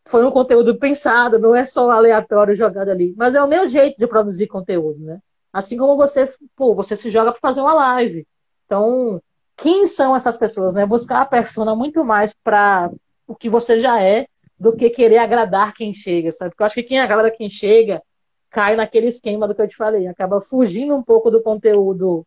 Foi 0.06 0.24
um 0.24 0.30
conteúdo 0.30 0.78
pensado, 0.78 1.38
não 1.38 1.54
é 1.54 1.64
só 1.64 1.90
aleatório 1.90 2.54
jogado 2.54 2.90
ali. 2.90 3.14
Mas 3.16 3.34
é 3.34 3.42
o 3.42 3.48
meu 3.48 3.68
jeito 3.68 3.98
de 3.98 4.06
produzir 4.06 4.46
conteúdo, 4.46 4.98
né? 5.00 5.18
Assim 5.52 5.76
como 5.76 5.96
você, 5.96 6.26
pô, 6.56 6.74
você 6.74 6.96
se 6.96 7.10
joga 7.10 7.32
para 7.32 7.40
fazer 7.40 7.60
uma 7.60 7.72
live. 7.74 8.26
Então, 8.66 9.20
quem 9.61 9.87
são 9.87 10.16
essas 10.16 10.37
pessoas, 10.37 10.75
né? 10.75 10.87
Buscar 10.87 11.23
a 11.23 11.27
persona 11.27 11.75
muito 11.75 12.05
mais 12.05 12.33
para 12.33 12.90
o 13.27 13.35
que 13.35 13.49
você 13.49 13.79
já 13.79 14.03
é 14.03 14.27
do 14.59 14.75
que 14.75 14.90
querer 14.90 15.18
agradar 15.18 15.75
quem 15.75 15.92
chega, 15.92 16.33
sabe? 16.33 16.51
Porque 16.51 16.62
eu 16.62 16.66
acho 16.66 16.75
que 16.75 16.83
quem 16.83 17.01
agrada 17.01 17.31
quem 17.31 17.49
chega 17.49 18.03
cai 18.51 18.75
naquele 18.75 19.07
esquema 19.07 19.46
do 19.46 19.55
que 19.55 19.62
eu 19.62 19.68
te 19.68 19.77
falei, 19.77 20.07
acaba 20.09 20.40
fugindo 20.40 20.94
um 20.94 21.03
pouco 21.03 21.31
do 21.31 21.42
conteúdo 21.42 22.27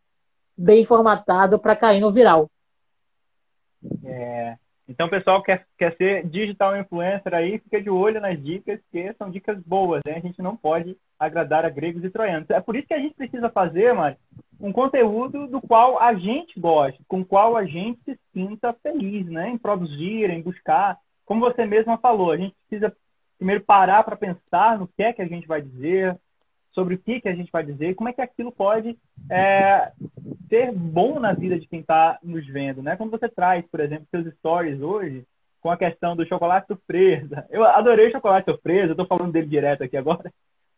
bem 0.58 0.86
formatado 0.86 1.60
para 1.60 1.76
cair 1.76 2.00
no 2.00 2.12
viral. 2.12 2.50
É, 4.06 4.56
então, 4.88 5.10
pessoal 5.10 5.42
quer, 5.44 5.66
quer 5.78 5.96
ser 5.98 6.28
digital 6.28 6.78
influencer 6.78 7.34
aí, 7.34 7.60
fica 7.60 7.82
de 7.82 7.90
olho 7.90 8.22
nas 8.22 8.42
dicas, 8.42 8.80
que 8.92 9.14
são 9.14 9.30
dicas 9.30 9.60
boas, 9.60 10.02
né? 10.06 10.16
A 10.16 10.20
gente 10.20 10.42
não 10.42 10.56
pode 10.56 10.98
agradar 11.20 11.66
a 11.66 11.70
gregos 11.70 12.04
e 12.04 12.10
troianos. 12.10 12.50
É 12.50 12.62
por 12.62 12.76
isso 12.76 12.88
que 12.88 12.94
a 12.94 13.00
gente 13.00 13.16
precisa 13.16 13.50
fazer, 13.50 13.94
mas 13.94 14.16
um 14.64 14.72
conteúdo 14.72 15.46
do 15.46 15.60
qual 15.60 16.02
a 16.02 16.14
gente 16.14 16.58
gosta, 16.58 16.98
com 17.06 17.20
o 17.20 17.26
qual 17.26 17.58
a 17.58 17.66
gente 17.66 18.00
se 18.06 18.18
sinta 18.34 18.74
feliz, 18.82 19.28
né? 19.28 19.50
Em 19.50 19.58
produzir, 19.58 20.30
em 20.30 20.42
buscar. 20.42 20.98
Como 21.26 21.42
você 21.42 21.66
mesma 21.66 21.98
falou, 21.98 22.32
a 22.32 22.38
gente 22.38 22.56
precisa 22.70 22.96
primeiro 23.38 23.62
parar 23.66 24.06
para 24.06 24.16
pensar 24.16 24.80
no 24.80 24.88
que 24.88 25.04
é 25.04 25.12
que 25.12 25.22
a 25.22 25.28
gente 25.28 25.46
vai 25.46 25.62
dizer, 25.62 26.18
sobre 26.72 26.96
o 26.96 26.98
que, 26.98 27.20
que 27.20 27.28
a 27.28 27.36
gente 27.36 27.52
vai 27.52 27.62
dizer, 27.64 27.94
como 27.94 28.08
é 28.08 28.14
que 28.14 28.22
aquilo 28.22 28.54
pode 28.54 28.98
é, 29.30 29.92
ser 30.48 30.72
bom 30.72 31.20
na 31.20 31.34
vida 31.34 31.60
de 31.60 31.68
quem 31.68 31.82
está 31.82 32.18
nos 32.24 32.48
vendo, 32.48 32.82
né? 32.82 32.96
Quando 32.96 33.12
você 33.12 33.28
traz, 33.28 33.66
por 33.70 33.82
exemplo, 33.82 34.08
seus 34.10 34.34
stories 34.36 34.82
hoje, 34.82 35.26
com 35.60 35.72
a 35.72 35.78
questão 35.78 36.16
do 36.16 36.26
chocolate 36.26 36.68
surpresa. 36.68 37.46
Eu 37.50 37.66
adorei 37.66 38.08
o 38.08 38.12
chocolate 38.12 38.46
surpresa, 38.46 38.96
tô 38.96 39.06
falando 39.06 39.34
dele 39.34 39.48
direto 39.48 39.84
aqui 39.84 39.98
agora, 39.98 40.32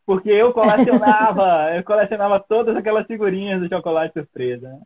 porque 0.05 0.29
eu 0.29 0.53
colecionava, 0.53 1.73
eu 1.75 1.83
colecionava 1.83 2.39
todas 2.39 2.75
aquelas 2.75 3.07
figurinhas 3.07 3.61
do 3.61 3.69
chocolate 3.69 4.13
surpresa. 4.13 4.79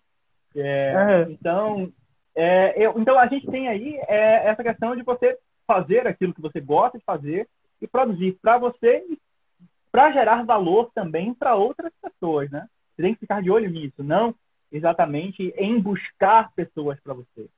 É, 0.55 1.25
uhum. 1.25 1.31
Então, 1.31 1.93
é, 2.35 2.73
eu, 2.83 2.93
então 2.97 3.17
a 3.17 3.27
gente 3.27 3.45
tem 3.47 3.67
aí 3.67 3.95
é, 4.07 4.47
essa 4.47 4.63
questão 4.63 4.95
de 4.95 5.03
você 5.03 5.37
fazer 5.67 6.07
aquilo 6.07 6.33
que 6.33 6.41
você 6.41 6.59
gosta 6.59 6.97
de 6.97 7.03
fazer 7.03 7.47
e 7.81 7.87
produzir 7.87 8.37
para 8.41 8.57
você 8.57 9.05
e 9.09 9.19
para 9.91 10.11
gerar 10.11 10.45
valor 10.45 10.91
também 10.93 11.33
para 11.33 11.55
outras 11.55 11.91
pessoas, 12.01 12.49
né? 12.49 12.67
Você 12.95 13.01
tem 13.01 13.13
que 13.13 13.21
ficar 13.21 13.41
de 13.41 13.49
olho 13.49 13.69
nisso, 13.69 14.03
não 14.03 14.35
exatamente 14.71 15.53
em 15.57 15.79
buscar 15.79 16.51
pessoas 16.53 16.99
para 16.99 17.13
você, 17.13 17.49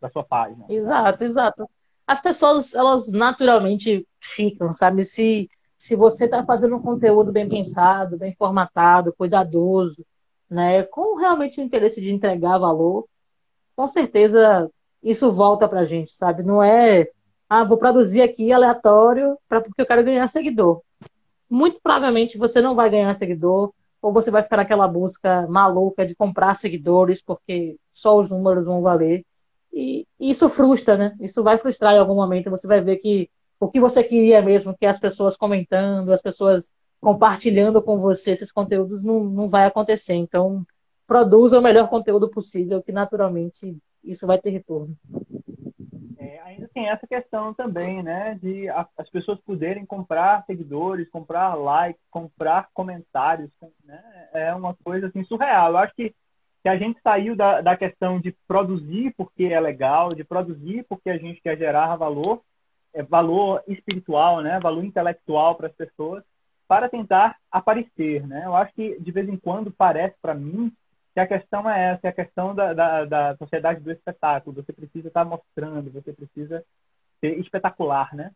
para 0.00 0.10
sua 0.10 0.24
página. 0.24 0.64
Exato, 0.68 1.24
exato. 1.24 1.70
As 2.06 2.20
pessoas, 2.20 2.74
elas 2.74 3.10
naturalmente 3.12 4.06
ficam, 4.20 4.72
sabe? 4.72 5.04
Se, 5.04 5.48
se 5.84 5.94
você 5.94 6.24
está 6.24 6.42
fazendo 6.42 6.76
um 6.76 6.80
conteúdo 6.80 7.30
bem 7.30 7.46
pensado, 7.46 8.16
bem 8.16 8.32
formatado, 8.32 9.12
cuidadoso, 9.12 10.02
né? 10.48 10.82
Com 10.84 11.18
realmente 11.18 11.60
o 11.60 11.62
interesse 11.62 12.00
de 12.00 12.10
entregar 12.10 12.56
valor, 12.56 13.04
com 13.76 13.86
certeza 13.86 14.70
isso 15.02 15.30
volta 15.30 15.68
para 15.68 15.80
a 15.80 15.84
gente, 15.84 16.16
sabe? 16.16 16.42
Não 16.42 16.62
é, 16.62 17.06
ah, 17.50 17.64
vou 17.64 17.76
produzir 17.76 18.22
aqui 18.22 18.50
aleatório 18.50 19.36
para 19.46 19.60
porque 19.60 19.82
eu 19.82 19.84
quero 19.84 20.02
ganhar 20.02 20.26
seguidor. 20.26 20.80
Muito 21.50 21.78
provavelmente 21.82 22.38
você 22.38 22.62
não 22.62 22.74
vai 22.74 22.88
ganhar 22.88 23.12
seguidor, 23.12 23.70
ou 24.00 24.10
você 24.10 24.30
vai 24.30 24.42
ficar 24.42 24.56
naquela 24.56 24.88
busca 24.88 25.46
maluca 25.48 26.06
de 26.06 26.14
comprar 26.14 26.54
seguidores 26.56 27.20
porque 27.20 27.76
só 27.92 28.18
os 28.18 28.30
números 28.30 28.64
vão 28.64 28.80
valer. 28.80 29.22
E 29.70 30.06
isso 30.18 30.48
frustra, 30.48 30.96
né? 30.96 31.14
Isso 31.20 31.42
vai 31.42 31.58
frustrar 31.58 31.92
em 31.92 31.98
algum 31.98 32.14
momento. 32.14 32.48
Você 32.48 32.66
vai 32.66 32.80
ver 32.80 32.96
que 32.96 33.28
o 33.64 33.70
que 33.70 33.80
você 33.80 34.04
queria 34.04 34.42
mesmo, 34.42 34.76
que 34.76 34.84
as 34.84 34.98
pessoas 34.98 35.36
comentando, 35.36 36.12
as 36.12 36.20
pessoas 36.20 36.70
compartilhando 37.00 37.82
com 37.82 37.98
você 37.98 38.32
esses 38.32 38.52
conteúdos, 38.52 39.04
não, 39.04 39.24
não 39.24 39.48
vai 39.48 39.64
acontecer. 39.64 40.14
Então, 40.14 40.64
produza 41.06 41.58
o 41.58 41.62
melhor 41.62 41.88
conteúdo 41.88 42.28
possível, 42.28 42.82
que 42.82 42.92
naturalmente 42.92 43.76
isso 44.02 44.26
vai 44.26 44.38
ter 44.38 44.50
retorno. 44.50 44.96
É, 46.18 46.40
ainda 46.40 46.68
tem 46.72 46.88
essa 46.88 47.06
questão 47.06 47.54
também, 47.54 48.02
né, 48.02 48.38
de 48.40 48.68
as 48.68 49.08
pessoas 49.10 49.40
poderem 49.40 49.84
comprar 49.84 50.44
seguidores, 50.46 51.10
comprar 51.10 51.54
likes, 51.54 52.02
comprar 52.10 52.68
comentários, 52.72 53.50
né, 53.84 54.02
é 54.32 54.54
uma 54.54 54.74
coisa 54.74 55.06
assim 55.06 55.24
surreal. 55.24 55.72
Eu 55.72 55.78
acho 55.78 55.94
que, 55.94 56.14
que 56.62 56.68
a 56.68 56.76
gente 56.76 57.00
saiu 57.02 57.34
da, 57.34 57.60
da 57.60 57.76
questão 57.76 58.20
de 58.20 58.34
produzir 58.46 59.14
porque 59.16 59.44
é 59.44 59.60
legal, 59.60 60.10
de 60.10 60.24
produzir 60.24 60.84
porque 60.88 61.10
a 61.10 61.18
gente 61.18 61.40
quer 61.40 61.56
gerar 61.56 61.96
valor, 61.96 62.42
valor 63.02 63.62
espiritual, 63.66 64.40
né, 64.40 64.60
valor 64.60 64.84
intelectual 64.84 65.54
para 65.56 65.66
as 65.66 65.74
pessoas, 65.74 66.22
para 66.66 66.88
tentar 66.88 67.36
aparecer, 67.50 68.26
né? 68.26 68.42
Eu 68.46 68.54
acho 68.54 68.72
que 68.74 68.98
de 68.98 69.10
vez 69.10 69.28
em 69.28 69.36
quando 69.36 69.70
parece 69.70 70.16
para 70.20 70.34
mim 70.34 70.72
que 71.12 71.20
a 71.20 71.26
questão 71.26 71.68
é 71.70 71.92
essa, 71.92 72.06
é 72.06 72.10
a 72.10 72.14
questão 72.14 72.54
da, 72.54 72.72
da, 72.72 73.04
da 73.04 73.36
sociedade 73.36 73.80
do 73.80 73.92
espetáculo. 73.92 74.56
Você 74.56 74.72
precisa 74.72 75.08
estar 75.08 75.24
mostrando, 75.24 75.90
você 75.90 76.12
precisa 76.12 76.64
ser 77.20 77.38
espetacular, 77.38 78.14
né? 78.14 78.32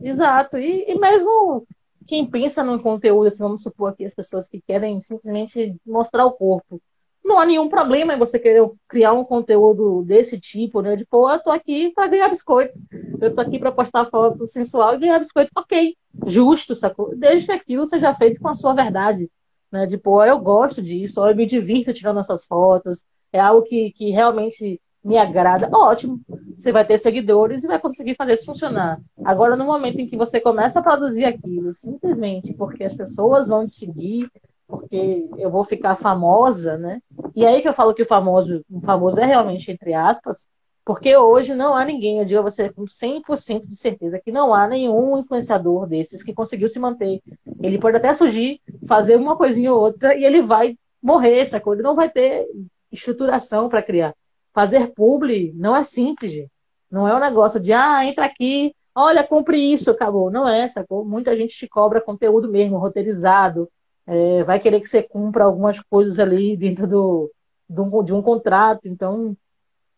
Exato. 0.00 0.56
E, 0.56 0.84
e 0.90 0.98
mesmo 0.98 1.66
quem 2.06 2.28
pensa 2.30 2.62
no 2.62 2.80
conteúdo, 2.80 3.26
assim, 3.26 3.42
vamos 3.42 3.62
supor 3.62 3.92
aqui 3.92 4.04
as 4.04 4.14
pessoas 4.14 4.48
que 4.48 4.60
querem 4.60 5.00
simplesmente 5.00 5.76
mostrar 5.86 6.24
o 6.24 6.32
corpo. 6.32 6.80
Não 7.24 7.38
há 7.38 7.46
nenhum 7.46 7.68
problema 7.68 8.14
em 8.14 8.18
você 8.18 8.38
querer 8.38 8.68
criar 8.86 9.12
um 9.14 9.24
conteúdo 9.24 10.02
desse 10.02 10.38
tipo, 10.38 10.82
né? 10.82 10.94
De, 10.94 11.06
pô, 11.06 11.30
eu 11.30 11.42
tô 11.42 11.50
aqui 11.50 11.90
para 11.94 12.06
ganhar 12.06 12.28
biscoito. 12.28 12.74
Eu 13.20 13.34
tô 13.34 13.40
aqui 13.40 13.58
para 13.58 13.72
postar 13.72 14.04
foto 14.10 14.46
sensual 14.46 14.94
e 14.94 14.98
ganhar 14.98 15.18
biscoito. 15.18 15.50
Ok, 15.56 15.96
justo, 16.26 16.74
sacou? 16.74 17.16
Desde 17.16 17.46
que 17.46 17.52
aquilo 17.52 17.86
seja 17.86 18.12
feito 18.12 18.40
com 18.40 18.48
a 18.48 18.54
sua 18.54 18.74
verdade 18.74 19.30
né? 19.74 19.86
De, 19.86 19.98
pô, 19.98 20.24
eu 20.24 20.38
gosto 20.38 20.80
disso, 20.80 21.26
eu 21.26 21.34
me 21.34 21.44
divirto 21.44 21.92
tirando 21.92 22.20
essas 22.20 22.46
fotos, 22.46 23.04
é 23.32 23.40
algo 23.40 23.66
que, 23.66 23.90
que 23.90 24.10
realmente 24.10 24.80
me 25.04 25.18
agrada, 25.18 25.68
ótimo. 25.76 26.20
Você 26.56 26.70
vai 26.70 26.86
ter 26.86 26.96
seguidores 26.96 27.64
e 27.64 27.66
vai 27.66 27.80
conseguir 27.80 28.14
fazer 28.14 28.34
isso 28.34 28.46
funcionar. 28.46 29.00
Agora, 29.24 29.56
no 29.56 29.66
momento 29.66 30.00
em 30.00 30.06
que 30.06 30.16
você 30.16 30.40
começa 30.40 30.78
a 30.78 30.82
produzir 30.82 31.24
aquilo, 31.24 31.72
simplesmente 31.72 32.54
porque 32.54 32.84
as 32.84 32.94
pessoas 32.94 33.48
vão 33.48 33.66
te 33.66 33.72
seguir, 33.72 34.30
porque 34.66 35.28
eu 35.38 35.50
vou 35.50 35.64
ficar 35.64 35.96
famosa, 35.96 36.76
né? 36.76 37.00
E 37.34 37.44
aí 37.44 37.60
que 37.60 37.68
eu 37.68 37.74
falo 37.74 37.94
que 37.94 38.02
o 38.02 38.06
famoso, 38.06 38.64
o 38.70 38.80
famoso 38.80 39.20
é 39.20 39.24
realmente 39.24 39.70
entre 39.70 39.94
aspas, 39.94 40.48
porque 40.84 41.16
hoje 41.16 41.54
não 41.54 41.74
há 41.74 41.84
ninguém, 41.84 42.18
eu 42.18 42.24
digo 42.24 42.40
a 42.40 42.42
você 42.42 42.70
com 42.70 42.84
100% 42.84 43.66
de 43.66 43.76
certeza 43.76 44.20
que 44.22 44.30
não 44.30 44.52
há 44.52 44.68
nenhum 44.68 45.18
influenciador 45.18 45.86
desses 45.86 46.22
que 46.22 46.34
conseguiu 46.34 46.68
se 46.68 46.78
manter. 46.78 47.20
Ele 47.62 47.78
pode 47.78 47.96
até 47.96 48.12
surgir, 48.12 48.60
fazer 48.86 49.16
uma 49.16 49.36
coisinha 49.36 49.72
ou 49.72 49.80
outra 49.80 50.14
e 50.14 50.24
ele 50.24 50.42
vai 50.42 50.76
morrer, 51.02 51.38
essa 51.38 51.58
coisa 51.58 51.82
não 51.82 51.94
vai 51.94 52.10
ter 52.10 52.46
estruturação 52.92 53.68
para 53.68 53.82
criar. 53.82 54.14
Fazer 54.52 54.92
publi 54.92 55.52
não 55.56 55.74
é 55.74 55.82
simples, 55.82 56.30
gente. 56.30 56.50
Não 56.90 57.08
é 57.08 57.14
um 57.14 57.18
negócio 57.18 57.58
de, 57.58 57.72
ah, 57.72 58.04
entra 58.06 58.26
aqui, 58.26 58.74
olha, 58.94 59.24
compre 59.24 59.58
isso, 59.58 59.90
acabou. 59.90 60.30
Não 60.30 60.48
é, 60.48 60.68
sacou? 60.68 61.04
Muita 61.04 61.34
gente 61.34 61.56
te 61.56 61.66
cobra 61.66 62.00
conteúdo 62.00 62.48
mesmo, 62.48 62.78
roteirizado, 62.78 63.68
é, 64.06 64.44
vai 64.44 64.58
querer 64.58 64.80
que 64.80 64.88
você 64.88 65.02
cumpra 65.02 65.44
algumas 65.44 65.80
coisas 65.80 66.18
ali 66.18 66.56
dentro 66.58 66.86
do, 66.86 67.32
do 67.68 68.02
de 68.02 68.12
um 68.12 68.22
contrato. 68.22 68.86
Então, 68.86 69.36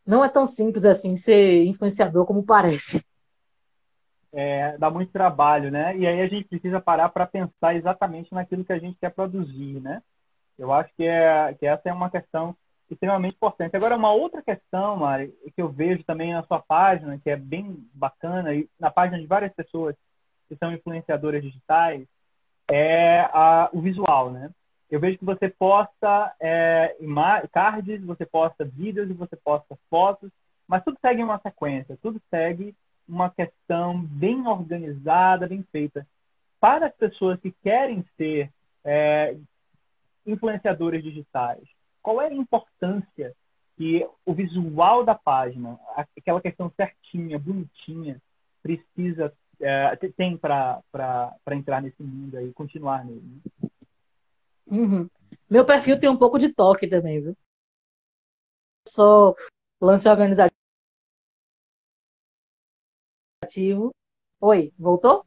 não 0.07 0.25
é 0.25 0.29
tão 0.29 0.47
simples 0.47 0.85
assim 0.85 1.17
ser 1.17 1.65
influenciador 1.65 2.25
como 2.27 2.45
parece. 2.45 3.05
É, 4.33 4.77
dá 4.77 4.91
muito 4.91 5.11
trabalho, 5.13 5.71
né? 5.71 5.97
E 5.97 6.07
aí 6.07 6.21
a 6.21 6.29
gente 6.29 6.49
precisa 6.49 6.81
parar 6.81 7.09
para 7.09 7.27
pensar 7.27 7.75
exatamente 7.75 8.35
naquilo 8.35 8.65
que 8.65 8.73
a 8.73 8.79
gente 8.79 8.99
quer 8.99 9.11
produzir, 9.11 9.81
né? 9.81 10.03
Eu 10.59 10.73
acho 10.73 10.91
que, 10.95 11.05
é, 11.05 11.55
que 11.55 11.67
essa 11.67 11.89
é 11.89 11.93
uma 11.93 12.11
questão 12.11 12.55
extremamente 12.91 13.35
importante. 13.35 13.77
Agora, 13.77 13.97
uma 13.97 14.13
outra 14.13 14.43
questão, 14.43 14.97
Mari, 14.97 15.35
que 15.55 15.61
eu 15.61 15.69
vejo 15.69 16.05
também 16.05 16.33
na 16.33 16.43
sua 16.45 16.61
página, 16.61 17.19
que 17.19 17.31
é 17.31 17.37
bem 17.37 17.85
bacana, 17.93 18.55
e 18.55 18.69
na 18.79 18.91
página 18.91 19.19
de 19.19 19.27
várias 19.27 19.53
pessoas 19.55 19.97
que 20.49 20.57
são 20.57 20.73
influenciadoras 20.73 21.43
digitais, 21.43 22.07
é 22.69 23.21
a, 23.33 23.71
o 23.73 23.81
visual, 23.81 24.31
né? 24.31 24.51
eu 24.91 25.01
vejo 25.01 25.19
que 25.19 25.25
você 25.25 25.49
posta 25.49 26.35
é, 26.41 26.97
cards, 27.53 28.05
você 28.05 28.25
posta 28.25 28.65
vídeos 28.65 29.09
você 29.17 29.37
posta 29.37 29.77
fotos, 29.91 30.31
mas 30.67 30.83
tudo 30.85 30.99
segue 31.01 31.23
uma 31.23 31.39
sequência, 31.41 31.99
tudo 32.03 32.21
segue 32.31 32.75
uma 33.09 33.31
questão 33.31 34.01
bem 34.01 34.47
organizada, 34.47 35.49
bem 35.49 35.65
feita. 35.71 36.07
Para 36.61 36.87
as 36.87 36.95
pessoas 36.95 37.41
que 37.41 37.53
querem 37.63 38.05
ser 38.17 38.51
é, 38.85 39.37
influenciadores 40.25 41.03
digitais, 41.03 41.63
qual 42.03 42.21
é 42.21 42.27
a 42.27 42.35
importância 42.35 43.35
que 43.77 44.09
o 44.25 44.33
visual 44.33 45.05
da 45.05 45.15
página, 45.15 45.79
aquela 46.17 46.41
questão 46.41 46.73
certinha, 46.77 47.39
bonitinha, 47.39 48.21
precisa 48.63 49.33
é, 49.61 49.97
tem 50.17 50.37
para 50.37 50.83
entrar 51.53 51.81
nesse 51.83 52.03
mundo 52.03 52.37
aí, 52.37 52.53
continuar 52.53 53.05
nele? 53.05 53.23
Né? 53.23 53.69
Uhum. 54.67 55.09
Meu 55.49 55.65
perfil 55.65 55.99
tem 55.99 56.09
um 56.09 56.17
pouco 56.17 56.39
de 56.39 56.53
toque 56.53 56.89
também, 56.89 57.23
viu? 57.23 57.37
Sou 58.89 59.37
lance 59.81 60.09
organizativo. 60.09 60.55
Oi, 64.41 64.73
voltou? 64.79 65.25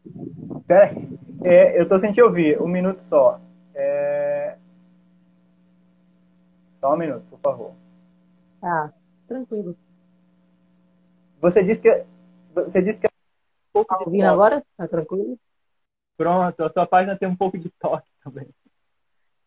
É, 1.43 1.80
eu 1.80 1.88
tô 1.88 1.97
sem 1.97 2.11
te 2.11 2.21
ouvir. 2.21 2.61
Um 2.61 2.67
minuto 2.67 2.99
só. 2.99 3.39
É... 3.73 4.57
Só 6.73 6.93
um 6.93 6.97
minuto, 6.97 7.25
por 7.30 7.39
favor. 7.39 7.73
Ah, 8.61 8.91
tranquilo. 9.27 9.75
Você 11.41 11.63
disse 11.63 11.82
que 11.82 12.05
você 12.53 12.82
disse 12.82 12.99
que 12.99 13.07
tá 13.72 13.99
ouvindo 13.99 14.26
agora? 14.26 14.63
Tá 14.78 14.88
tranquilo? 14.88 15.38
Pronto, 16.17 16.63
a 16.63 16.72
sua 16.72 16.86
página 16.86 17.17
tem 17.17 17.28
um 17.28 17.36
pouco 17.36 17.57
de 17.57 17.70
toque 17.80 18.09
também. 18.24 18.47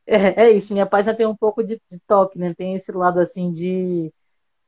É, 0.06 0.44
é 0.44 0.50
isso, 0.50 0.72
minha 0.72 0.86
página 0.86 1.14
tem 1.14 1.26
um 1.26 1.36
pouco 1.36 1.62
de, 1.62 1.80
de, 1.90 2.00
toque, 2.06 2.38
né? 2.38 2.54
Tem 2.54 2.74
esse 2.74 2.90
lado 2.90 3.20
assim 3.20 3.52
de, 3.52 4.12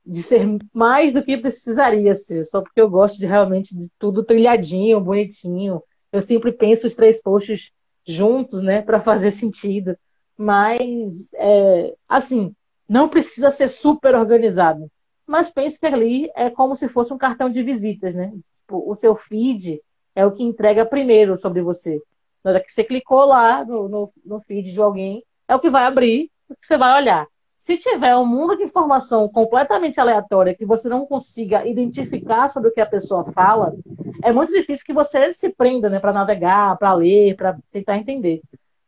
de 0.05 0.23
ser 0.23 0.45
mais 0.73 1.13
do 1.13 1.23
que 1.23 1.37
precisaria 1.37 2.15
ser, 2.15 2.43
só 2.45 2.61
porque 2.61 2.79
eu 2.79 2.89
gosto 2.89 3.17
de 3.17 3.25
realmente 3.25 3.75
de 3.77 3.89
tudo 3.99 4.23
trilhadinho, 4.23 5.01
bonitinho. 5.01 5.81
Eu 6.11 6.21
sempre 6.21 6.51
penso 6.51 6.87
os 6.87 6.95
três 6.95 7.21
posts 7.21 7.71
juntos, 8.07 8.61
né, 8.61 8.81
para 8.81 8.99
fazer 8.99 9.31
sentido. 9.31 9.97
Mas, 10.37 11.33
é, 11.33 11.95
assim, 12.07 12.53
não 12.87 13.09
precisa 13.09 13.51
ser 13.51 13.67
super 13.67 14.15
organizado. 14.15 14.89
Mas 15.25 15.49
pense 15.49 15.79
que 15.79 15.85
ali 15.85 16.29
é 16.35 16.49
como 16.49 16.75
se 16.75 16.87
fosse 16.87 17.11
um 17.13 17.17
cartão 17.17 17.49
de 17.49 17.63
visitas, 17.63 18.13
né? 18.13 18.31
Tipo, 18.65 18.83
o 18.91 18.95
seu 18.95 19.15
feed 19.15 19.79
é 20.15 20.25
o 20.25 20.31
que 20.31 20.41
entrega 20.41 20.83
primeiro 20.85 21.37
sobre 21.37 21.61
você. 21.61 22.01
Na 22.43 22.51
hora 22.51 22.59
que 22.59 22.71
você 22.71 22.83
clicou 22.83 23.23
lá 23.23 23.63
no, 23.63 23.87
no, 23.87 24.13
no 24.25 24.41
feed 24.41 24.71
de 24.71 24.81
alguém, 24.81 25.23
é 25.47 25.55
o 25.55 25.59
que 25.59 25.69
vai 25.69 25.85
abrir, 25.85 26.31
o 26.49 26.55
que 26.55 26.65
você 26.65 26.75
vai 26.75 26.99
olhar. 26.99 27.27
Se 27.59 27.77
tiver 27.77 28.15
um 28.15 28.25
mundo 28.25 28.57
de 28.57 28.63
informação 28.63 29.29
completamente 29.29 29.99
aleatória 29.99 30.55
que 30.55 30.65
você 30.65 30.89
não 30.89 31.05
consiga 31.05 31.67
identificar 31.67 32.49
sobre 32.49 32.69
o 32.69 32.73
que 32.73 32.81
a 32.81 32.85
pessoa 32.87 33.31
fala, 33.31 33.75
é 34.23 34.31
muito 34.31 34.51
difícil 34.51 34.85
que 34.85 34.93
você 34.93 35.31
se 35.31 35.49
prenda, 35.49 35.87
né, 35.87 35.99
para 35.99 36.13
navegar, 36.13 36.75
para 36.77 36.93
ler, 36.93 37.35
para 37.35 37.57
tentar 37.71 37.97
entender. 37.97 38.41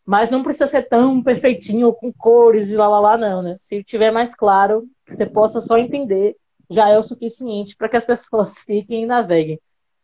Mas 0.04 0.32
não 0.32 0.42
precisa 0.42 0.66
ser 0.66 0.84
tão 0.84 1.22
perfeitinho 1.22 1.94
com 1.94 2.12
cores 2.12 2.70
e 2.70 2.76
lá 2.76 2.88
lá 2.88 3.00
lá 3.00 3.18
não, 3.18 3.42
né? 3.44 3.56
Se 3.58 3.84
tiver 3.84 4.10
mais 4.10 4.34
claro, 4.34 4.88
que 5.06 5.14
você 5.14 5.26
possa 5.26 5.62
só 5.62 5.78
entender, 5.78 6.36
já 6.70 6.90
é 6.90 6.98
o 6.98 7.04
suficiente 7.04 7.76
para 7.76 7.90
que 7.90 7.98
as 7.98 8.06
pessoas 8.06 8.60
fiquem 8.60 9.04
e 9.04 9.06
naveguem. 9.06 9.60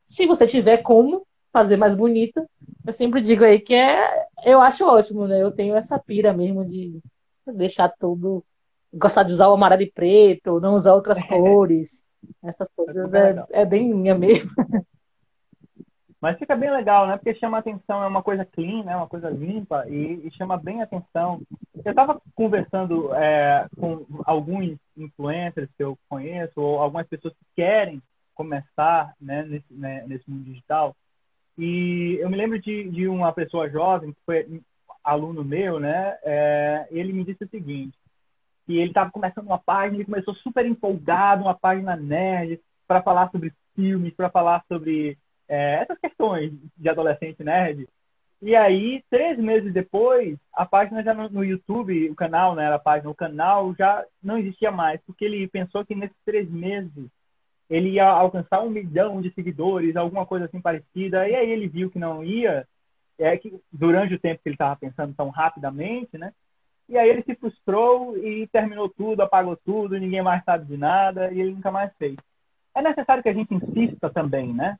Se 0.05 0.25
você 0.25 0.45
tiver 0.45 0.77
como 0.77 1.25
fazer 1.51 1.77
mais 1.77 1.93
bonita, 1.93 2.45
eu 2.85 2.93
sempre 2.93 3.21
digo 3.21 3.43
aí 3.43 3.59
que 3.59 3.75
é, 3.75 4.25
eu 4.45 4.59
acho 4.59 4.85
ótimo, 4.85 5.27
né? 5.27 5.41
Eu 5.41 5.51
tenho 5.51 5.75
essa 5.75 5.99
pira 5.99 6.33
mesmo 6.33 6.65
de 6.65 6.99
deixar 7.45 7.89
tudo 7.99 8.43
gostar 8.93 9.23
de 9.23 9.33
usar 9.33 9.49
o 9.49 9.53
amarelo 9.53 9.81
e 9.81 9.91
preto, 9.91 10.59
não 10.59 10.75
usar 10.75 10.93
outras 10.93 11.23
cores. 11.25 12.03
Essas 12.43 12.69
coisas 12.75 13.13
é, 13.13 13.43
é 13.51 13.65
bem 13.65 13.93
minha 13.93 14.15
mesmo. 14.15 14.49
Mas 16.21 16.39
fica 16.39 16.55
bem 16.55 16.71
legal, 16.71 17.05
né? 17.05 17.17
Porque 17.17 17.35
chama 17.35 17.57
atenção, 17.57 18.01
é 18.01 18.07
uma 18.07 18.23
coisa 18.23 18.45
clean, 18.45 18.85
né? 18.85 18.95
Uma 18.95 19.09
coisa 19.09 19.29
limpa 19.29 19.85
e, 19.89 20.25
e 20.25 20.31
chama 20.31 20.55
bem 20.55 20.81
atenção. 20.81 21.41
Eu 21.83 21.89
estava 21.89 22.21
conversando 22.33 23.13
é, 23.13 23.67
com 23.77 24.05
alguns 24.23 24.77
influencers 24.95 25.69
que 25.75 25.83
eu 25.83 25.99
conheço, 26.07 26.61
ou 26.61 26.79
algumas 26.79 27.05
pessoas 27.07 27.33
que 27.33 27.45
querem 27.57 28.01
começar 28.33 29.13
né, 29.19 29.43
nesse, 29.43 29.73
né, 29.73 30.03
nesse 30.07 30.29
mundo 30.29 30.43
digital. 30.43 30.95
E 31.57 32.17
eu 32.19 32.29
me 32.29 32.37
lembro 32.37 32.59
de, 32.59 32.89
de 32.89 33.07
uma 33.07 33.31
pessoa 33.31 33.69
jovem, 33.69 34.11
que 34.11 34.19
foi 34.25 34.61
aluno 35.03 35.43
meu, 35.43 35.79
né? 35.79 36.17
É, 36.23 36.87
ele 36.91 37.13
me 37.13 37.23
disse 37.23 37.43
o 37.43 37.49
seguinte: 37.49 37.97
que 38.65 38.77
ele 38.77 38.89
estava 38.89 39.11
começando 39.11 39.45
uma 39.45 39.59
página, 39.59 39.97
ele 39.97 40.05
começou 40.05 40.33
super 40.35 40.65
empolgado, 40.65 41.43
uma 41.43 41.53
página 41.55 41.95
nerd, 41.95 42.59
para 42.87 43.01
falar 43.03 43.29
sobre 43.29 43.53
filmes, 43.75 44.13
para 44.13 44.29
falar 44.29 44.63
sobre 44.67 45.17
é, 45.47 45.81
essas 45.81 45.97
questões 45.99 46.53
de 46.77 46.89
adolescente 46.89 47.43
nerd. 47.43 47.87
E 48.41 48.55
aí, 48.55 49.01
três 49.09 49.37
meses 49.37 49.71
depois, 49.71 50.37
a 50.53 50.65
página 50.65 51.01
já 51.01 51.13
no, 51.13 51.29
no, 51.29 51.45
YouTube, 51.45 52.09
o 52.09 52.15
canal, 52.15 52.55
né, 52.55 52.73
a 52.73 52.79
página, 52.79 53.09
o 53.09 53.15
canal 53.15 53.73
já 53.75 54.05
não 54.21 54.37
existia 54.37 54.69
mais, 54.69 54.99
porque 55.05 55.23
ele 55.23 55.47
pensou 55.47 55.85
que 55.85 55.95
nesses 55.95 56.17
três 56.25 56.49
meses 56.49 57.07
ele 57.73 57.89
ia 57.89 58.07
alcançar 58.07 58.61
um 58.61 58.69
milhão 58.69 59.19
de 59.19 59.33
seguidores, 59.33 59.95
alguma 59.95 60.27
coisa 60.27 60.45
assim 60.45 60.61
parecida. 60.61 61.27
E 61.27 61.33
aí 61.33 61.49
ele 61.49 61.67
viu 61.67 61.89
que 61.89 61.97
não 61.97 62.23
ia, 62.23 62.67
é 63.17 63.35
que 63.35 63.59
durante 63.71 64.13
o 64.13 64.19
tempo 64.19 64.41
que 64.43 64.49
ele 64.49 64.55
estava 64.55 64.75
pensando 64.75 65.13
tão 65.15 65.29
rapidamente, 65.29 66.15
né? 66.15 66.31
E 66.87 66.97
aí 66.97 67.09
ele 67.09 67.23
se 67.23 67.33
frustrou 67.33 68.15
e 68.15 68.47
terminou 68.47 68.89
tudo, 68.89 69.21
apagou 69.21 69.57
tudo, 69.57 69.97
ninguém 69.97 70.21
mais 70.21 70.43
sabe 70.43 70.65
de 70.65 70.77
nada 70.77 71.33
e 71.33 71.39
ele 71.39 71.51
nunca 71.51 71.71
mais 71.71 71.91
fez. 71.97 72.15
É 72.75 72.81
necessário 72.81 73.23
que 73.23 73.29
a 73.29 73.33
gente 73.33 73.53
insista 73.55 74.07
também, 74.07 74.53
né? 74.53 74.77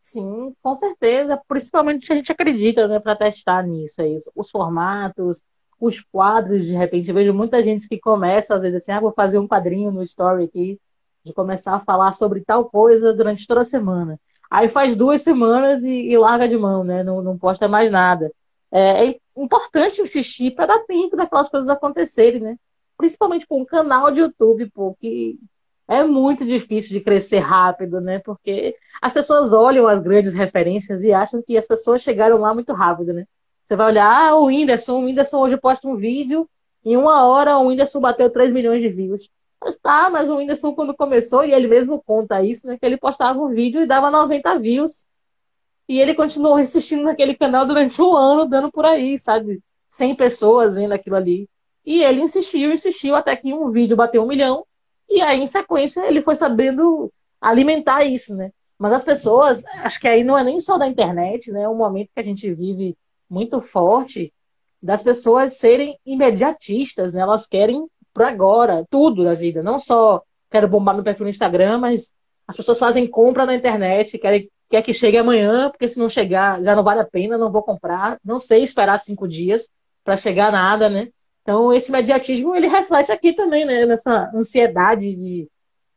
Sim, 0.00 0.54
com 0.62 0.74
certeza. 0.74 1.38
Principalmente 1.46 2.06
se 2.06 2.12
a 2.12 2.16
gente 2.16 2.32
acredita, 2.32 2.88
né, 2.88 3.00
para 3.00 3.16
testar 3.16 3.62
nisso 3.62 4.00
aí. 4.00 4.16
Os 4.34 4.50
formatos, 4.50 5.42
os 5.78 6.00
quadros, 6.00 6.64
de 6.64 6.74
repente. 6.74 7.08
Eu 7.08 7.14
vejo 7.14 7.34
muita 7.34 7.62
gente 7.62 7.86
que 7.86 7.98
começa, 7.98 8.54
às 8.54 8.62
vezes, 8.62 8.82
assim, 8.82 8.92
ah, 8.92 9.00
vou 9.00 9.12
fazer 9.12 9.38
um 9.38 9.48
quadrinho 9.48 9.90
no 9.90 10.02
story 10.02 10.44
aqui, 10.44 10.80
de 11.26 11.34
começar 11.34 11.74
a 11.74 11.80
falar 11.80 12.14
sobre 12.14 12.40
tal 12.40 12.66
coisa 12.70 13.12
durante 13.12 13.46
toda 13.46 13.60
a 13.60 13.64
semana. 13.64 14.18
Aí 14.50 14.68
faz 14.68 14.94
duas 14.96 15.22
semanas 15.22 15.82
e, 15.84 15.90
e 15.90 16.16
larga 16.16 16.48
de 16.48 16.56
mão, 16.56 16.84
né? 16.84 17.02
Não, 17.02 17.20
não 17.20 17.36
posta 17.36 17.66
mais 17.68 17.90
nada. 17.90 18.32
É, 18.70 19.08
é 19.08 19.20
importante 19.36 20.00
insistir 20.00 20.52
para 20.52 20.66
dar 20.66 20.84
tempo 20.86 21.16
daquelas 21.16 21.48
coisas 21.48 21.68
acontecerem, 21.68 22.40
né? 22.40 22.56
Principalmente 22.96 23.46
com 23.46 23.60
um 23.60 23.64
canal 23.64 24.10
de 24.10 24.20
YouTube, 24.20 24.70
pô, 24.70 24.96
que 25.00 25.38
é 25.88 26.04
muito 26.04 26.44
difícil 26.44 26.92
de 26.92 27.00
crescer 27.00 27.38
rápido, 27.38 28.00
né? 28.00 28.20
Porque 28.20 28.76
as 29.02 29.12
pessoas 29.12 29.52
olham 29.52 29.86
as 29.86 30.00
grandes 30.00 30.32
referências 30.34 31.02
e 31.02 31.12
acham 31.12 31.42
que 31.42 31.56
as 31.56 31.66
pessoas 31.66 32.02
chegaram 32.02 32.38
lá 32.38 32.54
muito 32.54 32.72
rápido, 32.72 33.12
né? 33.12 33.26
Você 33.62 33.74
vai 33.74 33.88
olhar, 33.88 34.08
ah, 34.08 34.36
o 34.36 34.46
Whindersson, 34.46 35.00
o 35.00 35.04
Whindersson 35.06 35.38
hoje 35.38 35.56
posta 35.56 35.88
um 35.88 35.96
vídeo, 35.96 36.48
em 36.84 36.96
uma 36.96 37.26
hora 37.26 37.58
o 37.58 37.66
Whindersson 37.66 38.00
bateu 38.00 38.30
3 38.30 38.52
milhões 38.52 38.80
de 38.80 38.88
views. 38.88 39.28
Mas 39.60 39.76
tá, 39.76 40.10
mas 40.10 40.28
o 40.28 40.36
Whindersson 40.36 40.74
quando 40.74 40.94
começou, 40.94 41.44
e 41.44 41.52
ele 41.52 41.66
mesmo 41.66 42.02
conta 42.02 42.42
isso, 42.42 42.66
né? 42.66 42.78
Que 42.78 42.86
ele 42.86 42.96
postava 42.96 43.38
um 43.40 43.48
vídeo 43.48 43.82
e 43.82 43.86
dava 43.86 44.10
90 44.10 44.58
views. 44.58 45.06
E 45.88 46.00
ele 46.00 46.14
continuou 46.14 46.58
insistindo 46.58 47.02
naquele 47.02 47.34
canal 47.34 47.66
durante 47.66 48.00
um 48.02 48.14
ano, 48.16 48.46
dando 48.48 48.70
por 48.70 48.84
aí, 48.84 49.18
sabe? 49.18 49.60
100 49.88 50.14
pessoas 50.16 50.74
vendo 50.74 50.92
aquilo 50.92 51.16
ali. 51.16 51.48
E 51.84 52.02
ele 52.02 52.20
insistiu, 52.20 52.72
insistiu, 52.72 53.14
até 53.14 53.36
que 53.36 53.54
um 53.54 53.68
vídeo 53.68 53.96
bateu 53.96 54.22
um 54.22 54.26
milhão. 54.26 54.66
E 55.08 55.20
aí, 55.22 55.40
em 55.40 55.46
sequência, 55.46 56.04
ele 56.06 56.20
foi 56.20 56.34
sabendo 56.34 57.12
alimentar 57.40 58.04
isso, 58.04 58.34
né? 58.34 58.50
Mas 58.78 58.92
as 58.92 59.04
pessoas, 59.04 59.62
acho 59.82 60.00
que 60.00 60.08
aí 60.08 60.24
não 60.24 60.36
é 60.36 60.44
nem 60.44 60.60
só 60.60 60.76
da 60.76 60.88
internet, 60.88 61.50
né? 61.50 61.62
É 61.62 61.68
um 61.68 61.76
momento 61.76 62.10
que 62.12 62.20
a 62.20 62.24
gente 62.24 62.52
vive 62.52 62.96
muito 63.30 63.60
forte 63.60 64.32
das 64.82 65.02
pessoas 65.02 65.56
serem 65.56 65.98
imediatistas, 66.04 67.12
né? 67.12 67.20
Elas 67.20 67.46
querem 67.46 67.86
para 68.16 68.28
agora 68.30 68.86
tudo 68.90 69.22
da 69.22 69.34
vida, 69.34 69.62
não 69.62 69.78
só 69.78 70.22
quero 70.50 70.66
bombar 70.66 70.94
meu 70.94 71.04
perfil 71.04 71.24
no 71.24 71.30
Instagram, 71.30 71.76
mas 71.76 72.14
as 72.48 72.56
pessoas 72.56 72.78
fazem 72.78 73.06
compra 73.06 73.44
na 73.44 73.54
internet, 73.54 74.18
querem 74.18 74.50
quer 74.70 74.82
que 74.82 74.94
chegue 74.94 75.18
amanhã, 75.18 75.68
porque 75.70 75.86
se 75.86 75.98
não 75.98 76.08
chegar 76.08 76.62
já 76.62 76.74
não 76.74 76.82
vale 76.82 77.00
a 77.00 77.04
pena, 77.04 77.36
não 77.36 77.52
vou 77.52 77.62
comprar, 77.62 78.18
não 78.24 78.40
sei 78.40 78.62
esperar 78.62 78.98
cinco 78.98 79.28
dias 79.28 79.68
para 80.02 80.16
chegar 80.16 80.50
nada, 80.50 80.88
né? 80.88 81.08
Então 81.42 81.72
esse 81.74 81.92
mediatismo 81.92 82.54
ele 82.54 82.66
reflete 82.66 83.12
aqui 83.12 83.34
também, 83.34 83.66
né? 83.66 83.84
Nessa 83.84 84.30
ansiedade 84.34 85.14
de 85.14 85.48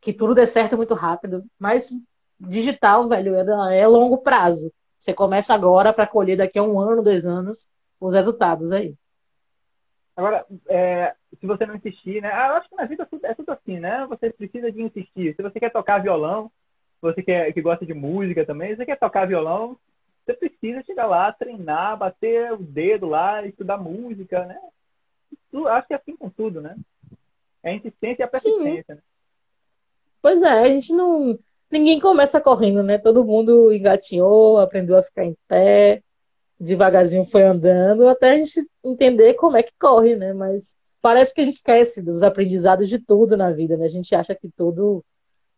que 0.01 0.11
tudo 0.11 0.35
dê 0.35 0.45
certo 0.45 0.75
muito 0.75 0.93
rápido, 0.93 1.43
mas 1.57 1.89
digital, 2.37 3.07
velho, 3.07 3.35
é, 3.35 3.79
é 3.79 3.87
longo 3.87 4.17
prazo. 4.17 4.71
Você 4.99 5.13
começa 5.13 5.53
agora 5.53 5.93
para 5.93 6.05
colher 6.05 6.37
daqui 6.37 6.59
a 6.59 6.63
um 6.63 6.79
ano, 6.79 7.01
dois 7.01 7.25
anos 7.25 7.65
os 7.99 8.13
resultados 8.13 8.71
aí. 8.73 8.93
Agora, 10.19 10.45
é, 10.67 11.15
se 11.39 11.47
você 11.47 11.65
não 11.65 11.77
insistir, 11.77 12.21
né? 12.21 12.29
Ah, 12.33 12.49
eu 12.49 12.55
acho 12.55 12.67
que 12.67 12.75
na 12.75 12.83
vida 12.83 13.03
é 13.03 13.05
tudo, 13.05 13.25
é 13.25 13.33
tudo 13.33 13.51
assim, 13.53 13.79
né? 13.79 14.05
Você 14.09 14.29
precisa 14.29 14.69
de 14.69 14.81
insistir. 14.81 15.33
Se 15.33 15.41
você 15.41 15.61
quer 15.61 15.71
tocar 15.71 16.03
violão, 16.03 16.51
você 17.01 17.23
que, 17.23 17.53
que 17.53 17.61
gosta 17.61 17.85
de 17.85 17.93
música 17.93 18.45
também, 18.45 18.75
você 18.75 18.85
quer 18.85 18.99
tocar 18.99 19.25
violão, 19.25 19.77
você 20.25 20.33
precisa 20.33 20.83
chegar 20.83 21.05
lá, 21.05 21.31
treinar, 21.31 21.97
bater 21.97 22.51
o 22.51 22.57
dedo 22.57 23.07
lá, 23.07 23.45
estudar 23.45 23.77
música, 23.77 24.43
né? 24.43 24.59
Isso, 25.31 25.65
acho 25.69 25.87
que 25.87 25.93
é 25.93 25.95
assim 25.95 26.17
com 26.17 26.29
tudo, 26.29 26.59
né? 26.59 26.75
É 27.63 27.69
a 27.69 27.75
insistência 27.75 28.21
e 28.21 28.25
a 28.25 28.27
persistência, 28.27 28.95
né? 28.95 29.01
Pois 30.21 30.41
é, 30.41 30.49
a 30.49 30.67
gente 30.67 30.91
não. 30.91 31.39
Ninguém 31.71 31.97
começa 31.97 32.41
correndo, 32.41 32.83
né? 32.83 32.97
Todo 32.97 33.23
mundo 33.23 33.71
engatinhou, 33.71 34.57
aprendeu 34.57 34.97
a 34.97 35.03
ficar 35.03 35.23
em 35.23 35.37
pé, 35.47 36.03
devagarzinho 36.59 37.23
foi 37.23 37.43
andando, 37.43 38.07
até 38.07 38.31
a 38.31 38.37
gente 38.37 38.67
entender 38.83 39.33
como 39.35 39.55
é 39.55 39.63
que 39.63 39.71
corre, 39.79 40.15
né? 40.15 40.33
Mas 40.33 40.75
parece 41.01 41.33
que 41.33 41.41
a 41.41 41.43
gente 41.45 41.55
esquece 41.55 42.01
dos 42.01 42.21
aprendizados 42.23 42.89
de 42.89 42.99
tudo 42.99 43.37
na 43.37 43.51
vida, 43.51 43.77
né? 43.77 43.85
A 43.85 43.89
gente 43.89 44.13
acha 44.13 44.35
que 44.35 44.49
tudo 44.49 45.03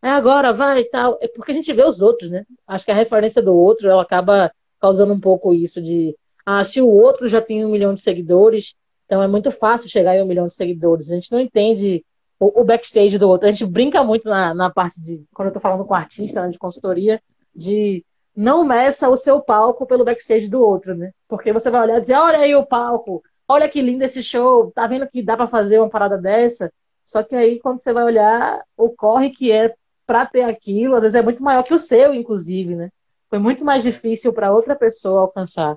é 0.02 0.08
agora, 0.08 0.52
vai 0.52 0.80
e 0.80 0.84
tal. 0.84 1.18
É 1.20 1.28
porque 1.28 1.52
a 1.52 1.54
gente 1.54 1.72
vê 1.72 1.84
os 1.84 2.00
outros, 2.00 2.30
né? 2.30 2.44
Acho 2.66 2.84
que 2.84 2.90
a 2.90 2.94
referência 2.94 3.42
do 3.42 3.54
outro, 3.54 3.88
ela 3.88 4.02
acaba 4.02 4.52
causando 4.80 5.12
um 5.12 5.20
pouco 5.20 5.54
isso 5.54 5.80
de, 5.80 6.16
ah, 6.44 6.64
se 6.64 6.80
o 6.80 6.88
outro 6.88 7.28
já 7.28 7.40
tem 7.40 7.64
um 7.64 7.70
milhão 7.70 7.94
de 7.94 8.00
seguidores, 8.00 8.74
então 9.06 9.22
é 9.22 9.28
muito 9.28 9.50
fácil 9.50 9.88
chegar 9.88 10.16
em 10.16 10.22
um 10.22 10.26
milhão 10.26 10.48
de 10.48 10.54
seguidores. 10.54 11.10
A 11.10 11.14
gente 11.14 11.30
não 11.30 11.40
entende 11.40 12.04
o, 12.38 12.62
o 12.62 12.64
backstage 12.64 13.18
do 13.18 13.28
outro. 13.28 13.48
A 13.48 13.52
gente 13.52 13.64
brinca 13.64 14.02
muito 14.02 14.28
na, 14.28 14.54
na 14.54 14.70
parte 14.70 15.00
de, 15.00 15.24
quando 15.32 15.48
eu 15.48 15.54
tô 15.54 15.60
falando 15.60 15.84
com 15.84 15.94
artista, 15.94 16.42
né, 16.42 16.48
de 16.48 16.58
consultoria, 16.58 17.22
de 17.54 18.04
não 18.34 18.64
meça 18.64 19.08
o 19.08 19.16
seu 19.16 19.40
palco 19.40 19.86
pelo 19.86 20.04
backstage 20.04 20.48
do 20.48 20.60
outro, 20.60 20.94
né? 20.94 21.12
Porque 21.28 21.52
você 21.52 21.70
vai 21.70 21.82
olhar 21.82 21.98
e 21.98 22.00
dizer, 22.00 22.14
olha 22.14 22.38
aí 22.38 22.54
o 22.54 22.66
palco, 22.66 23.22
olha 23.46 23.68
que 23.68 23.80
lindo 23.80 24.04
esse 24.04 24.22
show, 24.22 24.70
tá 24.70 24.86
vendo 24.86 25.08
que 25.08 25.22
dá 25.22 25.36
para 25.36 25.46
fazer 25.46 25.78
uma 25.78 25.90
parada 25.90 26.18
dessa? 26.18 26.72
Só 27.04 27.22
que 27.22 27.34
aí, 27.34 27.58
quando 27.58 27.80
você 27.80 27.92
vai 27.92 28.04
olhar, 28.04 28.64
o 28.76 28.90
corre 28.90 29.30
que 29.30 29.50
é 29.50 29.74
para 30.06 30.24
ter 30.26 30.42
aquilo, 30.42 30.94
às 30.94 31.02
vezes 31.02 31.14
é 31.14 31.22
muito 31.22 31.42
maior 31.42 31.62
que 31.62 31.74
o 31.74 31.78
seu, 31.78 32.14
inclusive, 32.14 32.74
né? 32.74 32.90
Foi 33.28 33.38
muito 33.38 33.64
mais 33.64 33.82
difícil 33.82 34.32
para 34.32 34.52
outra 34.52 34.76
pessoa 34.76 35.22
alcançar. 35.22 35.76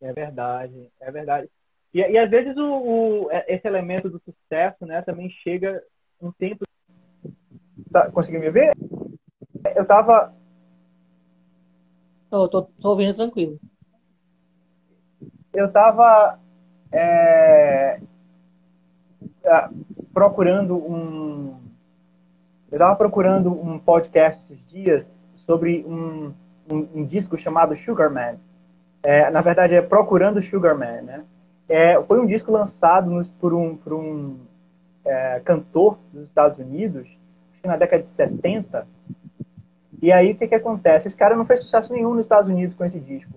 É 0.00 0.12
verdade, 0.12 0.90
é 1.00 1.10
verdade. 1.10 1.48
E, 1.92 2.00
e 2.00 2.18
às 2.18 2.30
vezes 2.30 2.56
o, 2.56 2.62
o, 2.62 3.30
é, 3.30 3.44
esse 3.48 3.66
elemento 3.66 4.08
do 4.08 4.20
sucesso, 4.20 4.86
né, 4.86 5.02
também 5.02 5.28
chega 5.28 5.82
um 6.20 6.30
tempo. 6.32 6.64
Tá, 7.92 8.10
conseguiu 8.10 8.40
me 8.40 8.50
ver? 8.50 8.72
Eu 9.74 9.84
tava. 9.86 10.34
Tô, 12.30 12.48
tô, 12.48 12.62
tô 12.62 12.90
ouvindo 12.90 13.14
tranquilo. 13.14 13.58
Eu 15.52 15.70
tava 15.72 16.38
é, 16.92 18.00
procurando 20.12 20.76
um, 20.76 21.58
eu 22.70 22.76
estava 22.76 22.94
procurando 22.96 23.50
um 23.50 23.78
podcast 23.78 24.44
esses 24.44 24.64
dias 24.66 25.12
sobre 25.32 25.84
um, 25.86 26.34
um, 26.70 26.88
um 26.96 27.04
disco 27.04 27.38
chamado 27.38 27.74
Sugar 27.74 28.12
Man. 28.12 28.36
É, 29.02 29.30
na 29.30 29.40
verdade, 29.40 29.74
é 29.74 29.80
Procurando 29.80 30.42
Sugar 30.42 30.76
Man, 30.76 31.02
né? 31.02 31.24
É, 31.66 32.02
foi 32.02 32.20
um 32.20 32.26
disco 32.26 32.52
lançado 32.52 33.10
nos, 33.10 33.30
por 33.30 33.54
um, 33.54 33.74
por 33.76 33.94
um 33.94 34.36
é, 35.04 35.40
cantor 35.40 35.98
dos 36.12 36.26
Estados 36.26 36.58
Unidos, 36.58 37.16
acho 37.52 37.62
que 37.62 37.68
na 37.68 37.76
década 37.76 38.02
de 38.02 38.08
70. 38.08 38.86
E 40.00 40.12
aí, 40.12 40.32
o 40.32 40.36
que, 40.36 40.46
que 40.46 40.54
acontece? 40.54 41.08
Esse 41.08 41.16
cara 41.16 41.36
não 41.36 41.44
fez 41.44 41.60
sucesso 41.60 41.92
nenhum 41.92 42.14
nos 42.14 42.24
Estados 42.24 42.48
Unidos 42.48 42.74
com 42.74 42.84
esse 42.84 43.00
disco. 43.00 43.32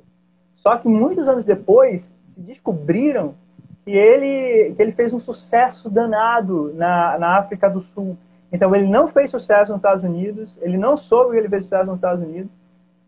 Só 0.53 0.78
que 0.78 0.88
muitos 0.88 1.28
anos 1.28 1.43
depois, 1.43 2.14
se 2.24 2.39
descobriram 2.39 3.36
que 3.84 3.91
ele, 3.91 4.76
que 4.76 4.82
ele 4.82 4.91
fez 4.91 5.14
um 5.14 5.20
sucesso 5.20 5.89
danado 5.89 6.72
na, 6.76 7.18
na 7.18 7.38
África 7.39 7.70
do 7.70 7.80
Sul. 7.80 8.18
Então, 8.51 8.76
ele 8.76 8.88
não 8.88 9.07
fez 9.07 9.32
sucesso 9.32 9.72
nos 9.72 9.80
Estados 9.80 10.03
Unidos, 10.03 10.59
ele 10.62 10.78
não 10.78 10.95
soube 10.95 11.32
que 11.32 11.38
ele 11.38 11.49
fez 11.49 11.64
sucesso 11.64 11.89
nos 11.89 11.99
Estados 11.99 12.22
Unidos, 12.22 12.55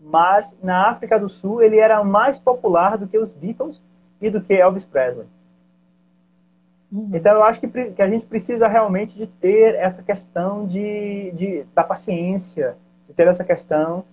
mas 0.01 0.55
na 0.61 0.89
África 0.89 1.19
do 1.19 1.29
Sul 1.29 1.61
ele 1.61 1.77
era 1.77 2.03
mais 2.03 2.39
popular 2.39 2.97
do 2.97 3.07
que 3.07 3.17
os 3.17 3.31
Beatles 3.31 3.83
e 4.21 4.29
do 4.29 4.41
que 4.41 4.53
Elvis 4.53 4.85
Presley. 4.85 5.27
Uhum. 6.91 7.09
Então, 7.13 7.33
eu 7.33 7.43
acho 7.43 7.59
que, 7.59 7.67
que 7.67 8.01
a 8.01 8.09
gente 8.09 8.25
precisa 8.25 8.67
realmente 8.67 9.15
de 9.15 9.27
ter 9.27 9.75
essa 9.75 10.01
questão 10.01 10.65
de, 10.65 11.31
de, 11.31 11.65
da 11.73 11.83
paciência, 11.83 12.77
de 13.13 13.15
ter 13.15 13.27
essa 13.27 13.43
questão 13.43 14.03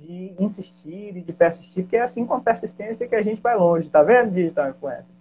de 0.00 0.34
insistir 0.38 1.16
e 1.16 1.22
de 1.22 1.32
persistir, 1.32 1.84
porque 1.84 1.96
é 1.96 2.02
assim 2.02 2.26
com 2.26 2.34
a 2.34 2.40
persistência 2.40 3.06
que 3.06 3.14
a 3.14 3.22
gente 3.22 3.40
vai 3.40 3.56
longe, 3.56 3.88
tá 3.88 4.02
vendo, 4.02 4.32
Digital 4.32 4.70
Influencers? 4.70 5.16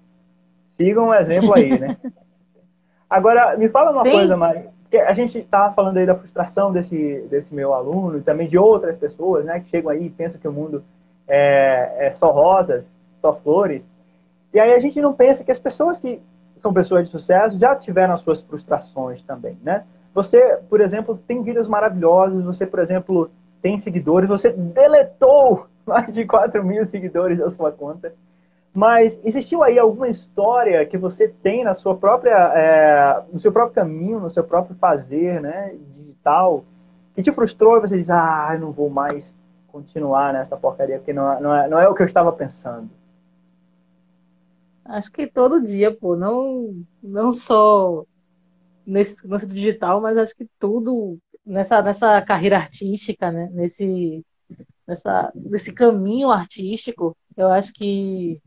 Sigam 0.66 1.10
um 1.10 1.14
exemplo 1.14 1.54
aí, 1.54 1.80
né? 1.80 1.96
Agora, 3.10 3.56
me 3.56 3.70
fala 3.70 3.92
uma 3.92 4.04
Sim. 4.04 4.12
coisa, 4.12 4.36
Mari. 4.36 4.70
Porque 4.82 4.98
a 4.98 5.14
gente 5.14 5.38
estava 5.38 5.74
falando 5.74 5.98
aí 5.98 6.06
da 6.06 6.16
frustração 6.16 6.72
desse, 6.72 7.26
desse 7.30 7.54
meu 7.54 7.74
aluno 7.74 8.18
e 8.18 8.22
também 8.22 8.48
de 8.48 8.58
outras 8.58 8.98
pessoas, 8.98 9.46
né? 9.46 9.60
Que 9.60 9.70
chegam 9.70 9.92
aí 9.92 10.06
e 10.06 10.10
pensam 10.10 10.40
que 10.40 10.48
o 10.48 10.52
mundo 10.52 10.84
é, 11.28 12.08
é 12.08 12.12
só 12.12 12.32
rosas, 12.32 12.98
só 13.16 13.34
flores. 13.34 13.88
E 14.54 14.60
aí 14.60 14.74
a 14.74 14.80
gente 14.80 15.00
não 15.02 15.14
pensa 15.14 15.44
que 15.44 15.52
as 15.52 15.60
pessoas 15.60 16.00
que 16.00 16.22
são 16.56 16.74
pessoas 16.74 17.04
de 17.04 17.10
sucesso 17.12 17.60
já 17.60 17.76
tiveram 17.76 18.14
as 18.14 18.22
suas 18.22 18.42
frustrações 18.42 19.22
também, 19.22 19.58
né? 19.62 19.84
Você, 20.18 20.58
por 20.68 20.82
exemplo, 20.82 21.16
tem 21.16 21.44
vídeos 21.44 21.68
maravilhosos, 21.68 22.44
você, 22.44 22.66
por 22.66 22.80
exemplo, 22.80 23.30
tem 23.62 23.78
seguidores, 23.78 24.28
você 24.28 24.52
deletou 24.52 25.68
mais 25.86 26.12
de 26.12 26.26
4 26.26 26.66
mil 26.66 26.84
seguidores 26.86 27.38
da 27.38 27.48
sua 27.52 27.72
conta. 27.72 28.12
Mas 28.74 29.20
existiu 29.24 29.62
aí 29.62 29.78
alguma 29.78 30.08
história 30.08 30.84
que 30.88 30.98
você 30.98 31.28
tem 31.28 31.64
na 31.64 31.76
sua 31.76 31.96
própria, 31.96 32.34
é, 32.56 33.24
no 33.32 33.38
seu 33.38 33.52
próprio 33.52 33.76
caminho, 33.76 34.20
no 34.20 34.28
seu 34.28 34.44
próprio 34.44 34.76
fazer, 34.78 35.40
né, 35.40 35.76
digital, 35.94 36.66
que 37.14 37.22
te 37.22 37.32
frustrou 37.32 37.78
e 37.78 37.82
você 37.82 37.96
diz, 37.96 38.10
ah, 38.10 38.58
não 38.60 38.72
vou 38.72 38.90
mais 38.90 39.36
continuar 39.68 40.34
nessa 40.34 40.58
porcaria, 40.58 40.98
porque 40.98 41.14
não, 41.14 41.32
é, 41.32 41.40
não, 41.40 41.56
é, 41.56 41.68
não 41.68 41.80
é 41.80 41.88
o 41.88 41.94
que 41.94 42.02
eu 42.02 42.08
estava 42.08 42.32
pensando. 42.32 42.90
Acho 44.84 45.12
que 45.12 45.28
todo 45.28 45.62
dia, 45.62 45.96
pô, 45.96 46.16
não, 46.16 46.74
não 47.04 47.32
só 47.32 48.04
nesse, 48.88 49.28
nesse 49.28 49.48
digital, 49.48 50.00
mas 50.00 50.18
acho 50.18 50.34
que 50.34 50.48
tudo 50.58 51.20
nessa, 51.46 51.82
nessa 51.82 52.22
carreira 52.22 52.58
artística, 52.58 53.32
né? 53.32 53.50
Nesse, 53.52 54.26
nessa, 54.88 55.32
nesse 55.36 55.74
caminho 55.74 56.32
artístico, 56.32 57.16
eu 57.36 57.50
acho 57.50 57.74
que 57.74 58.42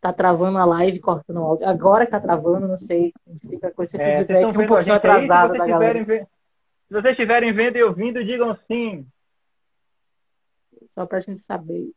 tá 0.00 0.12
travando 0.12 0.56
a 0.58 0.64
live, 0.64 1.00
cortando 1.00 1.40
o 1.40 1.44
áudio. 1.44 1.68
Agora 1.68 2.06
que 2.06 2.10
tá 2.10 2.20
travando, 2.20 2.66
não 2.66 2.76
sei. 2.76 3.12
Fica 3.48 3.70
com 3.70 3.82
esse 3.82 4.00
é, 4.00 4.16
feedback 4.16 4.46
um 4.46 4.66
pouquinho 4.66 4.94
atrasado 4.94 5.52
aí, 5.52 5.58
da 5.58 5.66
galera. 5.66 6.04
Se 6.04 6.94
vocês 6.94 7.12
estiverem 7.12 7.52
vendo 7.52 7.76
e 7.76 7.82
ouvindo, 7.82 8.24
digam 8.24 8.56
sim. 8.66 9.06
Só 10.90 11.04
pra 11.04 11.20
gente 11.20 11.40
saber. 11.40 11.90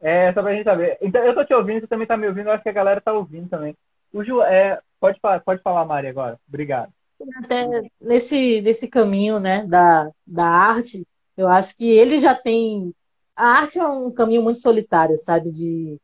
É, 0.00 0.32
só 0.32 0.42
pra 0.42 0.52
gente 0.52 0.64
saber. 0.64 0.98
Então, 1.00 1.22
eu 1.24 1.34
tô 1.34 1.44
te 1.44 1.54
ouvindo, 1.54 1.80
você 1.80 1.86
também 1.86 2.06
tá 2.06 2.16
me 2.16 2.26
ouvindo, 2.26 2.48
eu 2.48 2.52
acho 2.52 2.62
que 2.62 2.68
a 2.68 2.72
galera 2.72 3.00
tá 3.00 3.12
ouvindo 3.12 3.48
também. 3.48 3.76
O 4.12 4.24
Ju, 4.24 4.42
é, 4.42 4.80
pode, 5.00 5.18
falar, 5.20 5.40
pode 5.40 5.62
falar, 5.62 5.84
Mari, 5.84 6.08
agora. 6.08 6.38
Obrigado. 6.46 6.92
Até 7.36 7.66
nesse, 8.00 8.60
nesse 8.60 8.88
caminho, 8.88 9.40
né, 9.40 9.66
da, 9.66 10.10
da 10.26 10.46
arte, 10.46 11.06
eu 11.36 11.48
acho 11.48 11.76
que 11.76 11.84
ele 11.84 12.20
já 12.20 12.34
tem. 12.34 12.94
A 13.34 13.60
arte 13.60 13.78
é 13.78 13.86
um 13.86 14.12
caminho 14.12 14.42
muito 14.42 14.58
solitário, 14.58 15.18
sabe? 15.18 15.50
De 15.50 15.98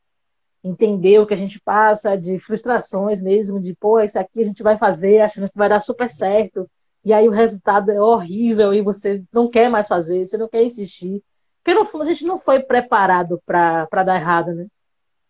entender 0.64 1.18
o 1.20 1.26
que 1.26 1.34
a 1.34 1.36
gente 1.36 1.60
passa, 1.60 2.16
de 2.16 2.38
frustrações 2.38 3.22
mesmo, 3.22 3.60
de 3.60 3.74
pô, 3.74 4.00
isso 4.00 4.18
aqui 4.18 4.40
a 4.40 4.44
gente 4.44 4.62
vai 4.62 4.76
fazer 4.76 5.20
achando 5.20 5.48
que 5.48 5.56
vai 5.56 5.68
dar 5.68 5.80
super 5.80 6.10
certo, 6.10 6.68
e 7.04 7.12
aí 7.12 7.28
o 7.28 7.32
resultado 7.32 7.90
é 7.92 8.00
horrível 8.00 8.74
e 8.74 8.82
você 8.82 9.22
não 9.32 9.48
quer 9.48 9.70
mais 9.70 9.86
fazer, 9.86 10.24
você 10.24 10.36
não 10.36 10.48
quer 10.48 10.64
insistir. 10.64 11.22
Porque 11.62 11.78
no 11.78 11.84
fundo 11.84 12.02
a 12.02 12.06
gente 12.06 12.24
não 12.24 12.36
foi 12.36 12.60
preparado 12.60 13.40
para 13.46 13.86
dar 14.04 14.16
errado, 14.16 14.52
né? 14.54 14.66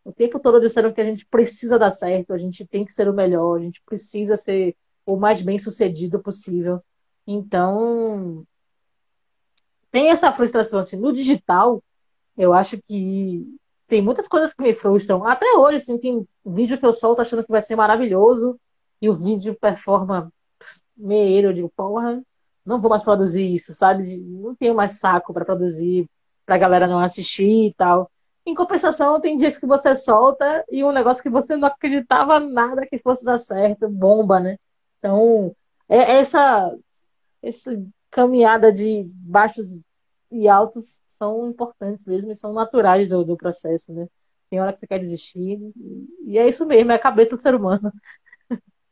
O 0.07 0.13
tempo 0.13 0.39
todo 0.39 0.61
disseram 0.61 0.93
que 0.93 1.01
a 1.01 1.05
gente 1.05 1.27
precisa 1.27 1.77
dar 1.77 1.91
certo, 1.91 2.33
a 2.33 2.39
gente 2.39 2.65
tem 2.65 2.85
que 2.85 2.93
ser 2.93 3.09
o 3.09 3.13
melhor, 3.13 3.59
a 3.59 3.61
gente 3.61 3.83
precisa 3.85 4.37
ser 4.37 4.77
o 5.05 5.17
mais 5.17 5.43
bem 5.43 5.59
sucedido 5.59 6.21
possível. 6.21 6.81
Então, 7.27 8.47
tem 9.91 10.11
essa 10.11 10.31
frustração 10.31 10.79
assim. 10.79 10.97
No 10.97 11.13
digital, 11.13 11.83
eu 12.39 12.53
acho 12.53 12.81
que 12.87 13.45
tem 13.89 14.01
muitas 14.01 14.29
coisas 14.29 14.55
que 14.55 14.63
me 14.63 14.73
frustram. 14.73 15.25
Até 15.25 15.57
hoje, 15.57 15.79
assim, 15.79 15.99
tem 15.99 16.25
vídeo 16.45 16.79
que 16.79 16.87
eu 16.87 16.93
solto 16.93 17.21
achando 17.21 17.43
que 17.43 17.51
vai 17.51 17.61
ser 17.61 17.75
maravilhoso 17.75 18.57
e 19.03 19.09
o 19.09 19.13
vídeo 19.13 19.59
performa 19.61 20.33
meio, 20.97 21.49
eu 21.49 21.53
digo, 21.53 21.73
porra, 21.77 22.23
não 22.65 22.81
vou 22.81 22.91
mais 22.91 23.03
produzir 23.03 23.57
isso, 23.57 23.75
sabe? 23.75 24.21
Não 24.21 24.55
tenho 24.55 24.77
mais 24.77 25.01
saco 25.01 25.35
para 25.35 25.45
produzir, 25.45 26.09
pra 26.45 26.57
galera 26.57 26.87
não 26.87 27.01
assistir 27.01 27.71
e 27.71 27.75
tal. 27.75 28.09
Em 28.47 28.55
compensação, 28.55 29.21
tem 29.21 29.37
dias 29.37 29.59
que 29.59 29.67
você 29.67 29.97
solta 29.97 30.65
e 30.71 30.85
um 30.85 30.93
negócio 30.93 31.21
que 31.21 31.29
você 31.29 31.57
não 31.57 31.67
acreditava 31.67 32.39
nada 32.39 32.87
que 32.87 32.97
fosse 32.97 33.25
dar 33.25 33.39
certo, 33.39 33.89
bomba, 33.89 34.39
né? 34.39 34.57
Então, 34.99 35.55
é 35.89 36.19
essa, 36.19 36.73
essa 37.43 37.77
caminhada 38.09 38.73
de 38.73 39.05
baixos 39.13 39.81
e 40.31 40.49
altos 40.49 41.01
são 41.05 41.49
importantes 41.49 42.07
mesmo 42.07 42.31
e 42.31 42.37
são 42.37 42.53
naturais 42.53 43.09
do, 43.09 43.25
do 43.25 43.37
processo, 43.37 43.93
né? 43.93 44.07
Tem 44.49 44.61
hora 44.61 44.73
que 44.73 44.79
você 44.79 44.87
quer 44.87 45.01
desistir 45.01 45.59
e 46.25 46.39
é 46.39 46.49
isso 46.49 46.65
mesmo, 46.65 46.93
é 46.93 46.95
a 46.95 47.01
cabeça 47.01 47.35
do 47.35 47.43
ser 47.43 47.55
humano. 47.55 47.93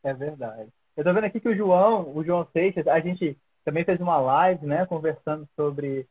É 0.02 0.12
verdade. 0.12 0.68
Eu 0.96 1.04
tô 1.04 1.14
vendo 1.14 1.24
aqui 1.24 1.38
que 1.38 1.48
o 1.48 1.56
João, 1.56 2.12
o 2.14 2.24
João 2.24 2.46
Seixas, 2.52 2.88
a 2.88 2.98
gente 2.98 3.38
também 3.64 3.84
fez 3.84 4.00
uma 4.00 4.18
live, 4.18 4.66
né, 4.66 4.84
conversando 4.84 5.48
sobre 5.56 6.08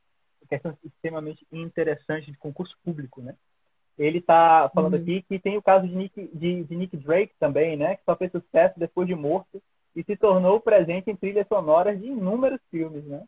questão 0.53 0.77
extremamente 0.83 1.45
interessante 1.51 2.31
de 2.31 2.37
concurso 2.37 2.75
público, 2.83 3.21
né? 3.21 3.35
Ele 3.97 4.17
está 4.17 4.69
falando 4.73 4.95
uhum. 4.95 5.01
aqui 5.01 5.21
que 5.23 5.39
tem 5.39 5.57
o 5.57 5.61
caso 5.61 5.87
de 5.87 5.95
Nick, 5.95 6.29
de, 6.33 6.63
de 6.63 6.75
Nick 6.75 6.97
Drake 6.97 7.33
também, 7.39 7.77
né? 7.77 7.95
Que 7.95 8.03
só 8.03 8.15
fez 8.15 8.31
sucesso 8.31 8.79
depois 8.79 9.07
de 9.07 9.13
morto 9.13 9.61
e 9.95 10.03
se 10.03 10.15
tornou 10.15 10.59
presente 10.59 11.11
em 11.11 11.15
trilhas 11.15 11.47
sonoras 11.47 11.99
de 11.99 12.07
inúmeros 12.07 12.59
filmes, 12.71 13.05
né? 13.05 13.23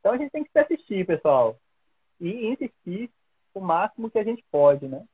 Então 0.00 0.12
a 0.12 0.18
gente 0.18 0.30
tem 0.30 0.44
que 0.44 0.50
se 0.50 0.58
assistir, 0.58 1.06
pessoal 1.06 1.56
e 2.20 2.46
insistir 2.46 3.10
o 3.52 3.60
máximo 3.60 4.10
que 4.10 4.18
a 4.18 4.24
gente 4.24 4.44
pode, 4.50 4.86
né? 4.86 5.04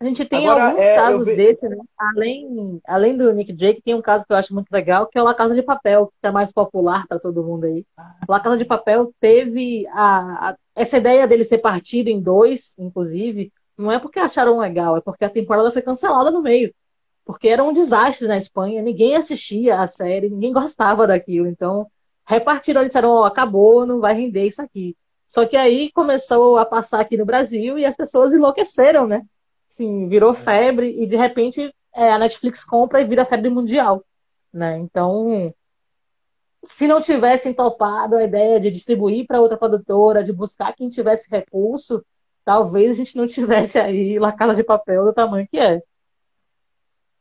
A 0.00 0.04
gente 0.06 0.24
tem 0.24 0.48
Agora, 0.48 0.68
alguns 0.68 0.82
é, 0.82 0.94
casos 0.94 1.26
ve... 1.26 1.36
desse, 1.36 1.68
né? 1.68 1.76
Além, 1.98 2.80
além 2.86 3.16
do 3.18 3.30
Nick 3.34 3.52
Drake, 3.52 3.82
tem 3.82 3.94
um 3.94 4.00
caso 4.00 4.24
que 4.24 4.32
eu 4.32 4.36
acho 4.36 4.54
muito 4.54 4.70
legal, 4.72 5.06
que 5.06 5.18
é 5.18 5.22
o 5.22 5.24
La 5.26 5.34
Casa 5.34 5.54
de 5.54 5.62
Papel, 5.62 6.10
que 6.18 6.26
é 6.26 6.30
mais 6.30 6.50
popular 6.50 7.06
para 7.06 7.18
todo 7.18 7.44
mundo 7.44 7.66
aí. 7.66 7.84
O 8.26 8.32
La 8.32 8.40
Casa 8.40 8.56
de 8.56 8.64
Papel 8.64 9.12
teve 9.20 9.86
a, 9.88 10.50
a, 10.50 10.56
essa 10.74 10.96
ideia 10.96 11.28
dele 11.28 11.44
ser 11.44 11.58
partido 11.58 12.08
em 12.08 12.18
dois, 12.18 12.74
inclusive, 12.78 13.52
não 13.76 13.92
é 13.92 13.98
porque 13.98 14.18
acharam 14.18 14.58
legal, 14.58 14.96
é 14.96 15.02
porque 15.02 15.22
a 15.22 15.30
temporada 15.30 15.70
foi 15.70 15.82
cancelada 15.82 16.30
no 16.30 16.40
meio. 16.40 16.72
Porque 17.22 17.48
era 17.48 17.62
um 17.62 17.72
desastre 17.72 18.26
na 18.26 18.38
Espanha, 18.38 18.80
ninguém 18.80 19.14
assistia 19.16 19.82
a 19.82 19.86
série, 19.86 20.30
ninguém 20.30 20.52
gostava 20.52 21.06
daquilo. 21.06 21.46
Então, 21.46 21.86
repartiram, 22.26 22.86
disseram, 22.86 23.10
oh, 23.10 23.24
acabou, 23.24 23.84
não 23.84 24.00
vai 24.00 24.14
render 24.14 24.46
isso 24.46 24.62
aqui. 24.62 24.96
Só 25.28 25.44
que 25.44 25.58
aí 25.58 25.92
começou 25.92 26.56
a 26.56 26.64
passar 26.64 27.00
aqui 27.00 27.18
no 27.18 27.26
Brasil 27.26 27.78
e 27.78 27.84
as 27.84 27.96
pessoas 27.96 28.32
enlouqueceram, 28.32 29.06
né? 29.06 29.22
Sim, 29.70 30.08
virou 30.08 30.34
febre 30.34 31.00
e 31.00 31.06
de 31.06 31.14
repente 31.14 31.72
é, 31.94 32.10
a 32.10 32.18
Netflix 32.18 32.64
compra 32.64 33.00
e 33.00 33.04
vira 33.04 33.24
febre 33.24 33.48
mundial, 33.48 34.04
né? 34.52 34.76
Então, 34.78 35.54
se 36.60 36.88
não 36.88 37.00
tivessem 37.00 37.54
topado 37.54 38.16
a 38.16 38.24
ideia 38.24 38.58
de 38.58 38.68
distribuir 38.68 39.28
para 39.28 39.40
outra 39.40 39.56
produtora, 39.56 40.24
de 40.24 40.32
buscar 40.32 40.74
quem 40.74 40.88
tivesse 40.88 41.30
recurso, 41.30 42.04
talvez 42.44 42.90
a 42.90 42.94
gente 42.94 43.16
não 43.16 43.28
tivesse 43.28 43.78
aí 43.78 44.18
La 44.18 44.32
Casa 44.32 44.56
de 44.56 44.64
Papel 44.64 45.04
do 45.04 45.12
tamanho 45.12 45.46
que 45.48 45.58
é. 45.58 45.80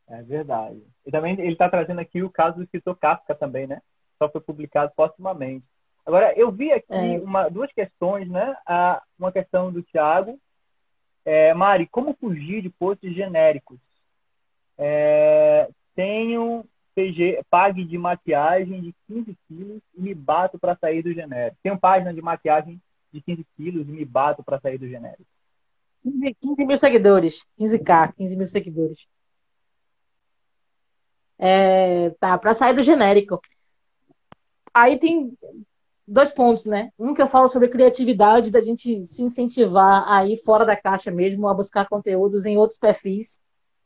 É 0.07 0.23
verdade. 0.23 0.81
E 1.05 1.11
também 1.11 1.39
ele 1.39 1.51
está 1.51 1.69
trazendo 1.69 2.01
aqui 2.01 2.23
o 2.23 2.31
caso 2.31 2.57
do 2.57 2.63
escritor 2.63 2.97
Kafka 2.97 3.35
também, 3.35 3.67
né? 3.67 3.79
Só 4.17 4.27
foi 4.27 4.41
publicado 4.41 4.91
postumamente. 4.95 5.65
Agora, 6.03 6.33
eu 6.35 6.51
vi 6.51 6.71
aqui 6.71 7.15
é. 7.15 7.19
uma, 7.19 7.47
duas 7.47 7.71
questões, 7.71 8.27
né? 8.27 8.55
Ah, 8.65 9.03
uma 9.19 9.31
questão 9.31 9.71
do 9.71 9.83
Tiago. 9.83 10.39
É, 11.31 11.53
Mari, 11.53 11.85
como 11.85 12.17
fugir 12.19 12.63
de 12.63 12.71
posts 12.71 13.13
genéricos? 13.13 13.77
É, 14.75 15.69
tenho 15.93 16.65
PG, 16.95 17.43
pague 17.47 17.85
de 17.85 17.99
maquiagem 17.99 18.81
de 18.81 18.95
15 19.07 19.37
quilos 19.47 19.79
e 19.95 20.01
me 20.01 20.15
bato 20.15 20.57
para 20.57 20.75
sair 20.75 21.03
do 21.03 21.13
genérico. 21.13 21.55
Tenho 21.61 21.77
página 21.77 22.11
de 22.11 22.19
maquiagem 22.19 22.81
de 23.13 23.21
15 23.21 23.45
quilos 23.55 23.87
e 23.87 23.91
me 23.91 24.03
bato 24.03 24.43
para 24.43 24.59
sair 24.59 24.79
do 24.79 24.87
genérico? 24.87 25.23
15, 26.01 26.33
15 26.41 26.65
mil 26.65 26.77
seguidores. 26.79 27.45
15k, 27.59 28.11
15 28.15 28.35
mil 28.35 28.47
seguidores. 28.47 29.07
É, 31.37 32.09
tá, 32.19 32.39
para 32.39 32.55
sair 32.55 32.73
do 32.73 32.81
genérico. 32.81 33.39
Aí 34.73 34.97
tem 34.97 35.31
dois 36.09 36.31
pontos, 36.31 36.65
né? 36.65 36.89
Um 36.97 37.13
que 37.13 37.21
eu 37.21 37.27
falo 37.27 37.47
sobre 37.47 37.67
criatividade, 37.67 38.51
da 38.51 38.61
gente 38.61 39.05
se 39.05 39.21
incentivar 39.21 40.11
a 40.11 40.25
ir 40.25 40.37
fora 40.37 40.65
da 40.65 40.75
caixa 40.75 41.11
mesmo, 41.11 41.47
a 41.47 41.53
buscar 41.53 41.87
conteúdos 41.87 42.45
em 42.45 42.57
outros 42.57 42.79
perfis, 42.79 43.39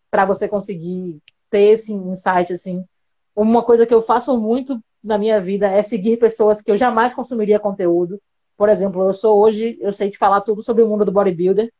para 0.10 0.26
você 0.26 0.48
conseguir 0.48 1.20
ter 1.50 1.72
esse 1.72 1.94
insight, 1.94 2.54
assim. 2.54 2.84
Uma 3.36 3.62
coisa 3.62 3.86
que 3.86 3.94
eu 3.94 4.02
faço 4.02 4.40
muito 4.40 4.80
na 5.04 5.18
minha 5.18 5.42
vida 5.42 5.68
é 5.68 5.84
seguir 5.84 6.18
pessoas 6.18 6.62
que 6.62 6.72
eu 6.72 6.78
jamais 6.78 7.14
consumiria 7.14 7.60
conteúdo. 7.60 8.20
Por 8.56 8.70
exemplo, 8.70 9.04
eu 9.04 9.14
sou 9.14 9.40
hoje, 9.42 9.78
eu 9.82 9.92
sei 9.92 10.10
te 10.10 10.18
falar 10.18 10.42
tudo 10.42 10.64
sobre 10.64 10.82
o 10.82 10.88
mundo 10.88 11.04
do 11.04 11.12
bodybuilder, 11.12 11.72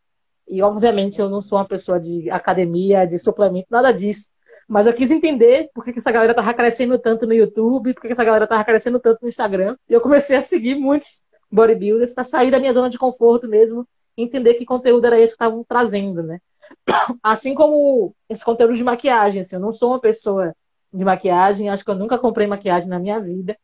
e 0.48 0.62
obviamente 0.62 1.22
eu 1.22 1.30
não 1.30 1.42
sou 1.42 1.58
uma 1.58 1.66
pessoa 1.66 2.00
de 2.00 2.30
academia, 2.30 3.06
de 3.06 3.18
suplemento, 3.18 3.68
nada 3.70 3.92
disso. 3.94 4.30
Mas 4.68 4.88
eu 4.88 4.94
quis 4.94 5.12
entender 5.12 5.70
por 5.74 5.84
que, 5.84 5.98
essa 5.98 6.12
galera 6.12 6.34
tava 6.34 6.54
crescendo 6.54 6.98
tanto 6.98 7.26
no 7.28 7.34
YouTube, 7.34 7.94
por 7.94 8.02
que, 8.02 8.08
que 8.08 8.14
essa 8.14 8.24
galera 8.24 8.48
tava 8.48 8.64
crescendo 8.64 9.00
tanto 9.00 9.20
no 9.22 9.28
Instagram. 9.28 9.78
E 9.90 9.94
eu 9.94 10.02
comecei 10.02 10.38
a 10.38 10.42
seguir 10.42 10.76
muitos 10.76 11.22
bodybuilders 11.52 12.14
para 12.14 12.24
sair 12.24 12.50
da 12.50 12.60
minha 12.60 12.74
zona 12.74 12.90
de 12.90 12.98
conforto 12.98 13.48
mesmo, 13.48 13.88
entender 14.18 14.56
que 14.56 14.66
conteúdo 14.66 15.06
era 15.06 15.20
esse 15.20 15.34
que 15.34 15.36
estavam 15.36 15.64
trazendo, 15.64 16.24
né? 16.24 16.40
Assim 17.22 17.54
como 17.54 18.16
esse 18.30 18.44
conteúdo 18.44 18.74
de 18.74 18.84
maquiagem, 18.84 19.42
assim, 19.42 19.56
eu 19.56 19.62
não 19.62 19.72
sou 19.72 19.92
uma 19.92 20.00
pessoa 20.00 20.56
de 20.92 21.04
maquiagem, 21.04 21.70
acho 21.70 21.84
que 21.84 21.92
eu 21.92 21.96
nunca 21.96 22.18
comprei 22.18 22.48
maquiagem 22.48 22.88
na 22.88 23.00
minha 23.00 23.20
vida, 23.20 23.58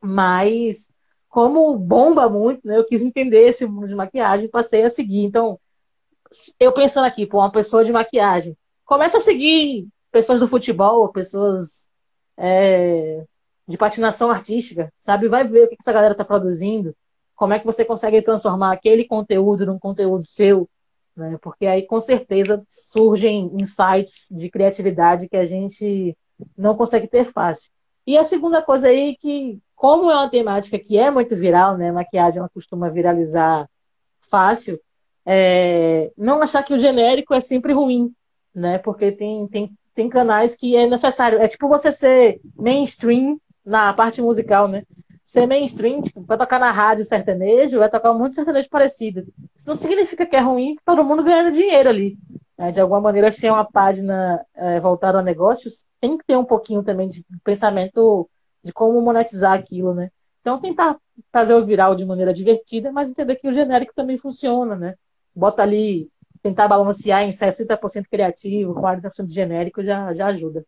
mas 0.00 0.88
como 1.28 1.76
bomba 1.76 2.28
muito, 2.28 2.66
né? 2.66 2.78
Eu 2.78 2.84
quis 2.84 3.02
entender 3.02 3.48
esse 3.48 3.66
mundo 3.66 3.88
de 3.88 3.94
maquiagem, 3.94 4.48
passei 4.48 4.84
a 4.84 4.90
seguir. 4.90 5.24
Então, 5.24 5.58
eu 6.60 6.72
pensando 6.72 7.06
aqui, 7.06 7.26
pô, 7.26 7.38
uma 7.38 7.50
pessoa 7.50 7.84
de 7.84 7.92
maquiagem, 7.92 8.56
começa 8.84 9.18
a 9.18 9.20
seguir 9.20 9.88
pessoas 10.14 10.38
do 10.38 10.46
futebol, 10.46 11.08
pessoas 11.08 11.88
é, 12.36 13.24
de 13.66 13.76
patinação 13.76 14.30
artística, 14.30 14.92
sabe? 14.96 15.26
Vai 15.26 15.42
ver 15.42 15.64
o 15.64 15.68
que 15.68 15.76
essa 15.80 15.92
galera 15.92 16.12
está 16.12 16.24
produzindo, 16.24 16.94
como 17.34 17.52
é 17.52 17.58
que 17.58 17.66
você 17.66 17.84
consegue 17.84 18.22
transformar 18.22 18.72
aquele 18.72 19.04
conteúdo 19.04 19.66
num 19.66 19.76
conteúdo 19.76 20.24
seu, 20.24 20.68
né? 21.16 21.36
Porque 21.42 21.66
aí 21.66 21.82
com 21.84 22.00
certeza 22.00 22.62
surgem 22.68 23.50
insights 23.54 24.28
de 24.30 24.48
criatividade 24.48 25.28
que 25.28 25.36
a 25.36 25.44
gente 25.44 26.16
não 26.56 26.76
consegue 26.76 27.08
ter 27.08 27.24
fácil. 27.24 27.68
E 28.06 28.16
a 28.16 28.22
segunda 28.22 28.62
coisa 28.62 28.86
aí 28.86 29.16
que, 29.16 29.58
como 29.74 30.12
é 30.12 30.14
uma 30.14 30.30
temática 30.30 30.78
que 30.78 30.96
é 30.96 31.10
muito 31.10 31.34
viral, 31.34 31.76
né? 31.76 31.90
Maquiagem 31.90 32.38
ela 32.38 32.48
costuma 32.48 32.88
viralizar 32.88 33.68
fácil, 34.30 34.78
é, 35.26 36.12
não 36.16 36.40
achar 36.40 36.62
que 36.62 36.72
o 36.72 36.78
genérico 36.78 37.34
é 37.34 37.40
sempre 37.40 37.72
ruim, 37.72 38.14
né? 38.54 38.78
Porque 38.78 39.10
tem, 39.10 39.48
tem 39.48 39.76
tem 39.94 40.08
canais 40.08 40.54
que 40.54 40.76
é 40.76 40.86
necessário. 40.86 41.40
É 41.40 41.48
tipo 41.48 41.68
você 41.68 41.92
ser 41.92 42.40
mainstream 42.56 43.38
na 43.64 43.92
parte 43.92 44.20
musical, 44.20 44.68
né? 44.68 44.82
Ser 45.24 45.46
mainstream, 45.46 46.02
tipo, 46.02 46.20
vai 46.22 46.36
tocar 46.36 46.58
na 46.60 46.70
rádio 46.70 47.04
sertanejo, 47.04 47.78
vai 47.78 47.88
tocar 47.88 48.12
um 48.12 48.18
monte 48.18 48.30
de 48.30 48.36
sertanejo 48.36 48.68
parecido. 48.68 49.24
Isso 49.56 49.68
não 49.68 49.76
significa 49.76 50.26
que 50.26 50.36
é 50.36 50.40
ruim, 50.40 50.76
todo 50.84 51.04
mundo 51.04 51.22
ganhando 51.22 51.52
dinheiro 51.52 51.88
ali. 51.88 52.18
É, 52.58 52.70
de 52.70 52.80
alguma 52.80 53.00
maneira, 53.00 53.30
se 53.32 53.46
é 53.46 53.52
uma 53.52 53.64
página 53.64 54.44
é, 54.54 54.78
voltada 54.78 55.18
a 55.18 55.22
negócios, 55.22 55.84
tem 55.98 56.16
que 56.16 56.24
ter 56.24 56.36
um 56.36 56.44
pouquinho 56.44 56.82
também 56.84 57.08
de 57.08 57.24
pensamento 57.42 58.28
de 58.62 58.72
como 58.72 59.00
monetizar 59.00 59.58
aquilo, 59.58 59.94
né? 59.94 60.10
Então, 60.40 60.60
tentar 60.60 60.98
fazer 61.32 61.54
o 61.54 61.64
viral 61.64 61.94
de 61.94 62.04
maneira 62.04 62.32
divertida, 62.32 62.92
mas 62.92 63.10
entender 63.10 63.36
que 63.36 63.48
o 63.48 63.52
genérico 63.52 63.94
também 63.94 64.18
funciona, 64.18 64.76
né? 64.76 64.94
Bota 65.34 65.62
ali 65.62 66.08
tentar 66.44 66.68
balancear 66.68 67.22
em 67.22 67.30
60% 67.30 68.06
criativo, 68.06 68.74
40% 68.74 69.32
genérico 69.32 69.82
já, 69.82 70.12
já 70.12 70.26
ajuda. 70.26 70.62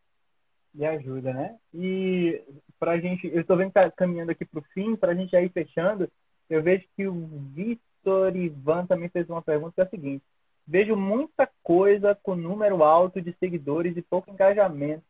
Já 0.75 0.93
ajuda, 0.93 1.35
né? 1.35 1.55
E 1.75 2.43
pra 2.81 2.99
gente, 2.99 3.27
eu 3.27 3.43
estou 3.43 3.59
vendo 3.59 3.69
que 3.69 3.75
tá 3.75 3.91
caminhando 3.91 4.31
aqui 4.31 4.47
para 4.47 4.61
o 4.61 4.65
fim, 4.73 4.97
para 4.97 5.13
a 5.13 5.15
gente 5.15 5.37
ir 5.37 5.51
fechando, 5.51 6.11
eu 6.49 6.63
vejo 6.63 6.87
que 6.97 7.07
o 7.07 7.13
Vitor 7.53 8.35
Ivan 8.35 8.87
também 8.87 9.11
fez 9.11 9.29
uma 9.29 9.43
pergunta 9.43 9.75
que 9.75 9.81
é 9.83 9.85
a 9.85 9.89
seguinte: 9.89 10.25
vejo 10.67 10.97
muita 10.97 11.47
coisa 11.63 12.19
com 12.23 12.35
número 12.35 12.83
alto 12.83 13.21
de 13.21 13.37
seguidores 13.39 13.95
e 13.99 14.03
pouco 14.03 14.31
engajamento. 14.31 15.05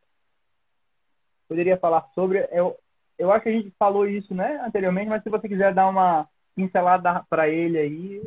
Poderia 1.49 1.77
falar 1.77 2.09
sobre. 2.13 2.49
Eu, 2.51 2.77
eu 3.17 3.31
acho 3.31 3.45
que 3.45 3.51
a 3.51 3.53
gente 3.53 3.73
falou 3.79 4.05
isso, 4.09 4.35
né, 4.35 4.61
anteriormente, 4.67 5.09
mas 5.09 5.23
se 5.23 5.31
você 5.31 5.49
quiser 5.49 5.73
dar 5.73 5.87
uma 5.89 6.29
pincelada 6.57 7.25
para 7.31 7.49
ele 7.49 7.79
aí, 7.79 8.23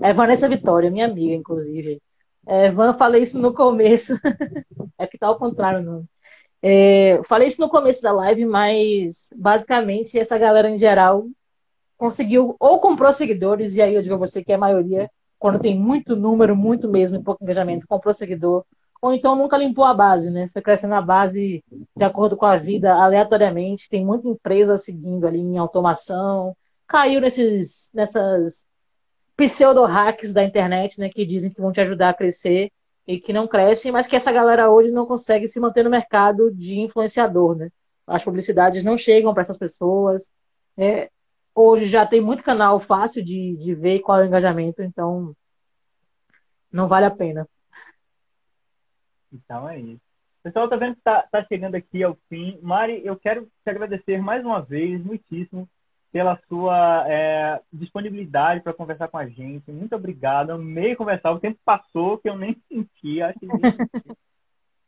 é 0.00 0.12
Vanessa 0.12 0.48
Vitória, 0.48 0.90
minha 0.90 1.06
amiga, 1.06 1.34
inclusive. 1.34 2.00
É, 2.46 2.70
Van, 2.70 2.94
falei 2.94 3.22
isso 3.22 3.38
no 3.38 3.54
começo. 3.54 4.14
é 4.98 5.06
que 5.06 5.18
tá 5.18 5.28
ao 5.28 5.38
contrário, 5.38 5.82
não. 5.82 6.04
É, 6.62 7.20
falei 7.24 7.48
isso 7.48 7.60
no 7.60 7.68
começo 7.68 8.02
da 8.02 8.12
live, 8.12 8.44
mas 8.44 9.28
basicamente 9.34 10.18
essa 10.18 10.38
galera 10.38 10.70
em 10.70 10.78
geral 10.78 11.26
conseguiu 11.98 12.56
ou 12.58 12.80
comprou 12.80 13.12
seguidores, 13.12 13.76
e 13.76 13.82
aí 13.82 13.94
eu 13.94 14.02
digo 14.02 14.14
a 14.14 14.18
você 14.18 14.42
que 14.44 14.52
é 14.52 14.54
a 14.56 14.58
maioria, 14.58 15.10
quando 15.38 15.60
tem 15.60 15.78
muito 15.78 16.16
número, 16.16 16.56
muito 16.56 16.88
mesmo, 16.88 17.16
e 17.16 17.22
pouco 17.22 17.42
engajamento, 17.42 17.86
comprou 17.86 18.14
seguidor, 18.14 18.64
ou 19.00 19.12
então 19.12 19.34
nunca 19.34 19.58
limpou 19.58 19.84
a 19.84 19.92
base, 19.92 20.30
né? 20.30 20.48
Foi 20.48 20.62
crescendo 20.62 20.94
a 20.94 21.02
base 21.02 21.64
de 21.96 22.04
acordo 22.04 22.36
com 22.36 22.46
a 22.46 22.56
vida, 22.56 22.94
aleatoriamente. 22.94 23.88
Tem 23.88 24.04
muita 24.04 24.28
empresa 24.28 24.76
seguindo 24.76 25.26
ali 25.26 25.40
em 25.40 25.58
automação, 25.58 26.56
caiu 26.86 27.20
nesses, 27.20 27.90
nessas 27.92 28.64
pseudo-hacks 29.36 30.32
da 30.32 30.44
internet, 30.44 30.98
né, 31.00 31.08
que 31.08 31.24
dizem 31.24 31.50
que 31.50 31.60
vão 31.60 31.72
te 31.72 31.80
ajudar 31.80 32.10
a 32.10 32.14
crescer 32.14 32.70
e 33.06 33.18
que 33.18 33.32
não 33.32 33.48
crescem, 33.48 33.90
mas 33.90 34.06
que 34.06 34.16
essa 34.16 34.30
galera 34.30 34.70
hoje 34.70 34.90
não 34.90 35.06
consegue 35.06 35.48
se 35.48 35.58
manter 35.58 35.82
no 35.82 35.90
mercado 35.90 36.52
de 36.52 36.78
influenciador, 36.78 37.56
né? 37.56 37.70
As 38.06 38.22
publicidades 38.22 38.84
não 38.84 38.96
chegam 38.96 39.32
para 39.32 39.42
essas 39.42 39.58
pessoas. 39.58 40.32
É, 40.76 41.10
hoje 41.54 41.86
já 41.86 42.06
tem 42.06 42.20
muito 42.20 42.42
canal 42.42 42.78
fácil 42.78 43.24
de, 43.24 43.56
de 43.56 43.74
ver 43.74 44.00
qual 44.00 44.18
é 44.18 44.22
o 44.22 44.26
engajamento, 44.26 44.82
então 44.82 45.34
não 46.70 46.88
vale 46.88 47.06
a 47.06 47.10
pena. 47.10 47.48
Então 49.32 49.68
é 49.68 49.80
isso. 49.80 50.00
Pessoal, 50.42 50.68
tá 50.68 50.76
vendo 50.76 50.96
que 50.96 51.02
tá, 51.02 51.26
tá 51.30 51.44
chegando 51.44 51.76
aqui 51.76 52.02
ao 52.02 52.18
fim. 52.28 52.58
Mari, 52.62 53.00
eu 53.04 53.16
quero 53.16 53.44
te 53.44 53.70
agradecer 53.70 54.20
mais 54.20 54.44
uma 54.44 54.60
vez, 54.60 55.02
muitíssimo, 55.04 55.68
pela 56.12 56.38
sua 56.46 57.04
é, 57.08 57.60
disponibilidade 57.72 58.60
para 58.60 58.74
conversar 58.74 59.08
com 59.08 59.16
a 59.16 59.26
gente. 59.26 59.72
Muito 59.72 59.96
obrigado. 59.96 60.50
Amei 60.50 60.94
conversar. 60.94 61.32
O 61.32 61.40
tempo 61.40 61.58
passou 61.64 62.18
que 62.18 62.28
eu 62.28 62.36
nem 62.36 62.54
senti. 62.68 63.22
Acho 63.22 63.38
que... 63.38 63.46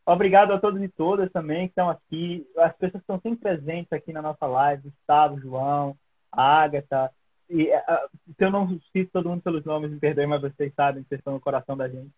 obrigado 0.05 0.53
a 0.53 0.61
todos 0.61 0.83
e 0.83 0.89
todas 0.89 1.33
também 1.33 1.67
que 1.67 1.73
estão 1.73 1.89
aqui. 1.89 2.47
As 2.59 2.77
pessoas 2.77 2.93
que 2.93 2.99
estão 2.99 3.21
sempre 3.21 3.41
presentes 3.41 3.91
aqui 3.91 4.13
na 4.13 4.21
nossa 4.21 4.47
live. 4.47 4.83
Gustavo, 4.83 5.41
João, 5.41 5.97
Agatha. 6.31 7.11
E, 7.49 7.75
uh, 7.75 8.09
se 8.37 8.45
eu 8.45 8.51
não 8.51 8.69
cito 8.93 9.11
todo 9.11 9.31
mundo 9.31 9.43
pelos 9.43 9.65
nomes, 9.65 9.91
me 9.91 9.99
perdoe, 9.99 10.27
mas 10.27 10.43
vocês 10.43 10.73
sabem 10.75 11.03
que 11.03 11.09
vocês 11.09 11.21
estão 11.21 11.33
no 11.33 11.41
coração 11.41 11.75
da 11.75 11.89
gente. 11.89 12.11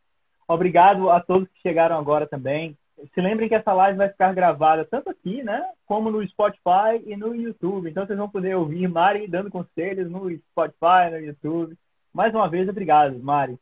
Obrigado 0.48 1.10
a 1.10 1.20
todos 1.20 1.48
que 1.48 1.60
chegaram 1.60 1.96
agora 1.96 2.26
também 2.26 2.76
se 3.12 3.20
lembrem 3.20 3.48
que 3.48 3.54
essa 3.54 3.72
live 3.72 3.98
vai 3.98 4.08
ficar 4.08 4.32
gravada 4.32 4.84
tanto 4.84 5.10
aqui, 5.10 5.42
né, 5.42 5.62
como 5.84 6.10
no 6.10 6.26
Spotify 6.26 7.02
e 7.04 7.16
no 7.16 7.34
YouTube. 7.34 7.90
Então 7.90 8.06
vocês 8.06 8.18
vão 8.18 8.28
poder 8.28 8.56
ouvir 8.56 8.88
Mari 8.88 9.28
dando 9.28 9.50
conselhos 9.50 10.10
no 10.10 10.30
Spotify, 10.30 11.10
no 11.10 11.18
YouTube. 11.18 11.76
Mais 12.12 12.34
uma 12.34 12.48
vez, 12.48 12.68
obrigado, 12.68 13.18
Mari. 13.18 13.58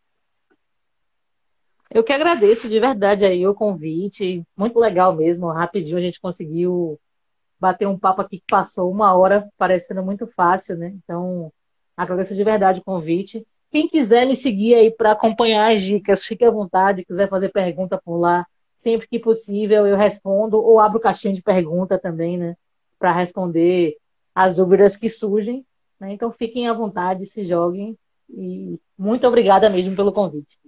Eu 1.91 2.03
que 2.03 2.12
agradeço 2.12 2.68
de 2.68 2.80
verdade 2.80 3.24
aí 3.24 3.47
o 3.47 3.55
convite. 3.55 4.45
Muito 4.57 4.78
legal 4.78 5.14
mesmo. 5.14 5.51
Rapidinho 5.53 5.99
a 5.99 6.01
gente 6.01 6.20
conseguiu 6.20 6.99
bater 7.59 7.87
um 7.87 7.99
papo 7.99 8.20
aqui 8.20 8.39
que 8.39 8.47
passou 8.49 8.91
uma 8.91 9.16
hora, 9.16 9.49
parecendo 9.57 10.03
muito 10.03 10.26
fácil, 10.26 10.76
né? 10.76 10.93
Então, 11.03 11.53
agradeço 11.97 12.35
de 12.35 12.43
verdade 12.45 12.80
o 12.80 12.85
convite. 12.85 13.47
Quem 13.70 13.89
quiser 13.89 14.26
me 14.26 14.37
seguir 14.37 14.74
aí 14.74 14.91
para 14.91 15.12
acompanhar 15.12 15.72
as 15.72 15.82
dicas, 15.82 16.24
fique 16.24 16.45
à 16.45 16.51
vontade. 16.51 17.05
Quiser 17.05 17.28
fazer 17.28 17.51
pergunta 17.51 18.01
por 18.05 18.16
lá, 18.16 18.47
sempre 18.76 19.06
que 19.06 19.18
possível 19.18 19.86
eu 19.86 19.96
respondo 19.96 20.62
ou 20.62 20.80
abro 20.80 21.00
caixinha 21.00 21.32
de 21.32 21.42
pergunta 21.42 21.98
também, 21.98 22.36
né, 22.36 22.56
para 22.98 23.12
responder 23.12 23.96
as 24.34 24.56
dúvidas 24.56 24.96
que 24.96 25.08
surgem. 25.08 25.64
Né? 26.00 26.12
Então 26.12 26.32
fiquem 26.32 26.68
à 26.68 26.72
vontade, 26.72 27.26
se 27.26 27.44
joguem 27.44 27.96
e 28.28 28.78
muito 28.98 29.26
obrigada 29.26 29.70
mesmo 29.70 29.94
pelo 29.94 30.12
convite. 30.12 30.58